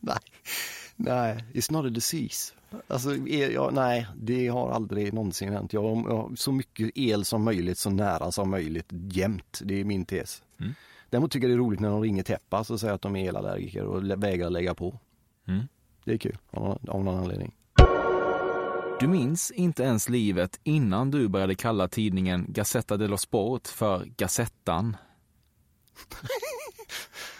Nej, 0.00 0.18
nej, 0.96 1.44
it's 1.54 1.72
not 1.72 1.86
a 1.86 1.88
disease. 1.88 2.52
Alltså, 2.86 3.14
el, 3.14 3.52
ja, 3.52 3.70
nej, 3.72 4.06
det 4.16 4.48
har 4.48 4.70
aldrig 4.70 5.14
någonsin 5.14 5.52
hänt. 5.52 5.72
Jag 5.72 5.82
har, 5.82 6.36
så 6.36 6.52
mycket 6.52 6.90
el 6.94 7.24
som 7.24 7.44
möjligt, 7.44 7.78
så 7.78 7.90
nära 7.90 8.32
som 8.32 8.50
möjligt, 8.50 8.86
jämt. 8.90 9.60
Det 9.64 9.80
är 9.80 9.84
min 9.84 10.04
tes. 10.04 10.42
Mm. 10.60 10.74
Däremot 11.10 11.32
tycker 11.32 11.48
jag 11.48 11.58
det 11.58 11.60
är 11.60 11.64
roligt 11.64 11.80
när 11.80 11.90
de 11.90 12.02
ringer 12.02 12.22
Teppas 12.22 12.70
och 12.70 12.80
säger 12.80 12.94
att 12.94 13.02
de 13.02 13.16
är 13.16 13.28
elallergiker 13.28 13.84
och 13.84 14.22
vägrar 14.22 14.50
lägga 14.50 14.74
på. 14.74 14.98
Mm. 15.48 15.64
Det 16.04 16.12
är 16.12 16.18
kul, 16.18 16.38
av 16.50 16.62
någon, 16.62 16.88
av 16.88 17.04
någon 17.04 17.18
anledning. 17.18 17.54
Du 19.00 19.08
minns 19.08 19.50
inte 19.50 19.82
ens 19.82 20.08
livet 20.08 20.60
innan 20.64 21.10
du 21.10 21.28
började 21.28 21.54
kalla 21.54 21.88
tidningen 21.88 22.46
Gazzetta 22.48 22.96
dello 22.96 23.16
Sport 23.16 23.68
för 23.68 24.04
Gazettan. 24.16 24.96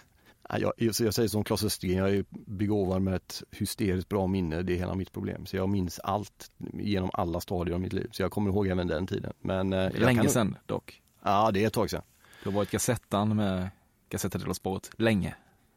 Ja, 0.49 0.73
Jag, 0.77 0.95
så 0.95 1.05
jag 1.05 1.15
säger 1.15 1.29
som 1.29 1.45
Claes 1.45 1.65
Östergren, 1.65 1.99
jag 1.99 2.11
är 2.15 2.25
begåvad 2.31 3.03
med 3.03 3.15
ett 3.15 3.43
hysteriskt 3.51 4.09
bra 4.09 4.27
minne. 4.27 4.63
Det 4.63 4.73
är 4.73 4.77
hela 4.77 4.95
mitt 4.95 5.13
problem. 5.13 5.47
Så 5.47 5.57
jag 5.57 5.69
minns 5.69 5.99
allt 5.99 6.51
genom 6.73 7.11
alla 7.13 7.41
stadier 7.41 7.75
av 7.75 7.81
mitt 7.81 7.93
liv. 7.93 8.09
Så 8.13 8.23
jag 8.23 8.31
kommer 8.31 8.51
ihåg 8.51 8.67
även 8.69 8.87
den 8.87 9.07
tiden. 9.07 9.33
Men, 9.41 9.73
eh, 9.73 9.79
jag 9.79 9.95
Länge 9.95 10.21
kan- 10.23 10.31
sedan 10.31 10.57
dock. 10.67 11.03
Ja, 11.25 11.51
det 11.51 11.63
är 11.63 11.67
ett 11.67 11.73
tag 11.73 11.91
sedan. 11.91 12.03
Du 12.43 12.51
har 12.51 12.57
varit 12.57 12.71
Gazettan 12.71 13.37
med 13.37 13.69
Gazzetta 14.11 14.39
dello 14.39 14.55
Sport 14.55 14.89
länge. 14.97 15.35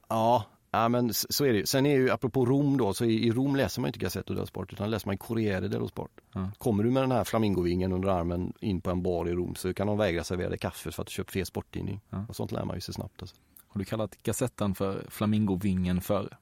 Ja, 0.09 0.45
ja 0.71 0.89
men 0.89 1.13
så 1.13 1.45
är 1.45 1.53
det. 1.53 1.69
Sen 1.69 1.85
är 1.85 1.95
ju 1.97 2.09
apropå 2.11 2.45
Rom 2.45 2.77
då, 2.77 2.93
så 2.93 3.05
i 3.05 3.27
i 3.27 3.31
Rom 3.31 3.55
läser 3.55 3.81
man 3.81 3.87
inte 3.89 3.99
Gazzetta 3.99 4.33
dello 4.33 4.45
Sport 4.45 4.73
utan 4.73 4.89
läser 4.89 5.07
man 5.07 5.17
Corriere 5.17 5.67
dello 5.67 5.87
Sport. 5.87 6.11
Ja. 6.33 6.51
Kommer 6.57 6.83
du 6.83 6.91
med 6.91 7.03
den 7.03 7.11
här 7.11 7.23
flamingovingen 7.23 7.91
under 7.91 8.09
armen 8.09 8.53
in 8.59 8.81
på 8.81 8.89
en 8.91 9.03
bar 9.03 9.29
i 9.29 9.33
Rom 9.33 9.55
så 9.55 9.73
kan 9.73 9.87
de 9.87 9.97
vägra 9.97 10.23
servera 10.23 10.49
dig 10.49 10.57
kaffe 10.57 10.91
för 10.91 11.01
att 11.01 11.07
du 11.07 11.11
köpt 11.11 11.31
fel 11.31 11.45
sporttidning. 11.45 12.01
Ja. 12.09 12.25
Och 12.29 12.35
sånt 12.35 12.51
lär 12.51 12.65
man 12.65 12.77
ju 12.77 12.81
sig 12.81 12.93
snabbt. 12.93 13.21
Alltså. 13.21 13.35
Har 13.73 13.79
du 13.79 13.85
kallat 13.85 14.23
Gazettan 14.23 14.75
för 14.75 15.05
Flamingovingen 15.09 16.01
förr? 16.01 16.37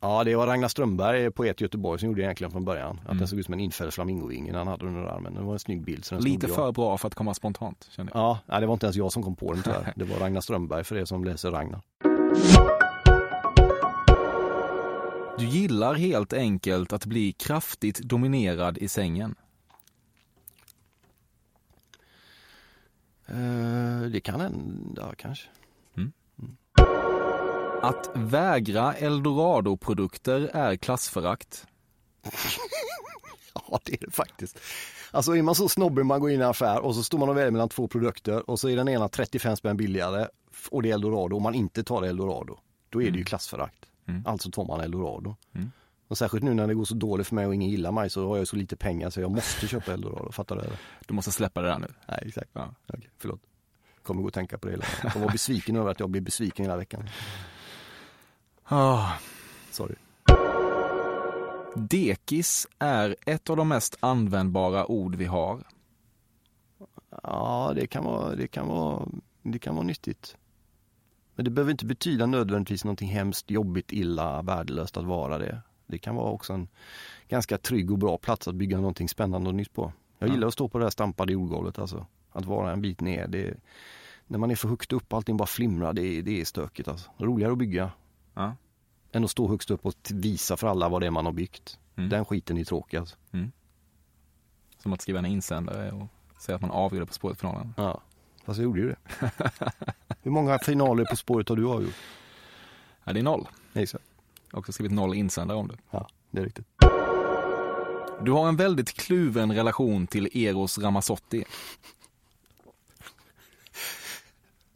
Ja, 0.00 0.24
det 0.24 0.36
var 0.36 0.46
Ragnar 0.46 0.68
Strömberg, 0.68 1.30
poet 1.30 1.60
i 1.60 1.64
Göteborg, 1.64 1.98
som 2.00 2.08
gjorde 2.08 2.20
det 2.20 2.24
egentligen 2.24 2.50
från 2.50 2.64
början. 2.64 2.98
Att 3.00 3.04
Mm. 3.04 3.18
den 3.18 3.28
såg 3.28 3.38
ut 3.38 3.44
som 3.44 3.54
en 3.54 3.60
infälld 3.60 3.92
flamingovinge 3.94 4.56
han 4.58 4.66
hade 4.66 4.86
under 4.86 5.00
armen. 5.02 5.34
Det 5.34 5.40
var 5.42 5.52
en 5.52 5.58
snygg 5.58 5.84
bild. 5.84 6.04
Lite 6.20 6.46
jag. 6.46 6.56
för 6.56 6.72
bra 6.72 6.98
för 6.98 7.08
att 7.08 7.14
komma 7.14 7.34
spontant, 7.34 7.88
känner 7.90 8.12
jag. 8.14 8.20
Ja, 8.20 8.38
nej, 8.46 8.60
det 8.60 8.66
var 8.66 8.74
inte 8.74 8.86
ens 8.86 8.96
jag 8.96 9.12
som 9.12 9.22
kom 9.22 9.36
på 9.36 9.52
den 9.52 9.62
tyvärr. 9.62 9.92
Det 9.96 10.04
var 10.04 10.16
Ragnar 10.16 10.40
Strömberg 10.40 10.84
för 10.84 10.96
er 10.96 11.04
som 11.04 11.24
läser 11.24 11.50
Ragnar. 11.50 11.80
Du 15.38 15.44
gillar 15.46 15.94
helt 15.94 16.32
enkelt 16.32 16.92
att 16.92 17.06
bli 17.06 17.32
kraftigt 17.32 17.98
dominerad 17.98 18.78
i 18.78 18.88
sängen. 18.88 19.34
Eh, 23.26 24.00
det 24.12 24.20
kan 24.20 24.40
hända 24.40 25.14
kanske. 25.16 25.48
Att 27.84 28.10
vägra 28.14 28.94
Eldorado-produkter 28.94 30.50
är 30.52 30.76
klassförakt. 30.76 31.66
Ja, 33.68 33.80
det 33.84 33.92
är 33.92 34.06
det 34.06 34.10
faktiskt. 34.10 34.60
Alltså 35.10 35.36
är 35.36 35.42
man 35.42 35.54
så 35.54 35.68
snobbig 35.68 36.06
man 36.06 36.20
går 36.20 36.30
in 36.30 36.40
i 36.40 36.42
en 36.42 36.50
affär 36.50 36.80
och 36.80 36.94
så 36.94 37.02
står 37.02 37.18
man 37.18 37.28
och 37.28 37.36
väljer 37.36 37.50
mellan 37.50 37.68
två 37.68 37.88
produkter 37.88 38.50
och 38.50 38.60
så 38.60 38.68
är 38.68 38.76
den 38.76 38.88
ena 38.88 39.08
35 39.08 39.56
spänn 39.56 39.76
billigare 39.76 40.28
och 40.70 40.82
det 40.82 40.90
är 40.90 40.94
eldorado 40.94 41.36
och 41.36 41.42
man 41.42 41.54
inte 41.54 41.84
tar 41.84 42.02
eldorado. 42.02 42.58
Då 42.90 43.02
är 43.02 43.10
det 43.10 43.18
ju 43.18 43.24
klassförakt. 43.24 43.86
Alltså 44.24 44.50
tar 44.50 44.64
man 44.64 44.80
eldorado. 44.80 45.36
Och 46.08 46.18
särskilt 46.18 46.44
nu 46.44 46.54
när 46.54 46.66
det 46.66 46.74
går 46.74 46.84
så 46.84 46.94
dåligt 46.94 47.26
för 47.26 47.34
mig 47.34 47.46
och 47.46 47.54
ingen 47.54 47.70
gillar 47.70 47.92
mig 47.92 48.10
så 48.10 48.28
har 48.28 48.36
jag 48.36 48.48
så 48.48 48.56
lite 48.56 48.76
pengar 48.76 49.10
så 49.10 49.20
jag 49.20 49.30
måste 49.30 49.68
köpa 49.68 49.92
eldorado. 49.92 50.32
Fattar 50.32 50.56
du? 50.56 50.62
det? 50.62 50.78
Du 51.06 51.14
måste 51.14 51.32
släppa 51.32 51.62
det 51.62 51.68
där 51.68 51.78
nu. 51.78 51.88
Nej, 52.08 52.24
exakt. 52.26 52.50
Ja. 52.52 52.74
Okej, 52.86 53.10
förlåt. 53.18 53.40
Kommer 54.02 54.20
gå 54.22 54.26
och 54.28 54.34
tänka 54.34 54.58
på 54.58 54.66
det 54.66 54.72
hela 54.72 54.84
Jag 55.02 55.20
vara 55.20 55.32
besviken 55.32 55.76
över 55.76 55.90
att 55.90 56.00
jag 56.00 56.10
blir 56.10 56.22
besviken 56.22 56.64
hela 56.64 56.76
veckan. 56.76 57.08
Ah. 58.64 59.12
Sorry. 59.70 59.94
Dekis 61.74 62.68
är 62.78 63.16
ett 63.26 63.50
av 63.50 63.56
de 63.56 63.68
mest 63.68 63.96
användbara 64.00 64.86
ord 64.86 65.14
vi 65.14 65.24
har. 65.24 65.62
Ja, 67.22 67.72
det 67.76 67.86
kan 67.86 68.04
vara, 68.04 68.34
det 68.34 68.46
kan 68.46 68.68
vara, 68.68 69.08
det 69.42 69.58
kan 69.58 69.74
vara 69.74 69.86
nyttigt. 69.86 70.36
Men 71.34 71.44
det 71.44 71.50
behöver 71.50 71.70
inte 71.70 71.86
betyda 71.86 72.26
nödvändigtvis 72.26 72.84
någonting 72.84 73.08
hemskt, 73.08 73.50
jobbigt, 73.50 73.92
illa, 73.92 74.42
värdelöst 74.42 74.96
att 74.96 75.04
vara 75.04 75.38
det. 75.38 75.62
Det 75.86 75.98
kan 75.98 76.14
vara 76.14 76.30
också 76.30 76.52
en 76.52 76.68
ganska 77.28 77.58
trygg 77.58 77.90
och 77.90 77.98
bra 77.98 78.18
plats 78.18 78.48
att 78.48 78.54
bygga 78.54 78.76
någonting 78.76 79.08
spännande 79.08 79.48
och 79.48 79.54
nytt 79.54 79.72
på. 79.72 79.92
Jag 80.18 80.30
gillar 80.30 80.48
att 80.48 80.52
stå 80.52 80.68
på 80.68 80.78
det 80.78 80.84
här 80.84 80.90
stampade 80.90 81.32
jordgolvet 81.32 81.78
alltså. 81.78 82.06
Att 82.32 82.44
vara 82.44 82.72
en 82.72 82.82
bit 82.82 83.00
ner. 83.00 83.28
Det, 83.28 83.54
när 84.26 84.38
man 84.38 84.50
är 84.50 84.56
för 84.56 84.68
högt 84.68 84.92
upp 84.92 85.12
och 85.12 85.16
allting 85.16 85.36
bara 85.36 85.46
flimrar, 85.46 85.92
det, 85.92 86.22
det 86.22 86.40
är 86.40 86.44
stökigt 86.44 86.88
alltså. 86.88 87.10
Roligare 87.18 87.52
att 87.52 87.58
bygga. 87.58 87.92
Ja. 88.34 88.56
Än 89.12 89.24
att 89.24 89.30
stå 89.30 89.48
högst 89.48 89.70
upp 89.70 89.86
och 89.86 89.94
visa 90.10 90.56
för 90.56 90.66
alla 90.66 90.88
vad 90.88 91.02
det 91.02 91.06
är 91.06 91.10
man 91.10 91.24
har 91.26 91.32
byggt. 91.32 91.78
Den 91.94 92.24
skiten 92.24 92.58
är 92.58 92.64
tråkig 92.64 92.96
alltså. 92.96 93.16
Som 94.78 94.92
att 94.92 95.00
skriva 95.00 95.18
en 95.18 95.26
insändare 95.26 95.92
och 95.92 96.06
säga 96.42 96.56
att 96.56 96.62
man 96.62 96.70
avgjorde 96.70 97.06
På 97.06 97.12
spåret-finalen. 97.14 97.74
Ja, 97.76 98.00
fast 98.44 98.58
jag 98.58 98.64
gjorde 98.64 98.80
ju 98.80 98.88
det. 98.88 98.96
Hur 100.22 100.30
många 100.30 100.58
finaler 100.58 101.04
På 101.04 101.16
spåret 101.16 101.48
har 101.48 101.56
du 101.56 101.66
avgjort? 101.68 101.94
Ja, 103.04 103.12
det 103.12 103.20
är 103.20 103.24
noll. 103.24 103.48
Exakt. 103.72 104.04
Jag 104.50 104.56
har 104.56 104.60
också 104.60 104.72
skrivit 104.72 104.92
noll 104.92 105.14
insändare 105.14 105.58
om 105.58 105.68
det. 105.68 105.76
Ja, 105.90 106.08
det 106.30 106.40
är 106.40 106.44
riktigt. 106.44 106.66
Du 108.22 108.32
har 108.32 108.48
en 108.48 108.56
väldigt 108.56 108.92
kluven 108.92 109.52
relation 109.52 110.06
till 110.06 110.46
Eros 110.46 110.78
Ramazzotti. 110.78 111.44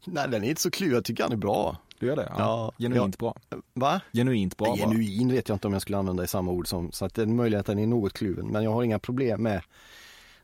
Nej, 0.05 0.29
den 0.29 0.45
är 0.45 0.49
inte 0.49 0.61
så 0.61 0.71
kluven. 0.71 0.95
Jag 0.95 1.05
tycker 1.05 1.23
han 1.23 1.33
är 1.33 1.37
bra. 1.37 1.77
Du 2.01 2.07
gör 2.07 2.17
det? 2.17 2.33
Ja. 2.39 2.73
Genuint 2.79 3.17
ja. 3.21 3.35
bra. 3.51 3.61
Va? 3.75 4.01
Genuint 4.13 4.57
bra. 4.57 4.75
Ja, 4.79 4.87
genuin 4.87 5.33
vet 5.33 5.49
jag 5.49 5.57
inte 5.57 5.67
om 5.67 5.73
jag 5.73 5.83
skulle 5.83 5.99
använda 5.99 6.25
i 6.25 6.27
samma 6.27 6.51
ord 6.51 6.69
som, 6.69 6.93
så 6.93 7.05
att 7.05 7.15
den 7.15 7.41
är 7.41 7.87
något 7.87 8.13
kluven. 8.13 8.47
Men 8.47 8.65
jag 8.65 8.73
har 8.73 8.83
inga 8.83 8.99
problem 8.99 9.43
med 9.43 9.63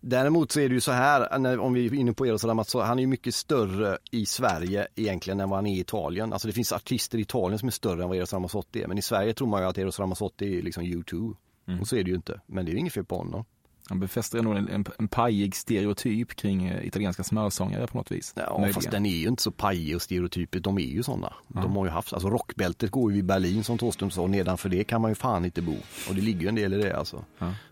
Däremot 0.07 0.53
så 0.53 0.61
är 0.61 0.69
det 0.69 0.75
ju 0.75 0.81
så 0.81 0.93
här, 0.93 1.39
när, 1.39 1.59
om 1.59 1.73
vi 1.73 1.87
är 1.87 1.95
inne 1.95 2.13
på 2.13 2.27
Eros 2.27 2.45
Ramazzotti, 2.45 2.87
han 2.87 2.99
är 2.99 3.03
ju 3.03 3.07
mycket 3.07 3.35
större 3.35 3.99
i 4.11 4.27
Sverige 4.27 4.87
egentligen 4.95 5.41
än 5.41 5.51
vad 5.51 5.57
han 5.57 5.67
är 5.67 5.75
i 5.75 5.81
Italien. 5.81 6.33
Alltså 6.33 6.49
det 6.49 6.55
finns 6.55 6.73
artister 6.73 7.19
i 7.19 7.21
Italien 7.21 7.59
som 7.59 7.67
är 7.67 7.73
större 7.73 8.03
än 8.03 8.09
vad 8.09 8.19
Eros 8.19 8.33
Ramazzotti 8.33 8.83
är. 8.83 8.87
Men 8.89 8.99
i 8.99 9.03
Sverige 9.03 9.35
tror 9.35 9.49
man 9.49 9.63
ju 9.63 9.69
att 9.69 9.79
Eros 9.79 9.99
Ramazzotti 9.99 10.59
är 10.59 10.63
liksom 10.63 10.85
U2. 10.85 11.37
Och 11.81 11.89
så 11.89 11.97
är 11.97 12.05
det 12.05 12.11
ju 12.11 12.17
inte. 12.17 12.41
Men 12.47 12.65
det 12.65 12.71
är 12.71 12.73
ju 12.73 12.79
inget 12.79 12.93
fel 12.93 13.05
på 13.05 13.17
honom. 13.17 13.45
Han 13.89 14.01
befäster 14.01 14.43
nog 14.43 14.57
en, 14.57 14.69
en, 14.69 14.85
en 14.99 15.09
pajig 15.09 15.55
stereotyp 15.55 16.35
kring 16.35 16.67
eh, 16.67 16.87
italienska 16.87 17.25
smörsångare 17.25 17.87
på 17.87 17.99
något 17.99 18.13
vis. 18.13 18.33
Ja, 18.37 18.51
Möjligen. 18.51 18.75
fast 18.75 18.91
den 18.91 19.07
är 19.07 19.17
ju 19.17 19.29
inte 19.29 19.43
så 19.43 19.51
pajig 19.51 19.97
och 19.97 20.03
stereotypisk. 20.03 20.65
De 20.65 20.79
är 20.79 20.83
ju 20.83 21.03
sådana. 21.03 21.33
De 21.49 21.77
har 21.77 21.85
ju 21.85 21.91
haft, 21.91 22.13
alltså 22.13 22.31
rockbältet 22.31 22.91
går 22.91 23.13
ju 23.13 23.19
i 23.19 23.23
Berlin 23.23 23.65
som 23.65 23.79
Thåström 23.79 24.11
sa. 24.11 24.27
Nedanför 24.27 24.69
det 24.69 24.85
kan 24.85 25.01
man 25.01 25.11
ju 25.11 25.15
fan 25.15 25.45
inte 25.45 25.63
bo. 25.63 25.77
Och 26.09 26.15
det 26.15 26.21
ligger 26.21 26.41
ju 26.41 26.49
en 26.49 26.55
del 26.55 26.75
i 26.75 26.77
det 26.77 26.97
alltså. 26.97 27.25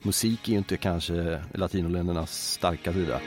Musik 0.02 0.48
är 0.48 0.52
ju 0.52 0.58
inte 0.58 0.76
kanske 0.76 1.42
latinoländernas 1.54 2.52
starka 2.52 2.92
sida. 2.92 3.20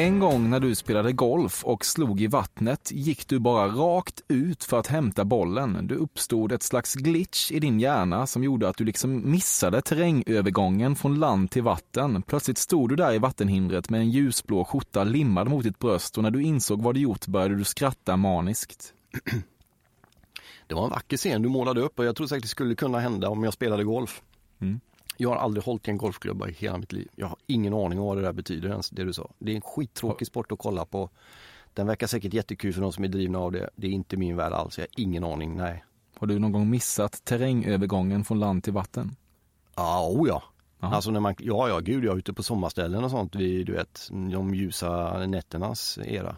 En 0.00 0.18
gång 0.18 0.50
när 0.50 0.60
du 0.60 0.74
spelade 0.74 1.12
golf 1.12 1.64
och 1.64 1.84
slog 1.84 2.20
i 2.20 2.26
vattnet 2.26 2.90
gick 2.92 3.28
du 3.28 3.38
bara 3.38 3.66
rakt 3.66 4.20
ut 4.28 4.64
för 4.64 4.78
att 4.78 4.86
hämta 4.86 5.24
bollen. 5.24 5.86
Det 5.86 5.94
uppstod 5.94 6.52
ett 6.52 6.62
slags 6.62 6.94
glitch 6.94 7.52
i 7.52 7.60
din 7.60 7.80
hjärna 7.80 8.26
som 8.26 8.44
gjorde 8.44 8.68
att 8.68 8.76
du 8.76 8.84
liksom 8.84 9.30
missade 9.30 9.82
terrängövergången 9.82 10.96
från 10.96 11.18
land 11.18 11.50
till 11.50 11.62
vatten. 11.62 12.22
Plötsligt 12.22 12.58
stod 12.58 12.88
du 12.88 12.96
där 12.96 13.14
i 13.14 13.18
vattenhindret 13.18 13.90
med 13.90 14.00
en 14.00 14.10
ljusblå 14.10 14.64
skjorta 14.64 15.04
limmad 15.04 15.48
mot 15.48 15.64
ditt 15.64 15.78
bröst 15.78 16.16
och 16.16 16.22
när 16.22 16.30
du 16.30 16.42
insåg 16.42 16.82
vad 16.82 16.94
du 16.94 17.00
gjort 17.00 17.26
började 17.26 17.56
du 17.56 17.64
skratta 17.64 18.16
maniskt. 18.16 18.94
Det 20.66 20.74
var 20.74 20.84
en 20.84 20.90
vacker 20.90 21.16
scen 21.16 21.42
du 21.42 21.48
målade 21.48 21.80
upp 21.80 21.98
och 21.98 22.04
jag 22.04 22.16
tror 22.16 22.26
säkert 22.26 22.42
det 22.42 22.48
skulle 22.48 22.74
kunna 22.74 23.00
hända 23.00 23.28
om 23.28 23.44
jag 23.44 23.52
spelade 23.52 23.84
golf. 23.84 24.22
Mm. 24.60 24.80
Jag 25.20 25.28
har 25.28 25.36
aldrig 25.36 25.64
hållit 25.64 25.88
i 25.88 25.90
en 25.90 25.98
golfklubba 25.98 26.48
i 26.48 26.52
hela 26.52 26.78
mitt 26.78 26.92
liv. 26.92 27.08
Jag 27.14 27.26
har 27.26 27.36
ingen 27.46 27.74
aning 27.74 27.98
om 27.98 28.06
vad 28.06 28.16
det 28.16 28.22
där 28.22 28.32
betyder 28.32 28.68
ens, 28.68 28.90
det 28.90 29.04
du 29.04 29.12
sa. 29.12 29.30
Det 29.38 29.52
är 29.52 29.56
en 29.56 29.60
skittråkig 29.60 30.26
sport 30.26 30.52
att 30.52 30.58
kolla 30.58 30.84
på. 30.84 31.10
Den 31.74 31.86
verkar 31.86 32.06
säkert 32.06 32.34
jättekul 32.34 32.72
för 32.72 32.80
de 32.80 32.92
som 32.92 33.04
är 33.04 33.08
drivna 33.08 33.38
av 33.38 33.52
det. 33.52 33.70
Det 33.76 33.86
är 33.86 33.90
inte 33.90 34.16
min 34.16 34.36
värld 34.36 34.52
alls, 34.52 34.78
jag 34.78 34.82
har 34.82 35.02
ingen 35.02 35.24
aning, 35.24 35.56
nej. 35.56 35.84
Har 36.18 36.26
du 36.26 36.38
någon 36.38 36.52
gång 36.52 36.70
missat 36.70 37.24
terrängövergången 37.24 38.24
från 38.24 38.40
land 38.40 38.64
till 38.64 38.72
vatten? 38.72 39.16
Ja, 39.76 40.08
oh 40.10 40.28
ja. 40.28 40.42
Alltså 40.80 41.10
när 41.10 41.20
man, 41.20 41.34
ja, 41.38 41.68
ja, 41.68 41.78
gud, 41.78 42.04
jag 42.04 42.14
är 42.14 42.18
ute 42.18 42.32
på 42.32 42.42
sommarställen 42.42 43.04
och 43.04 43.10
sånt 43.10 43.34
vid, 43.34 43.66
du 43.66 43.72
vet, 43.72 44.08
de 44.10 44.54
ljusa 44.54 45.18
nätternas 45.26 45.98
era. 46.04 46.36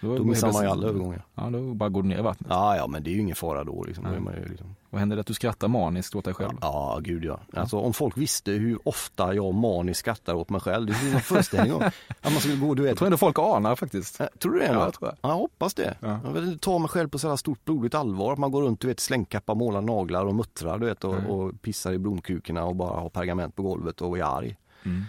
Då 0.00 0.24
missar 0.24 0.52
man 0.52 0.62
ju 0.62 0.68
alla 0.70 0.86
övergångar. 0.88 1.22
Ja, 1.34 1.50
då 1.50 1.74
bara 1.74 1.88
går 1.88 2.02
du 2.02 2.08
ner 2.08 2.18
i 2.18 2.22
vattnet. 2.22 2.46
Ja, 2.50 2.76
ja, 2.76 2.86
men 2.86 3.02
det 3.02 3.10
är 3.10 3.12
ju 3.12 3.20
ingen 3.20 3.36
fara 3.36 3.64
då 3.64 3.84
liksom. 3.84 4.04
Då 4.04 4.10
är 4.10 4.20
man 4.20 4.34
ju 4.34 4.44
liksom... 4.48 4.74
Vad 4.90 5.00
händer 5.00 5.16
det 5.16 5.20
att 5.20 5.26
du 5.26 5.34
skrattar 5.34 5.68
maniskt 5.68 6.14
åt 6.14 6.24
dig 6.24 6.34
själv? 6.34 6.52
Ja, 6.60 6.98
gud 7.02 7.24
ja. 7.24 7.40
Alltså 7.52 7.78
om 7.78 7.92
folk 7.92 8.16
visste 8.18 8.52
hur 8.52 8.88
ofta 8.88 9.34
jag 9.34 9.54
maniskt 9.54 10.00
skrattar 10.00 10.34
åt 10.34 10.50
mig 10.50 10.60
själv. 10.60 10.86
Det 10.86 10.94
finns 10.94 11.14
en 11.14 11.20
föreställning 11.20 11.74
om. 11.74 11.82
Att 12.20 12.32
man 12.32 12.40
skulle 12.40 12.56
gå, 12.56 12.74
du 12.74 12.82
vet. 12.82 12.88
Jag 12.90 12.98
tror 12.98 13.06
ändå 13.06 13.16
folk 13.18 13.38
anar 13.38 13.76
faktiskt. 13.76 14.20
Tror 14.38 14.52
du 14.52 14.58
det? 14.58 14.66
Ja, 14.66 14.72
Ja, 14.72 14.84
jag 14.84 14.94
tror 14.94 15.08
jag. 15.08 15.16
ja, 15.22 15.28
jag 15.28 15.36
hoppas 15.36 15.74
det. 15.74 15.94
Ja. 16.00 16.18
Jag 16.24 16.30
vill 16.32 16.44
inte 16.44 16.58
ta 16.58 16.78
mig 16.78 16.88
själv 16.88 17.08
på 17.08 17.18
så 17.18 17.28
här 17.28 17.36
stort 17.36 17.64
blodigt 17.64 17.94
allvar. 17.94 18.32
Att 18.32 18.38
man 18.38 18.50
går 18.50 18.62
runt, 18.62 18.80
du 18.80 18.88
vet, 18.88 19.00
slängkappa, 19.00 19.54
målar 19.54 19.80
naglar 19.80 20.24
och 20.26 20.34
muttrar, 20.34 20.78
du 20.78 20.86
vet, 20.86 21.04
och, 21.04 21.14
Mm. 21.14 21.30
och 21.30 21.62
pissar 21.62 21.92
i 21.92 21.98
blomkukorna 21.98 22.64
och 22.64 22.76
bara 22.76 23.00
har 23.00 23.08
pergament 23.08 23.56
på 23.56 23.62
golvet 23.62 24.00
och 24.00 24.18
är 24.18 24.22
arg. 24.38 24.56
Mm. 24.84 25.02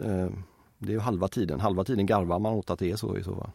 Eh, 0.00 0.30
Det 0.78 0.88
är 0.92 0.94
ju 0.94 1.00
halva 1.00 1.28
tiden. 1.28 1.60
Halva 1.60 1.84
tiden 1.84 2.06
garvar 2.06 2.38
man 2.38 2.52
åt 2.52 2.70
att 2.70 2.78
det 2.78 2.90
är 2.90 2.96
så 2.96 3.16
i 3.16 3.22
så 3.24 3.34
fall. 3.36 3.50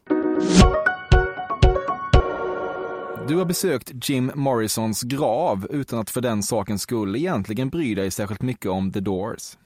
Du 3.28 3.36
har 3.36 3.46
besökt 3.46 4.10
Jim 4.10 4.32
Morrisons 4.36 5.02
grav 5.02 5.68
utan 5.70 6.00
att 6.00 6.10
för 6.10 6.22
den 6.22 6.44
sakens 6.44 6.82
skull 6.82 7.16
egentligen 7.16 7.70
bry 7.70 7.96
dig 7.96 8.12
särskilt 8.12 8.42
mycket 8.42 8.72
om 8.72 8.92
The 8.92 9.00
Doors. 9.00 9.58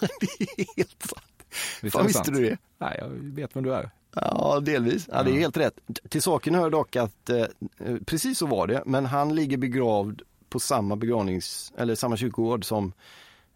det 0.00 0.62
är 0.62 0.76
helt 0.76 1.02
sant. 1.02 1.24
Visst 1.82 1.96
Fan, 1.96 2.06
visste 2.06 2.24
sant? 2.24 2.36
du 2.36 2.44
det? 2.50 2.56
Nej, 2.78 2.96
jag 3.00 3.08
vet 3.08 3.56
vem 3.56 3.64
du 3.64 3.74
är. 3.74 3.90
Ja, 4.14 4.60
delvis. 4.60 5.08
Ja, 5.12 5.22
det 5.22 5.30
är 5.30 5.34
helt 5.34 5.56
rätt. 5.56 5.74
Till 6.08 6.22
saken 6.22 6.54
hör 6.54 6.70
dock 6.70 6.96
att 6.96 7.30
eh, 7.30 7.46
precis 8.06 8.38
så 8.38 8.46
var 8.46 8.66
det, 8.66 8.82
men 8.86 9.06
han 9.06 9.34
ligger 9.34 9.56
begravd 9.56 10.22
på 10.48 10.60
samma 10.60 10.96
begravnings, 10.96 11.72
eller 11.76 11.94
samma 11.94 12.16
kyrkogård 12.16 12.64
som 12.64 12.92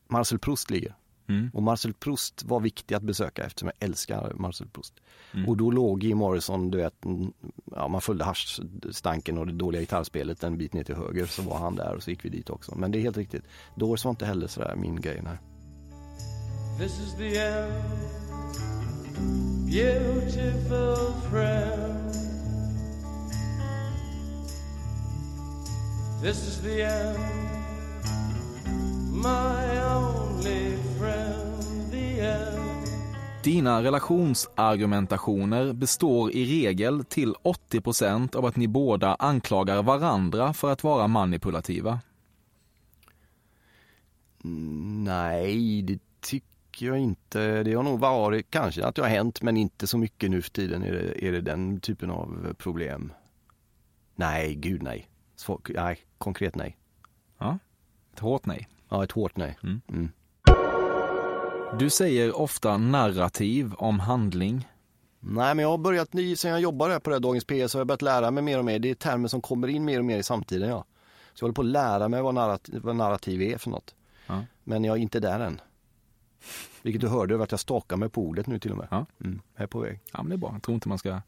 Marcel 0.09 0.39
Proust 0.39 0.71
ligger. 0.71 0.95
Mm. 1.29 1.51
Och 1.55 1.63
Marcel 1.63 1.95
Proust 1.95 2.45
var 2.45 2.61
viktig 2.61 2.95
att 2.95 3.03
besöka 3.03 3.45
eftersom 3.45 3.71
jag 3.79 3.89
älskar 3.89 4.33
Marcel 4.35 4.69
Proust. 4.69 4.95
Mm. 5.35 5.49
Och 5.49 5.57
då 5.57 5.71
låg 5.71 6.05
Jim 6.05 6.19
Morrison, 6.19 6.71
du 6.71 6.79
vet, 6.79 6.95
ja, 7.65 7.89
man 7.89 8.01
följde 8.01 8.25
haschstanken 8.25 9.39
och 9.39 9.47
det 9.47 9.53
dåliga 9.53 9.81
gitarrspelet 9.81 10.43
en 10.43 10.59
bit 10.59 10.73
ner 10.73 10.85
till 10.85 10.95
höger 10.95 11.27
så 11.27 11.43
var 11.43 11.59
han 11.59 11.77
där 11.77 11.95
och 11.95 12.03
så 12.03 12.11
gick 12.11 12.25
vi 12.25 12.29
dit 12.29 12.51
också. 12.51 12.75
Men 12.75 12.91
det 12.91 12.99
är 12.99 13.01
helt 13.01 13.17
riktigt. 13.17 13.45
Doors 13.77 14.05
var 14.05 14.11
inte 14.11 14.27
heller 14.27 14.47
sådär 14.47 14.77
min 14.77 15.01
grej. 15.01 15.21
Nej. 15.25 15.39
This 16.79 17.01
is 17.01 17.15
the 17.15 17.39
end, 17.39 17.73
beautiful 19.67 21.13
friend. 21.31 22.13
This 26.23 26.49
is 26.49 26.61
the 26.61 26.83
end, 26.83 27.19
my 29.13 29.79
only. 29.81 30.82
Dina 33.45 33.83
relationsargumentationer 33.83 35.73
består 35.73 36.31
i 36.31 36.45
regel 36.45 37.05
till 37.05 37.35
80% 37.35 38.37
av 38.37 38.47
att 38.47 38.57
ni 38.57 38.69
båda 38.69 39.15
anklagar 39.15 39.83
varandra 39.83 40.53
för 40.53 40.73
att 40.73 40.85
vara 40.85 41.09
manipulativa. 41.09 42.01
Nej, 45.05 45.83
det 45.83 45.99
tycker 46.21 46.87
jag 46.87 46.99
inte. 46.99 47.63
Det 47.63 47.75
har 47.75 47.83
nog 47.83 48.01
varit 48.01 48.51
kanske 48.51 48.85
att 48.85 48.95
det 48.95 49.03
har 49.03 49.09
hänt 49.09 49.43
men 49.43 49.57
inte 49.57 49.87
så 49.87 49.99
mycket 49.99 50.31
nu 50.31 50.43
för 50.43 50.51
tiden 50.51 50.83
är 50.83 50.93
det, 50.93 51.27
är 51.27 51.33
det 51.33 51.41
den 51.41 51.81
typen 51.81 52.11
av 52.11 52.55
problem. 52.59 53.13
Nej, 54.15 54.55
gud 54.55 54.83
nej. 54.83 55.09
Svår, 55.37 55.61
nej, 55.69 55.99
konkret 56.19 56.55
nej. 56.55 56.77
Ja, 57.39 57.59
ett 58.13 58.19
hårt 58.19 58.47
nej. 58.47 58.69
Ja, 58.89 59.05
ett 59.05 59.13
hårt 59.13 59.37
nej. 59.37 59.59
Mm. 59.63 59.81
Mm. 59.89 60.09
Du 61.79 61.91
säger 61.91 62.37
ofta 62.37 62.77
narrativ 62.77 63.75
om 63.75 64.01
handling. 64.01 64.69
Nej, 65.21 65.55
men 65.55 65.59
jag 65.63 65.71
har 65.71 65.79
börjat, 65.79 66.13
ny- 66.13 66.37
sen 66.37 66.51
jag 66.51 66.61
jobbade 66.61 67.01
på 67.01 67.11
det 67.11 67.17
här 67.17 67.21
Dagens 67.21 67.45
PS 67.45 67.73
så 67.73 67.79
har 67.79 67.81
jag 67.81 67.87
börjat 67.87 68.03
lära 68.03 68.31
mig 68.31 68.43
mer 68.43 68.59
och 68.59 68.65
mer. 68.65 68.79
Det 68.79 68.91
är 68.91 68.95
termer 68.95 69.29
som 69.29 69.41
kommer 69.43 69.69
in 69.69 69.85
mer 69.85 69.99
och 69.99 70.05
mer 70.05 70.19
i 70.19 70.23
samtiden. 70.23 70.69
Ja. 70.69 70.85
Så 71.35 71.43
jag 71.43 71.47
håller 71.47 71.55
på 71.55 71.61
att 71.63 71.67
lära 71.67 72.09
mig 72.09 72.23
vad 72.23 72.35
narrativ, 72.35 72.81
vad 72.83 72.97
narrativ 72.97 73.43
är 73.43 73.59
för 73.59 73.71
något. 73.71 73.95
Ja. 74.27 74.45
Men 74.65 74.85
jag 74.85 74.97
är 74.97 75.01
inte 75.01 75.21
där 75.21 75.41
än. 75.41 75.61
Vilket 76.83 77.01
du 77.01 77.09
hörde 77.09 77.35
över 77.35 77.45
att 77.45 77.51
jag 77.51 77.61
stakar 77.61 77.97
mig 77.97 78.09
på 78.09 78.23
ordet 78.23 78.47
nu 78.47 78.59
till 78.59 78.71
och 78.73 78.79
med. 78.79 78.89
Ja. 78.91 79.07
Mm, 79.25 79.41
jag 79.55 79.63
är 79.63 79.67
på 79.67 79.81
väg. 79.81 80.01
Ja, 80.13 80.23
men 80.23 80.29
det 80.29 80.35
är 80.35 80.39
bra. 80.39 80.51
Jag 80.53 80.63
tror 80.63 80.75
inte 80.75 80.89
man 80.89 80.99
ska 80.99 81.21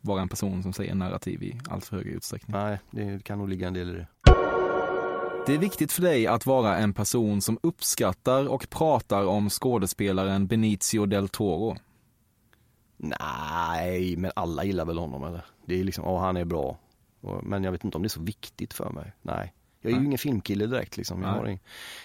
vara 0.00 0.22
en 0.22 0.28
person 0.28 0.62
som 0.62 0.72
säger 0.72 0.94
narrativ 0.94 1.42
i 1.42 1.60
allt 1.68 1.84
för 1.84 1.96
hög 1.96 2.06
utsträckning. 2.06 2.56
Nej, 2.56 2.78
det 2.90 3.24
kan 3.24 3.38
nog 3.38 3.48
ligga 3.48 3.66
en 3.66 3.74
del 3.74 3.90
i 3.90 3.92
det. 3.92 4.06
Det 5.46 5.54
är 5.54 5.58
viktigt 5.58 5.92
för 5.92 6.02
dig 6.02 6.26
att 6.26 6.46
vara 6.46 6.76
en 6.78 6.92
person 6.92 7.40
som 7.40 7.58
uppskattar 7.62 8.48
och 8.48 8.70
pratar 8.70 9.24
om 9.26 9.50
skådespelaren 9.50 10.46
Benicio 10.46 11.06
del 11.06 11.28
Toro. 11.28 11.76
Nej, 12.96 14.16
men 14.16 14.30
alla 14.36 14.64
gillar 14.64 14.84
väl 14.84 14.98
honom 14.98 15.24
eller? 15.24 15.44
Det 15.66 15.80
är 15.80 15.84
liksom, 15.84 16.04
ja 16.04 16.18
han 16.20 16.36
är 16.36 16.44
bra. 16.44 16.78
Men 17.42 17.64
jag 17.64 17.72
vet 17.72 17.84
inte 17.84 17.96
om 17.96 18.02
det 18.02 18.06
är 18.06 18.08
så 18.08 18.22
viktigt 18.22 18.74
för 18.74 18.90
mig. 18.90 19.12
Nej. 19.22 19.52
Jag 19.80 19.90
är 19.90 19.94
ju 19.94 20.00
Nej. 20.00 20.06
ingen 20.06 20.18
filmkille 20.18 20.66
direkt 20.66 20.96
liksom. 20.96 21.22
Jag 21.22 21.28
har 21.28 21.48
ing... 21.48 21.60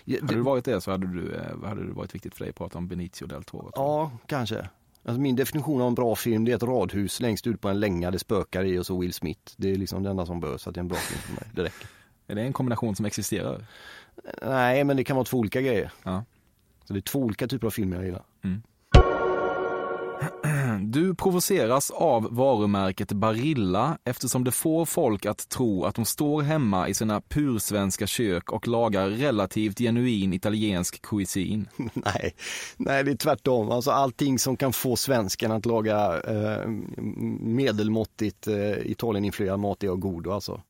Ja, 0.05 0.17
Hade 0.21 0.35
du 0.35 0.41
varit 0.41 0.65
det 0.65 0.81
så 0.81 0.91
hade, 0.91 1.07
du, 1.07 1.33
eh, 1.35 1.67
hade 1.67 1.87
det 1.87 1.93
varit 1.93 2.15
viktigt 2.15 2.35
för 2.35 2.43
dig 2.43 2.49
att 2.49 2.55
prata 2.55 2.77
om 2.77 2.87
Benicio 2.87 3.27
del 3.27 3.43
Toro. 3.43 3.71
Ja, 3.75 4.11
kanske. 4.25 4.69
Alltså 5.03 5.21
min 5.21 5.35
definition 5.35 5.81
av 5.81 5.87
en 5.87 5.95
bra 5.95 6.15
film 6.15 6.45
det 6.45 6.51
är 6.51 6.55
ett 6.55 6.63
radhus 6.63 7.19
längst 7.19 7.47
ut 7.47 7.61
på 7.61 7.69
en 7.69 7.79
länga 7.79 8.11
det 8.11 8.19
spökar 8.19 8.63
i 8.63 8.79
och 8.79 8.85
så 8.85 8.99
Will 8.99 9.13
Smith. 9.13 9.53
Det 9.57 9.71
är 9.71 9.75
liksom 9.75 10.03
det 10.03 10.09
enda 10.09 10.25
som 10.25 10.39
behövs 10.39 10.67
att 10.67 10.73
det 10.73 10.77
är 10.77 10.81
en 10.81 10.87
bra 10.87 10.97
film 10.97 11.21
för 11.21 11.33
mig. 11.33 11.43
Det 11.55 11.63
räcker. 11.63 11.87
Är 12.27 12.35
det 12.35 12.41
en 12.41 12.53
kombination 12.53 12.95
som 12.95 13.05
existerar? 13.05 13.65
Nej, 14.41 14.83
men 14.83 14.97
det 14.97 15.03
kan 15.03 15.15
vara 15.15 15.25
två 15.25 15.37
olika 15.37 15.61
grejer. 15.61 15.91
Ja. 16.03 16.23
Så 16.85 16.93
det 16.93 16.99
är 16.99 17.01
två 17.01 17.19
olika 17.19 17.47
typer 17.47 17.67
av 17.67 17.71
filmer 17.71 17.95
jag 17.95 18.05
gillar. 18.05 18.23
Du 20.81 21.15
provoceras 21.15 21.91
av 21.91 22.27
varumärket 22.31 23.11
Barilla 23.11 23.97
eftersom 24.03 24.43
det 24.43 24.51
får 24.51 24.85
folk 24.85 25.25
att 25.25 25.49
tro 25.49 25.85
att 25.85 25.95
de 25.95 26.05
står 26.05 26.41
hemma 26.41 26.89
i 26.89 26.93
sina 26.93 27.21
pursvenska 27.21 28.07
kök 28.07 28.51
och 28.51 28.67
lagar 28.67 29.09
relativt 29.09 29.77
genuin 29.77 30.33
italiensk 30.33 31.01
cuisine. 31.01 31.65
nej, 31.93 32.35
nej, 32.77 33.03
det 33.03 33.11
är 33.11 33.15
tvärtom. 33.15 33.71
Alltså 33.71 33.91
allting 33.91 34.39
som 34.39 34.57
kan 34.57 34.73
få 34.73 34.95
svensken 34.95 35.51
att 35.51 35.65
laga 35.65 36.21
eh, 36.21 36.67
medelmåttigt 37.41 38.47
eh, 38.47 38.91
Italieninfluerad 38.91 39.59
mat 39.59 39.83
är 39.83 39.89
av 39.89 39.97
godo 39.97 40.31
alltså. 40.31 40.61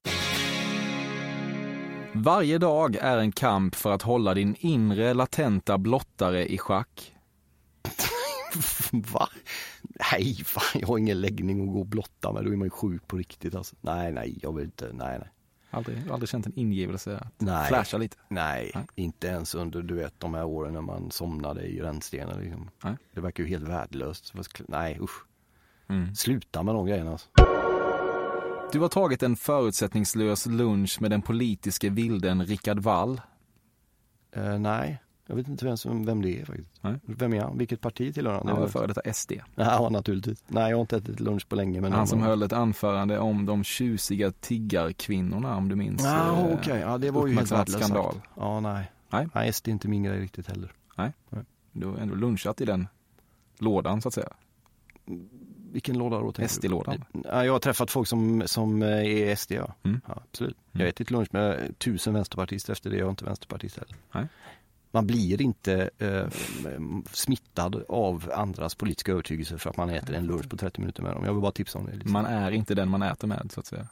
Varje 2.13 2.57
dag 2.57 2.95
är 2.95 3.17
en 3.17 3.31
kamp 3.31 3.75
för 3.75 3.91
att 3.91 4.01
hålla 4.01 4.33
din 4.33 4.55
inre 4.59 5.13
latenta 5.13 5.77
blottare 5.77 6.45
i 6.45 6.57
schack. 6.57 7.15
Va? 8.91 9.29
Nej, 10.11 10.35
fan, 10.35 10.81
jag 10.81 10.87
har 10.87 10.97
ingen 10.97 11.21
läggning 11.21 11.61
att 11.67 11.73
gå 11.73 11.79
och 11.79 11.85
blotta 11.85 12.33
med. 12.33 12.45
Då 12.45 12.51
är 12.51 12.55
man 12.55 12.65
ju 12.65 12.69
sjuk 12.69 13.07
på 13.07 13.17
riktigt 13.17 13.55
alltså. 13.55 13.75
Nej, 13.81 14.11
nej, 14.11 14.39
jag 14.41 14.55
vill 14.55 14.65
inte, 14.65 14.89
nej, 14.93 15.19
nej. 15.19 15.29
Aldrig, 15.69 16.09
aldrig 16.11 16.29
känt 16.29 16.45
en 16.45 16.59
ingivelse 16.59 17.17
att 17.17 17.41
Nej. 17.41 17.67
flasha 17.67 17.97
lite. 17.97 18.17
Nej, 18.29 18.71
inte 18.95 19.27
ens 19.27 19.55
under 19.55 19.81
du 19.81 19.95
vet 19.95 20.19
de 20.19 20.33
här 20.33 20.45
åren 20.45 20.73
när 20.73 20.81
man 20.81 21.11
somnade 21.11 21.61
i 21.61 21.81
rännstenar. 21.81 22.39
Liksom. 22.41 22.69
Nej. 22.83 22.97
Det 23.13 23.21
verkar 23.21 23.43
ju 23.43 23.49
helt 23.49 23.67
värdelöst. 23.67 24.33
Nej 24.67 24.97
usch. 25.01 25.25
Mm. 25.89 26.15
Sluta 26.15 26.63
med 26.63 26.75
de 26.75 26.85
grejerna. 26.85 27.11
Alltså. 27.11 27.27
Du 28.71 28.79
har 28.79 28.89
tagit 28.89 29.23
en 29.23 29.35
förutsättningslös 29.35 30.45
lunch 30.45 31.01
med 31.01 31.11
den 31.11 31.21
politiske 31.21 31.89
vilden 31.89 32.45
Rickard 32.45 32.79
Wall. 32.79 33.21
Eh, 34.31 34.59
nej, 34.59 35.01
jag 35.27 35.35
vet 35.35 35.47
inte 35.47 35.65
vem, 35.65 35.77
som, 35.77 36.05
vem 36.05 36.21
det 36.21 36.41
är 36.41 36.45
faktiskt. 36.45 36.69
Nej. 36.81 36.95
Vem 37.05 37.33
är 37.33 37.41
han? 37.41 37.57
Vilket 37.57 37.81
parti 37.81 38.13
tillhör 38.13 38.33
han? 38.33 38.47
Han 38.47 38.59
var 38.59 38.67
före 38.67 38.87
detta 38.87 39.13
SD. 39.13 39.31
Ja, 39.55 39.89
naturligtvis. 39.89 40.43
Nej, 40.47 40.69
jag 40.69 40.77
har 40.77 40.81
inte 40.81 40.97
ätit 40.97 41.19
lunch 41.19 41.49
på 41.49 41.55
länge. 41.55 41.81
Men 41.81 41.91
Han 41.91 42.07
som 42.07 42.21
höll 42.21 42.43
ett 42.43 42.53
anförande 42.53 43.19
om 43.19 43.45
de 43.45 43.63
tjusiga 43.63 44.31
tiggarkvinnorna 44.31 45.55
om 45.57 45.69
du 45.69 45.75
minns. 45.75 46.03
Ja, 46.03 46.27
eh, 46.27 46.53
okej. 46.53 46.79
Ja, 46.79 46.97
det 46.97 47.11
var 47.11 47.27
ju 47.27 47.35
helt 47.35 47.51
värdelöst 47.51 47.85
skandal. 47.85 48.13
sagt. 48.13 48.25
Ja, 48.35 48.59
nej. 48.59 48.91
Nej. 49.09 49.27
Nej, 49.35 49.53
SD 49.53 49.67
är 49.67 49.71
inte 49.71 49.87
min 49.87 50.03
grej 50.03 50.19
riktigt 50.19 50.47
heller. 50.47 50.71
Nej. 50.97 51.11
Du 51.71 51.87
har 51.87 51.97
ändå 51.97 52.15
lunchat 52.15 52.61
i 52.61 52.65
den 52.65 52.87
lådan 53.59 54.01
så 54.01 54.07
att 54.07 54.13
säga. 54.13 54.29
Vilken 55.71 55.97
låda 55.97 56.19
då? 56.19 56.47
SD-lådan. 56.47 57.03
Ja, 57.23 57.45
jag 57.45 57.53
har 57.53 57.59
träffat 57.59 57.91
folk 57.91 58.07
som, 58.07 58.43
som 58.45 58.81
är 58.81 59.35
SD, 59.35 59.51
ja. 59.51 59.73
Mm. 59.83 60.01
ja 60.07 60.21
absolut. 60.29 60.57
Jag 60.71 60.81
har 60.81 60.87
ätit 60.87 61.11
lunch 61.11 61.27
med 61.31 61.79
tusen 61.79 62.13
vänsterpartister 62.13 62.73
efter 62.73 62.89
det. 62.89 62.97
Jag 62.97 63.05
är 63.05 63.09
inte 63.09 63.25
vänsterpartist 63.25 63.77
heller. 63.77 63.95
Nej. 64.11 64.27
Man 64.91 65.07
blir 65.07 65.41
inte 65.41 65.89
eh, 65.97 66.25
smittad 67.11 67.83
av 67.89 68.31
andras 68.35 68.75
politiska 68.75 69.11
övertygelse 69.11 69.57
för 69.57 69.69
att 69.69 69.77
man 69.77 69.89
äter 69.89 70.15
en 70.15 70.25
lunch 70.25 70.49
på 70.49 70.57
30 70.57 70.81
minuter 70.81 71.03
med 71.03 71.13
dem. 71.13 71.25
Jag 71.25 71.33
vill 71.33 71.41
bara 71.41 71.51
tipsa 71.51 71.79
om 71.79 71.85
det. 71.85 71.91
Liksom. 71.91 72.11
Man 72.11 72.25
är 72.25 72.51
inte 72.51 72.75
den 72.75 72.89
man 72.89 73.01
äter 73.01 73.27
med 73.27 73.51
så 73.53 73.59
att 73.59 73.65
säga. 73.65 73.87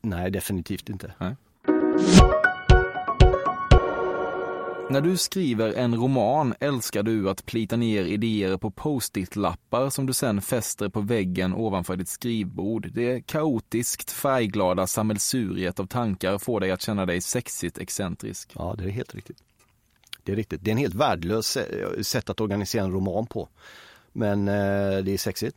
Nej, 0.00 0.30
definitivt 0.30 0.88
inte. 0.88 1.12
Nej. 1.18 1.36
När 4.90 5.00
du 5.00 5.16
skriver 5.16 5.72
en 5.72 5.94
roman 5.94 6.54
älskar 6.60 7.02
du 7.02 7.30
att 7.30 7.46
plita 7.46 7.76
ner 7.76 8.02
idéer 8.04 8.56
på 8.56 8.70
post-it-lappar 8.70 9.90
som 9.90 10.06
du 10.06 10.12
sen 10.12 10.40
fäster 10.42 10.88
på 10.88 11.00
väggen 11.00 11.54
ovanför 11.54 11.96
ditt 11.96 12.08
skrivbord. 12.08 12.90
Det 12.94 13.26
kaotiskt 13.26 14.10
färgglada 14.10 14.86
sammelsuriet 14.86 15.80
av 15.80 15.86
tankar 15.86 16.38
får 16.38 16.60
dig 16.60 16.70
att 16.70 16.82
känna 16.82 17.06
dig 17.06 17.20
sexigt 17.20 17.78
excentrisk. 17.78 18.52
Ja, 18.54 18.74
det 18.78 18.84
är 18.84 18.88
helt 18.88 19.14
riktigt. 19.14 19.42
Det 20.22 20.32
är 20.32 20.36
riktigt. 20.36 20.64
Det 20.64 20.70
är 20.70 20.72
en 20.72 20.78
helt 20.78 20.94
värdelös 20.94 21.56
sä- 21.56 22.02
sätt 22.02 22.30
att 22.30 22.40
organisera 22.40 22.84
en 22.84 22.92
roman 22.92 23.26
på. 23.26 23.48
Men 24.12 24.48
eh, 24.48 24.98
det 25.04 25.10
är 25.12 25.18
sexigt. 25.18 25.56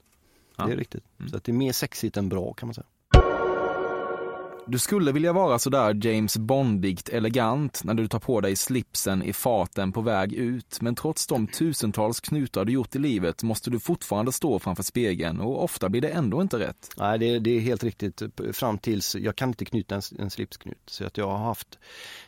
Ja. 0.58 0.66
Det 0.66 0.72
är 0.74 0.78
riktigt. 0.78 1.04
Så 1.30 1.38
att 1.38 1.44
det 1.44 1.52
är 1.52 1.54
mer 1.54 1.72
sexigt 1.72 2.18
än 2.18 2.30
bra 2.30 2.54
kan 2.54 2.68
man 2.68 2.74
säga. 2.74 2.86
Du 4.68 4.80
skulle 4.80 5.12
vilja 5.12 5.34
vara 5.34 5.60
sådär 5.60 6.06
James 6.06 6.38
Bondigt 6.38 7.10
elegant 7.10 7.84
när 7.84 7.94
du 7.94 8.08
tar 8.08 8.20
på 8.20 8.42
dig 8.42 8.56
slipsen 8.56 9.24
i 9.24 9.34
faten 9.34 9.92
på 9.92 10.02
väg 10.02 10.34
ut, 10.34 10.82
men 10.82 10.96
trots 10.96 11.28
de 11.28 11.48
tusentals 11.48 12.20
knutar 12.20 12.66
du 12.66 12.74
gjort 12.74 12.96
i 12.96 13.00
livet 13.00 13.44
måste 13.44 13.70
du 13.70 13.80
fortfarande 13.80 14.32
stå 14.32 14.60
framför 14.60 14.84
spegeln 14.84 15.40
och 15.40 15.64
ofta 15.64 15.90
blir 15.90 16.02
det 16.02 16.10
ändå 16.10 16.42
inte 16.42 16.60
rätt. 16.60 16.90
Nej, 16.98 17.20
det, 17.20 17.40
det 17.40 17.58
är 17.58 17.60
helt 17.60 17.84
riktigt. 17.84 18.22
Fram 18.54 18.78
tills, 18.78 19.16
jag 19.16 19.36
kan 19.36 19.50
inte 19.50 19.66
knyta 19.66 19.96
en, 19.96 20.02
en 20.20 20.30
slipsknut. 20.30 20.82
Så 20.86 21.06
att 21.06 21.18
jag 21.18 21.28
har 21.28 21.38
haft, 21.38 21.80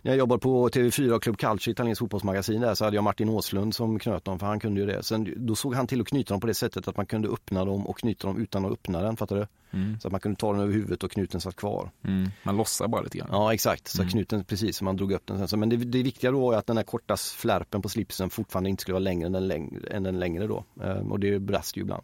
när 0.02 0.12
jag 0.12 0.18
jobbade 0.18 0.40
på 0.40 0.70
TV4 0.70 1.12
och 1.12 1.24
Club 1.24 1.38
Calcio, 1.38 1.72
italiensk 1.72 2.00
fotbollsmagasin 2.00 2.62
där, 2.62 2.76
så 2.76 2.84
hade 2.86 2.96
jag 2.98 3.04
Martin 3.04 3.30
Åslund 3.30 3.76
som 3.76 4.00
knöt 4.00 4.26
dem, 4.26 4.40
för 4.40 4.48
han 4.48 4.60
kunde 4.60 4.82
ju 4.82 4.88
det. 4.88 5.04
Sen, 5.04 5.34
då 5.38 5.56
såg 5.56 5.76
han 5.76 5.88
till 5.88 6.02
att 6.02 6.08
knyta 6.08 6.34
dem 6.34 6.42
på 6.42 6.48
det 6.48 6.54
sättet 6.54 6.88
att 6.88 6.98
man 6.98 7.06
kunde 7.06 7.28
öppna 7.28 7.66
dem 7.66 7.88
och 7.88 7.98
knyta 7.98 8.28
dem 8.28 8.42
utan 8.42 8.66
att 8.66 8.72
öppna 8.72 9.02
den, 9.02 9.18
fattar 9.18 9.36
du? 9.36 9.48
Mm. 9.74 10.00
Så 10.00 10.08
att 10.08 10.12
man 10.12 10.22
kunde 10.22 10.38
ta 10.40 10.52
den 10.52 10.62
över 10.62 10.74
huvudet 10.74 11.04
och 11.04 11.12
knuten 11.12 11.42
satt 11.42 11.56
kvar. 11.56 11.92
Mm. 12.04 12.30
Man 12.44 12.58
lossar 12.58 12.88
bara 12.88 13.02
lite 13.02 13.18
grann. 13.18 13.30
Ja 13.32 13.54
exakt, 13.54 13.88
så 13.88 14.02
Mm. 14.02 14.12
knuten 14.12 14.44
precis 14.44 14.78
som 14.78 14.86
man 14.86 14.98
drog 14.98 15.12
upp 15.12 15.26
den 15.26 15.38
sen. 15.38 15.48
Så, 15.48 15.58
men 15.58 15.70
det, 15.70 15.78
det 15.78 16.04
viktiga 16.04 16.32
då 16.32 16.40
var 16.40 16.54
att 16.58 16.68
den 16.68 16.78
här 16.78 16.84
korta 16.84 17.18
flärpen 17.18 17.82
på 17.82 17.90
slipsen 17.90 18.30
fortfarande 18.30 18.70
inte 18.70 18.82
skulle 18.82 18.94
vara 18.94 19.00
längre 19.04 19.26
än 19.26 19.32
den 19.32 19.48
längre, 19.48 19.88
än 19.88 20.04
den 20.04 20.20
längre 20.20 20.48
då. 20.48 20.64
Ehm, 20.84 21.12
och 21.12 21.20
det 21.20 21.40
brast 21.40 21.78
ju 21.78 21.82
ibland. 21.82 22.04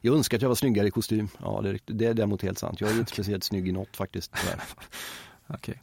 Jag 0.00 0.14
önskar 0.14 0.36
att 0.38 0.42
jag 0.42 0.48
var 0.48 0.54
snyggare 0.54 0.86
i 0.86 0.90
kostym. 0.90 1.28
Ja 1.42 1.60
det 1.62 1.68
är, 1.70 1.78
det 1.84 2.06
är 2.06 2.14
däremot 2.14 2.42
helt 2.42 2.58
sant. 2.58 2.80
Jag 2.80 2.90
är 2.90 2.98
inte 2.98 3.12
speciellt 3.12 3.44
snygg 3.44 3.68
i 3.68 3.72
något 3.72 3.96
faktiskt. 3.96 4.32
Okej. 5.46 5.82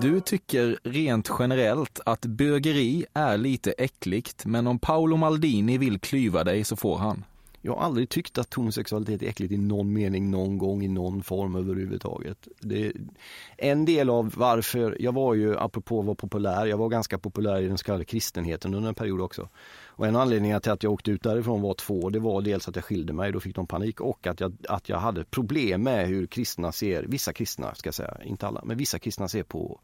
Du 0.00 0.20
tycker 0.20 0.78
rent 0.84 1.30
generellt 1.38 2.00
att 2.06 2.20
bögeri 2.26 3.04
är 3.14 3.36
lite 3.38 3.72
äckligt, 3.72 4.46
men 4.46 4.66
om 4.66 4.78
Paolo 4.78 5.16
Maldini 5.16 5.78
vill 5.78 5.98
klyva 6.00 6.44
dig 6.44 6.64
så 6.64 6.76
får 6.76 6.98
han. 6.98 7.24
Jag 7.66 7.74
har 7.74 7.82
aldrig 7.82 8.08
tyckt 8.08 8.38
att 8.38 8.54
homosexualitet 8.54 9.22
är 9.22 9.26
äckligt 9.26 9.52
i 9.52 9.56
någon 9.56 9.92
mening, 9.92 10.30
någon 10.30 10.58
gång, 10.58 10.82
i 10.82 10.88
någon 10.88 11.22
form 11.22 11.56
överhuvudtaget. 11.56 12.48
Det, 12.60 12.92
en 13.56 13.84
del 13.84 14.10
av 14.10 14.32
varför, 14.36 14.96
jag 15.00 15.12
var 15.12 15.34
ju, 15.34 15.58
apropå 15.58 16.00
att 16.00 16.06
vara 16.06 16.14
populär, 16.14 16.66
jag 16.66 16.76
var 16.76 16.88
ganska 16.88 17.18
populär 17.18 17.60
i 17.60 17.68
den 17.68 17.78
så 17.78 17.84
kallade 17.84 18.04
kristenheten 18.04 18.74
under 18.74 18.88
en 18.88 18.94
period 18.94 19.20
också. 19.20 19.48
Och 19.86 20.06
en 20.06 20.16
anledning 20.16 20.60
till 20.60 20.72
att 20.72 20.82
jag 20.82 20.92
åkte 20.92 21.10
ut 21.10 21.22
därifrån 21.22 21.62
var 21.62 21.74
två. 21.74 22.10
Det 22.10 22.18
var 22.18 22.42
dels 22.42 22.68
att 22.68 22.76
jag 22.76 22.84
skilde 22.84 23.12
mig, 23.12 23.32
då 23.32 23.40
fick 23.40 23.56
de 23.56 23.66
panik 23.66 24.00
och 24.00 24.26
att 24.26 24.40
jag, 24.40 24.56
att 24.68 24.88
jag 24.88 24.98
hade 24.98 25.24
problem 25.24 25.82
med 25.82 26.06
hur 26.06 26.26
kristna 26.26 26.72
ser, 26.72 27.02
vissa 27.02 27.32
kristna 27.32 27.74
ska 27.74 27.86
jag 27.86 27.94
säga, 27.94 28.16
inte 28.24 28.46
alla, 28.46 28.62
men 28.64 28.76
vissa 28.76 28.98
kristna 28.98 29.28
ser 29.28 29.42
på, 29.42 29.80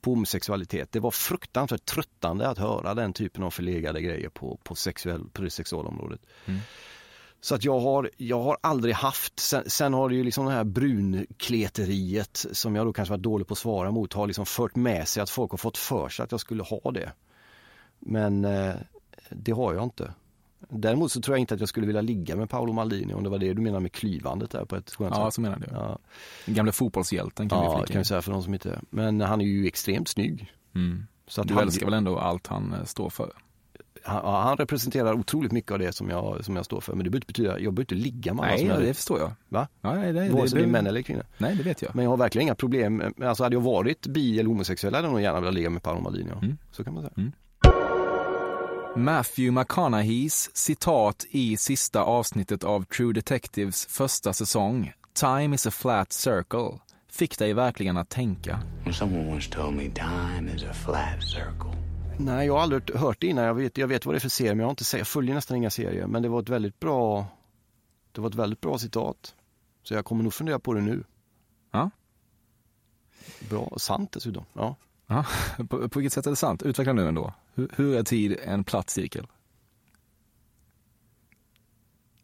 på 0.00 0.10
homosexualitet. 0.10 0.92
Det 0.92 1.00
var 1.00 1.10
fruktansvärt 1.10 1.84
tröttande 1.84 2.48
att 2.48 2.58
höra 2.58 2.94
den 2.94 3.12
typen 3.12 3.42
av 3.42 3.50
förlegade 3.50 4.00
grejer 4.00 4.28
på, 4.28 4.58
på, 4.62 4.74
sexuell, 4.74 5.24
på 5.32 5.42
det 5.42 5.50
sexualområdet. 5.50 6.20
Mm. 6.46 6.60
Så 7.42 7.54
att 7.54 7.64
jag 7.64 7.80
har, 7.80 8.10
jag 8.16 8.42
har 8.42 8.56
aldrig 8.60 8.94
haft, 8.94 9.40
sen, 9.40 9.62
sen 9.66 9.94
har 9.94 10.08
det 10.08 10.14
ju 10.14 10.24
liksom 10.24 10.46
det 10.46 10.52
här 10.52 10.64
brunkleteriet 10.64 12.46
som 12.52 12.76
jag 12.76 12.86
då 12.86 12.92
kanske 12.92 13.12
varit 13.12 13.22
dålig 13.22 13.46
på 13.46 13.52
att 13.52 13.58
svara 13.58 13.90
mot, 13.90 14.12
har 14.12 14.26
liksom 14.26 14.46
fört 14.46 14.76
med 14.76 15.08
sig 15.08 15.22
att 15.22 15.30
folk 15.30 15.50
har 15.50 15.58
fått 15.58 15.76
för 15.78 16.08
sig 16.08 16.22
att 16.24 16.30
jag 16.32 16.40
skulle 16.40 16.62
ha 16.62 16.90
det. 16.90 17.12
Men 17.98 18.44
eh, 18.44 18.74
det 19.30 19.52
har 19.52 19.74
jag 19.74 19.82
inte. 19.84 20.14
Däremot 20.68 21.12
så 21.12 21.20
tror 21.20 21.36
jag 21.36 21.40
inte 21.40 21.54
att 21.54 21.60
jag 21.60 21.68
skulle 21.68 21.86
vilja 21.86 22.00
ligga 22.02 22.36
med 22.36 22.50
Paolo 22.50 22.72
Maldini 22.72 23.14
om 23.14 23.24
det 23.24 23.30
var 23.30 23.38
det 23.38 23.52
du 23.54 23.62
menar 23.62 23.80
med 23.80 23.92
klyvandet 23.92 24.50
där 24.50 24.64
på 24.64 24.76
ett 24.76 24.90
skönt 24.90 25.14
Ja, 25.16 25.24
sätt. 25.26 25.34
så 25.34 25.40
menar 25.40 25.56
du. 25.58 25.66
Ja, 25.72 25.98
Den 26.46 26.54
gamla 26.54 26.72
fotbollshjälten 26.72 27.48
kan 27.48 27.60
vi 27.60 27.66
ja 27.66 27.76
flika 27.78 27.92
kan 27.92 27.98
vi 28.00 28.04
säga 28.04 28.22
för 28.22 28.32
de 28.32 28.42
som 28.42 28.54
inte, 28.54 28.80
men 28.90 29.20
han 29.20 29.40
är 29.40 29.44
ju 29.44 29.66
extremt 29.66 30.08
snygg. 30.08 30.52
Mm. 30.74 31.06
Så 31.26 31.40
att 31.40 31.48
Du 31.48 31.54
han- 31.54 31.62
älskar 31.62 31.86
väl 31.86 31.94
ändå 31.94 32.18
allt 32.18 32.46
han 32.46 32.72
eh, 32.72 32.84
står 32.84 33.10
för? 33.10 33.32
Han, 34.04 34.34
han 34.42 34.56
representerar 34.56 35.12
otroligt 35.12 35.52
mycket 35.52 35.72
av 35.72 35.78
det 35.78 35.92
som 35.92 36.10
jag, 36.10 36.44
som 36.44 36.56
jag 36.56 36.64
står 36.64 36.80
för. 36.80 36.92
Men 36.92 37.04
det 37.04 37.10
behöver 37.10 37.16
inte 37.18 37.26
betyda, 37.26 37.48
jag 37.48 37.74
behöver 37.74 37.80
inte 37.80 37.94
ligga 37.94 38.34
med 38.34 38.42
alla 38.42 38.50
Nej, 38.52 38.58
som 38.60 38.68
jag 38.68 38.80
det 38.82 38.94
förstår 38.94 39.18
jag. 39.20 39.32
Va? 39.48 39.68
Ja, 39.80 39.94
nej, 39.94 40.12
det, 40.12 40.28
Vare 40.28 40.48
sig 40.48 40.58
det 40.58 40.62
är 40.62 40.66
det- 40.66 40.72
män 40.72 40.86
eller 40.86 41.02
kvinnor. 41.02 41.24
Nej, 41.38 41.56
det 41.56 41.62
vet 41.62 41.82
jag. 41.82 41.94
Men 41.94 42.02
jag 42.04 42.10
har 42.10 42.16
verkligen 42.16 42.42
inga 42.42 42.54
problem. 42.54 43.02
Alltså 43.24 43.42
hade 43.42 43.56
jag 43.56 43.60
varit 43.60 44.06
bi 44.06 44.40
eller 44.40 44.48
homosexuell 44.48 44.94
hade 44.94 45.06
jag 45.06 45.12
nog 45.12 45.20
gärna 45.22 45.40
velat 45.40 45.54
ligga 45.54 45.70
med 45.70 45.82
Paolo 45.82 46.00
Maldini. 46.00 46.30
Ja. 46.30 46.38
Mm. 46.42 46.58
Så 46.72 46.84
kan 46.84 46.94
man 46.94 47.02
säga. 47.02 47.30
Matthew 48.96 49.50
McConaugheys 49.60 50.50
citat 50.56 51.26
i 51.30 51.56
sista 51.56 52.02
avsnittet 52.02 52.64
av 52.64 52.84
True 52.84 53.12
Detectives 53.12 53.86
första 53.86 54.32
säsong, 54.32 54.92
Time 55.14 55.54
is 55.54 55.66
a 55.66 55.70
flat 55.70 56.12
circle, 56.12 56.78
fick 57.12 57.38
dig 57.38 57.52
verkligen 57.54 57.96
att 57.96 58.08
tänka. 58.08 58.60
Someone 58.92 59.32
once 59.32 59.50
told 59.50 59.76
me 59.76 59.82
time 59.82 60.52
is 60.56 60.64
a 60.64 60.72
flat 60.84 61.22
circle. 61.22 61.79
Nej, 62.24 62.46
jag 62.46 62.54
har 62.54 62.60
aldrig 62.60 62.96
hört 62.96 63.20
det 63.20 63.26
innan. 63.26 63.44
Jag 63.44 63.54
vet, 63.54 63.78
jag 63.78 63.88
vet 63.88 64.06
vad 64.06 64.14
det 64.14 64.18
är 64.18 64.20
för 64.20 64.28
serie, 64.28 64.54
men 64.54 64.58
jag, 64.58 64.66
har 64.66 64.70
inte, 64.70 64.98
jag 64.98 65.06
följer 65.06 65.34
nästan 65.34 65.56
inga 65.56 65.70
serier. 65.70 66.06
Men 66.06 66.22
det 66.22 66.28
var 66.28 66.42
ett 66.42 66.48
väldigt 66.48 66.80
bra, 66.80 67.26
det 68.12 68.20
var 68.20 68.28
ett 68.28 68.34
väldigt 68.34 68.60
bra 68.60 68.78
citat. 68.78 69.34
Så 69.82 69.94
jag 69.94 70.04
kommer 70.04 70.22
nog 70.22 70.34
fundera 70.34 70.58
på 70.58 70.74
det 70.74 70.80
nu. 70.80 71.04
Ja. 71.70 71.90
Bra, 73.48 73.60
och 73.60 73.80
sant 73.80 74.12
dessutom. 74.12 74.44
Ja. 74.52 74.76
Ja, 75.06 75.26
på, 75.68 75.88
på 75.88 75.98
vilket 75.98 76.12
sätt 76.12 76.26
är 76.26 76.30
det 76.30 76.36
sant? 76.36 76.62
Utveckla 76.62 76.92
nu 76.92 77.08
ändå. 77.08 77.32
Hur, 77.54 77.70
hur 77.76 77.96
är 77.96 78.02
tid 78.02 78.36
en 78.44 78.64
platt 78.64 78.90
cirkel? 78.90 79.26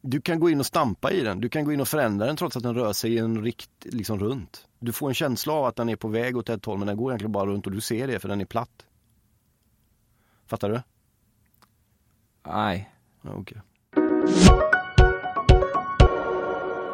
Du 0.00 0.20
kan 0.20 0.40
gå 0.40 0.50
in 0.50 0.60
och 0.60 0.66
stampa 0.66 1.10
i 1.10 1.20
den. 1.20 1.40
Du 1.40 1.48
kan 1.48 1.64
gå 1.64 1.72
in 1.72 1.80
och 1.80 1.88
förändra 1.88 2.26
den 2.26 2.36
trots 2.36 2.56
att 2.56 2.62
den 2.62 2.74
rör 2.74 2.92
sig 2.92 3.14
i 3.14 3.18
en 3.18 3.42
rikt, 3.42 3.70
liksom 3.84 4.18
runt. 4.18 4.66
Du 4.78 4.92
får 4.92 5.08
en 5.08 5.14
känsla 5.14 5.52
av 5.52 5.64
att 5.64 5.76
den 5.76 5.88
är 5.88 5.96
på 5.96 6.08
väg 6.08 6.36
åt 6.36 6.48
ett 6.48 6.64
håll 6.64 6.78
men 6.78 6.86
den 6.86 6.96
går 6.96 7.10
egentligen 7.10 7.32
bara 7.32 7.46
runt 7.46 7.66
och 7.66 7.72
du 7.72 7.80
ser 7.80 8.06
det 8.06 8.18
för 8.18 8.28
den 8.28 8.40
är 8.40 8.44
platt. 8.44 8.86
Fattar 10.46 10.68
du? 10.70 10.82
Nej. 12.46 12.90
Ja, 13.22 13.30
okej. 13.34 13.58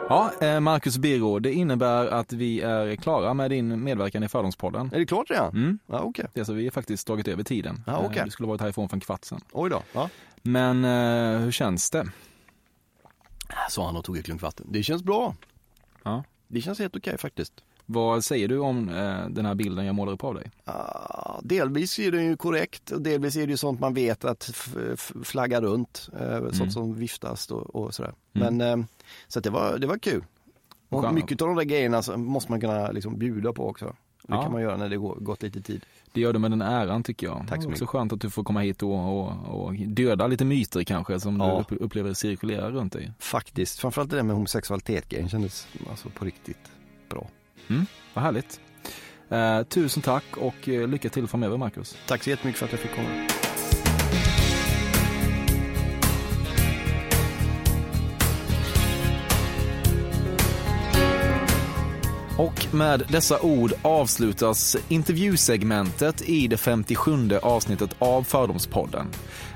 Ja, 0.09 0.32
eh, 0.40 0.61
Marcus 0.61 0.98
Birro, 0.98 1.38
det 1.38 1.53
innebär 1.53 2.07
att 2.07 2.32
vi 2.32 2.61
är 2.61 2.96
klara 2.96 3.34
med 3.34 3.50
din 3.50 3.84
medverkan 3.84 4.22
i 4.22 4.28
Fördomspodden. 4.28 4.90
Är 4.94 4.98
det 4.98 5.07
klart 5.07 5.30
redan? 5.30 5.48
Mm. 5.57 5.78
Ja, 5.86 6.00
okej. 6.00 6.26
Det 6.34 6.40
är 6.40 6.44
så 6.44 6.53
vi 6.53 6.64
har 6.64 6.70
faktiskt 6.70 7.07
dragit 7.07 7.28
över 7.28 7.42
tiden. 7.42 7.82
Ja, 7.86 7.98
okej. 7.98 8.18
Eh, 8.18 8.24
Du 8.24 8.30
skulle 8.30 8.46
varit 8.48 8.61
härifrån 8.61 8.88
för 8.88 8.96
en 8.96 9.00
kvart 9.00 9.24
sedan. 9.24 9.40
Oj 9.53 9.70
då. 9.70 9.82
Ja. 9.92 10.09
Men 10.42 10.84
eh, 10.84 11.40
hur 11.40 11.50
känns 11.53 11.90
det? 11.90 12.07
Sa 13.70 13.86
han 13.86 13.96
och 13.96 14.05
tog 14.05 14.18
ett 14.18 14.24
klunk 14.24 14.42
vatten. 14.42 14.66
Det 14.70 14.82
känns 14.82 15.03
bra. 15.03 15.34
Ja. 16.03 16.24
Det 16.48 16.61
känns 16.61 16.78
helt 16.78 16.96
okej 16.96 17.18
faktiskt. 17.18 17.53
Vad 17.93 18.24
säger 18.24 18.49
du 18.49 18.59
om 18.59 18.88
eh, 18.88 19.26
den 19.28 19.47
här 19.47 19.55
bilden 19.55 19.86
jag 19.86 19.95
målar 19.95 20.12
upp 20.12 20.24
av 20.24 20.34
dig? 20.34 20.51
Ja, 20.64 21.40
delvis 21.43 21.99
är 21.99 22.12
det 22.12 22.22
ju 22.22 22.36
korrekt 22.36 22.90
och 22.90 23.03
delvis 23.03 23.36
är 23.36 23.47
det 23.47 23.51
ju 23.51 23.57
sånt 23.57 23.80
man 23.80 23.95
vet 23.95 24.24
att 24.24 24.51
flagga 25.24 25.61
runt. 25.61 26.09
Eh, 26.20 26.51
Sånt 26.51 26.72
som 26.72 26.95
viftas 26.95 27.51
och, 27.51 27.74
och 27.76 27.95
sådär. 27.95 28.12
Mm. 28.34 28.57
Men 28.57 28.80
eh, 28.80 28.86
så 29.28 29.40
det 29.40 29.51
var, 29.51 29.78
det 29.78 29.86
var 29.86 29.99
kul. 29.99 30.24
Och 30.88 31.14
mycket 31.14 31.43
av 31.43 31.49
de 31.49 31.57
där 31.57 31.64
grejerna 31.64 32.03
måste 32.16 32.51
man 32.53 32.61
kunna 32.61 32.90
liksom 32.90 33.18
bjuda 33.18 33.53
på 33.53 33.68
också. 33.68 33.84
Det 34.22 34.34
Ja. 34.34 34.43
kan 34.43 34.53
man 34.53 34.62
göra 34.62 34.76
när 34.76 34.88
det 34.88 34.97
går, 34.97 35.14
gått 35.20 35.43
lite 35.43 35.61
tid. 35.62 35.84
Det 36.12 36.20
gör 36.20 36.32
du 36.32 36.38
med 36.38 36.51
den 36.51 36.62
äran 36.62 37.03
tycker 37.03 37.26
jag. 37.26 37.36
Tack 37.36 37.49
så 37.49 37.55
Det 37.55 37.55
är 37.55 37.59
också 37.59 37.68
mycket. 37.68 37.88
skönt 37.88 38.12
att 38.12 38.20
du 38.20 38.30
får 38.30 38.45
komma 38.45 38.61
hit 38.61 38.82
och, 38.82 39.18
och, 39.20 39.32
och 39.64 39.74
döda 39.74 40.26
lite 40.26 40.45
myter 40.45 40.84
kanske 40.84 41.20
som 41.20 41.40
Ja. 41.40 41.64
du 41.68 41.74
upp, 41.74 41.82
upplever 41.82 42.12
cirkulera 42.14 42.70
runt 42.70 42.93
dig. 42.93 43.12
Faktiskt, 43.18 43.78
framförallt 43.78 44.11
det 44.11 44.16
där 44.16 44.22
med 44.22 44.36
homosexualitet 44.36 45.09
grejen 45.09 45.28
kändes 45.28 45.66
alltså 45.90 46.09
på 46.09 46.24
riktigt 46.24 46.70
bra. 47.09 47.26
Mm, 47.69 47.87
vad 48.15 48.25
härligt. 48.25 48.61
Eh, 49.29 49.63
tusen 49.63 50.03
tack 50.03 50.37
och 50.37 50.69
eh, 50.69 50.89
lycka 50.89 51.09
till 51.09 51.27
framöver 51.27 51.57
Marcus. 51.57 51.97
Tack 52.07 52.23
så 52.23 52.31
jättemycket 52.31 52.59
för 52.59 52.67
att 52.67 52.73
jag 52.73 52.81
fick 52.81 52.95
komma. 52.95 53.41
Och 62.43 62.74
med 62.74 63.03
dessa 63.09 63.40
ord 63.40 63.72
avslutas 63.82 64.76
intervjusegmentet 64.88 66.28
i 66.28 66.49
det 66.49 66.57
57 66.57 67.30
avsnittet 67.43 67.90
av 67.99 68.22
Fördomspodden. 68.22 69.07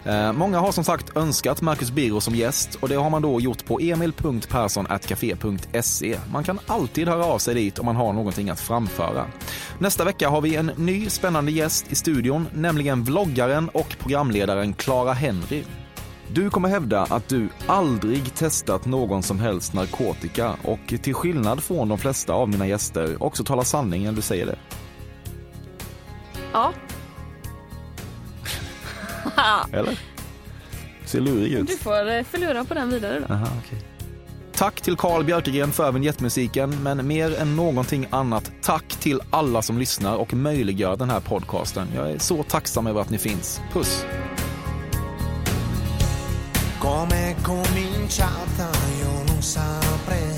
Eh, 0.05 0.32
många 0.32 0.59
har 0.59 0.72
som 0.72 0.84
sagt 0.84 1.16
önskat 1.16 1.62
Marcus 1.62 1.91
Birro 1.91 2.20
som 2.20 2.34
gäst 2.34 2.74
och 2.74 2.89
det 2.89 2.95
har 2.95 3.11
man 3.11 3.22
då 3.22 3.41
gjort 3.41 3.64
på 3.64 3.80
emil.perssonatcafe.se. 3.80 6.18
Man 6.32 6.45
kan 6.45 6.59
alltid 6.66 7.09
höra 7.09 7.24
av 7.24 7.39
sig 7.39 7.55
dit 7.55 7.78
om 7.78 7.87
man 7.87 7.97
har 7.97 8.12
någonting 8.12 8.51
att 8.51 8.61
framföra. 8.61 9.26
Nästa 9.78 10.05
vecka 10.05 10.28
har 10.28 10.41
vi 10.41 10.57
en 10.57 10.70
ny 10.76 11.11
spännande 11.11 11.53
gäst 11.53 11.93
i 11.93 11.95
studion, 11.95 12.49
nämligen 12.55 13.05
vloggaren 13.05 13.68
och 13.68 13.97
programledaren 13.99 14.74
Clara 14.74 15.12
Henry. 15.12 15.64
Du 16.33 16.51
kommer 16.51 16.68
hävda 16.68 17.03
att 17.03 17.29
du 17.29 17.49
aldrig 17.66 18.35
testat 18.35 18.85
någon 18.85 19.22
som 19.22 19.41
helst 19.41 19.74
narkotika 19.74 20.57
och 20.62 20.95
till 21.03 21.14
skillnad 21.14 21.62
från 21.62 21.89
de 21.89 21.99
flesta 21.99 22.33
av 22.33 22.49
mina 22.49 22.66
gäster 22.66 23.22
också 23.22 23.45
talar 23.45 23.62
sanning 23.62 24.05
när 24.05 24.12
du 24.12 24.22
säger 24.22 24.47
det. 24.47 24.59
Ja. 26.53 26.72
Eller? 29.72 29.99
Ser 31.05 31.20
lurig 31.20 31.53
ut. 31.53 31.66
Du 31.66 31.77
får 31.77 32.11
eh, 32.11 32.22
förlora 32.22 32.64
på 32.64 32.74
den 32.74 32.91
vidare 32.91 33.24
då. 33.29 33.35
Aha, 33.35 33.47
okay. 33.47 33.79
Tack 34.53 34.81
till 34.81 34.97
Carl 34.97 35.24
Björkegren 35.24 35.72
för 35.72 35.93
vignettmusiken, 35.93 36.83
men 36.83 37.07
mer 37.07 37.41
än 37.41 37.57
någonting 37.57 38.07
annat, 38.11 38.53
tack 38.62 38.89
till 38.89 39.20
alla 39.31 39.62
som 39.62 39.79
lyssnar 39.79 40.16
och 40.16 40.35
möjliggör 40.35 40.97
den 40.97 41.11
här 41.11 41.20
podcasten. 41.20 41.89
Jag 41.95 42.11
är 42.11 42.18
så 42.18 42.43
tacksam 42.43 42.87
över 42.87 43.01
att 43.01 43.11
ni 43.11 43.18
finns. 43.18 43.61
Puss! 43.72 44.05
Come 46.87 47.30
è 47.30 47.34
cominciata 47.43 48.70
io 49.01 49.24
non 49.26 49.43
saprei, 49.43 50.37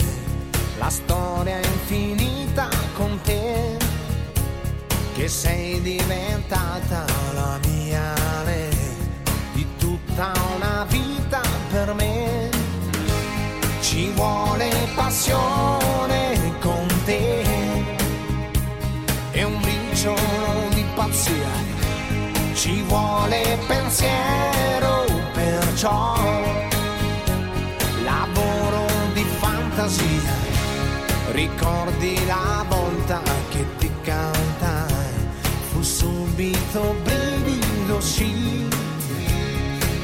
la 0.78 0.88
storia 0.88 1.58
infinita 1.58 2.70
con 2.94 3.20
te, 3.22 3.76
che 5.14 5.28
sei 5.28 5.78
diventata 5.82 6.27
ricordi 31.38 32.26
la 32.26 32.64
volta 32.68 33.22
che 33.50 33.64
ti 33.78 33.90
cantai. 34.02 35.12
Fu 35.70 35.82
subito 35.82 36.96
brivido 37.04 38.00
sì. 38.00 38.68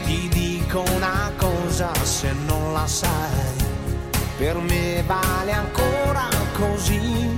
Ti 0.05 0.28
dico 0.28 0.85
una 0.95 1.32
cosa 1.37 1.93
se 2.03 2.32
non 2.47 2.72
la 2.72 2.87
sai. 2.87 3.53
Per 4.37 4.57
me 4.59 5.03
vale 5.07 5.53
ancora 5.53 6.28
così. 6.53 7.37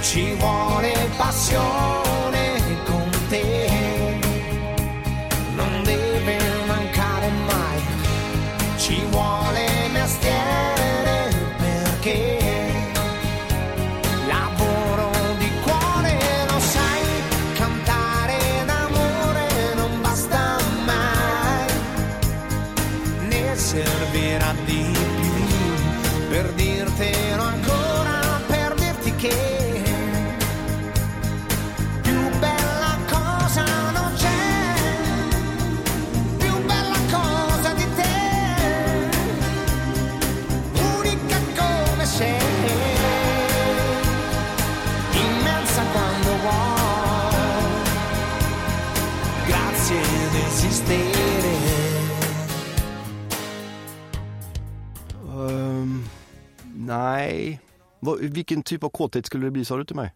Ci 0.00 0.34
vuole 0.34 0.92
passione 1.16 2.60
con 2.84 3.10
te 3.28 3.69
vilken 58.16 58.62
typ 58.62 58.84
av 58.84 58.88
kåthet 58.88 59.26
skulle 59.26 59.46
det 59.46 59.50
bli 59.50 59.64
sa 59.64 59.76
du 59.76 59.84
till 59.84 59.96
mig? 59.96 60.12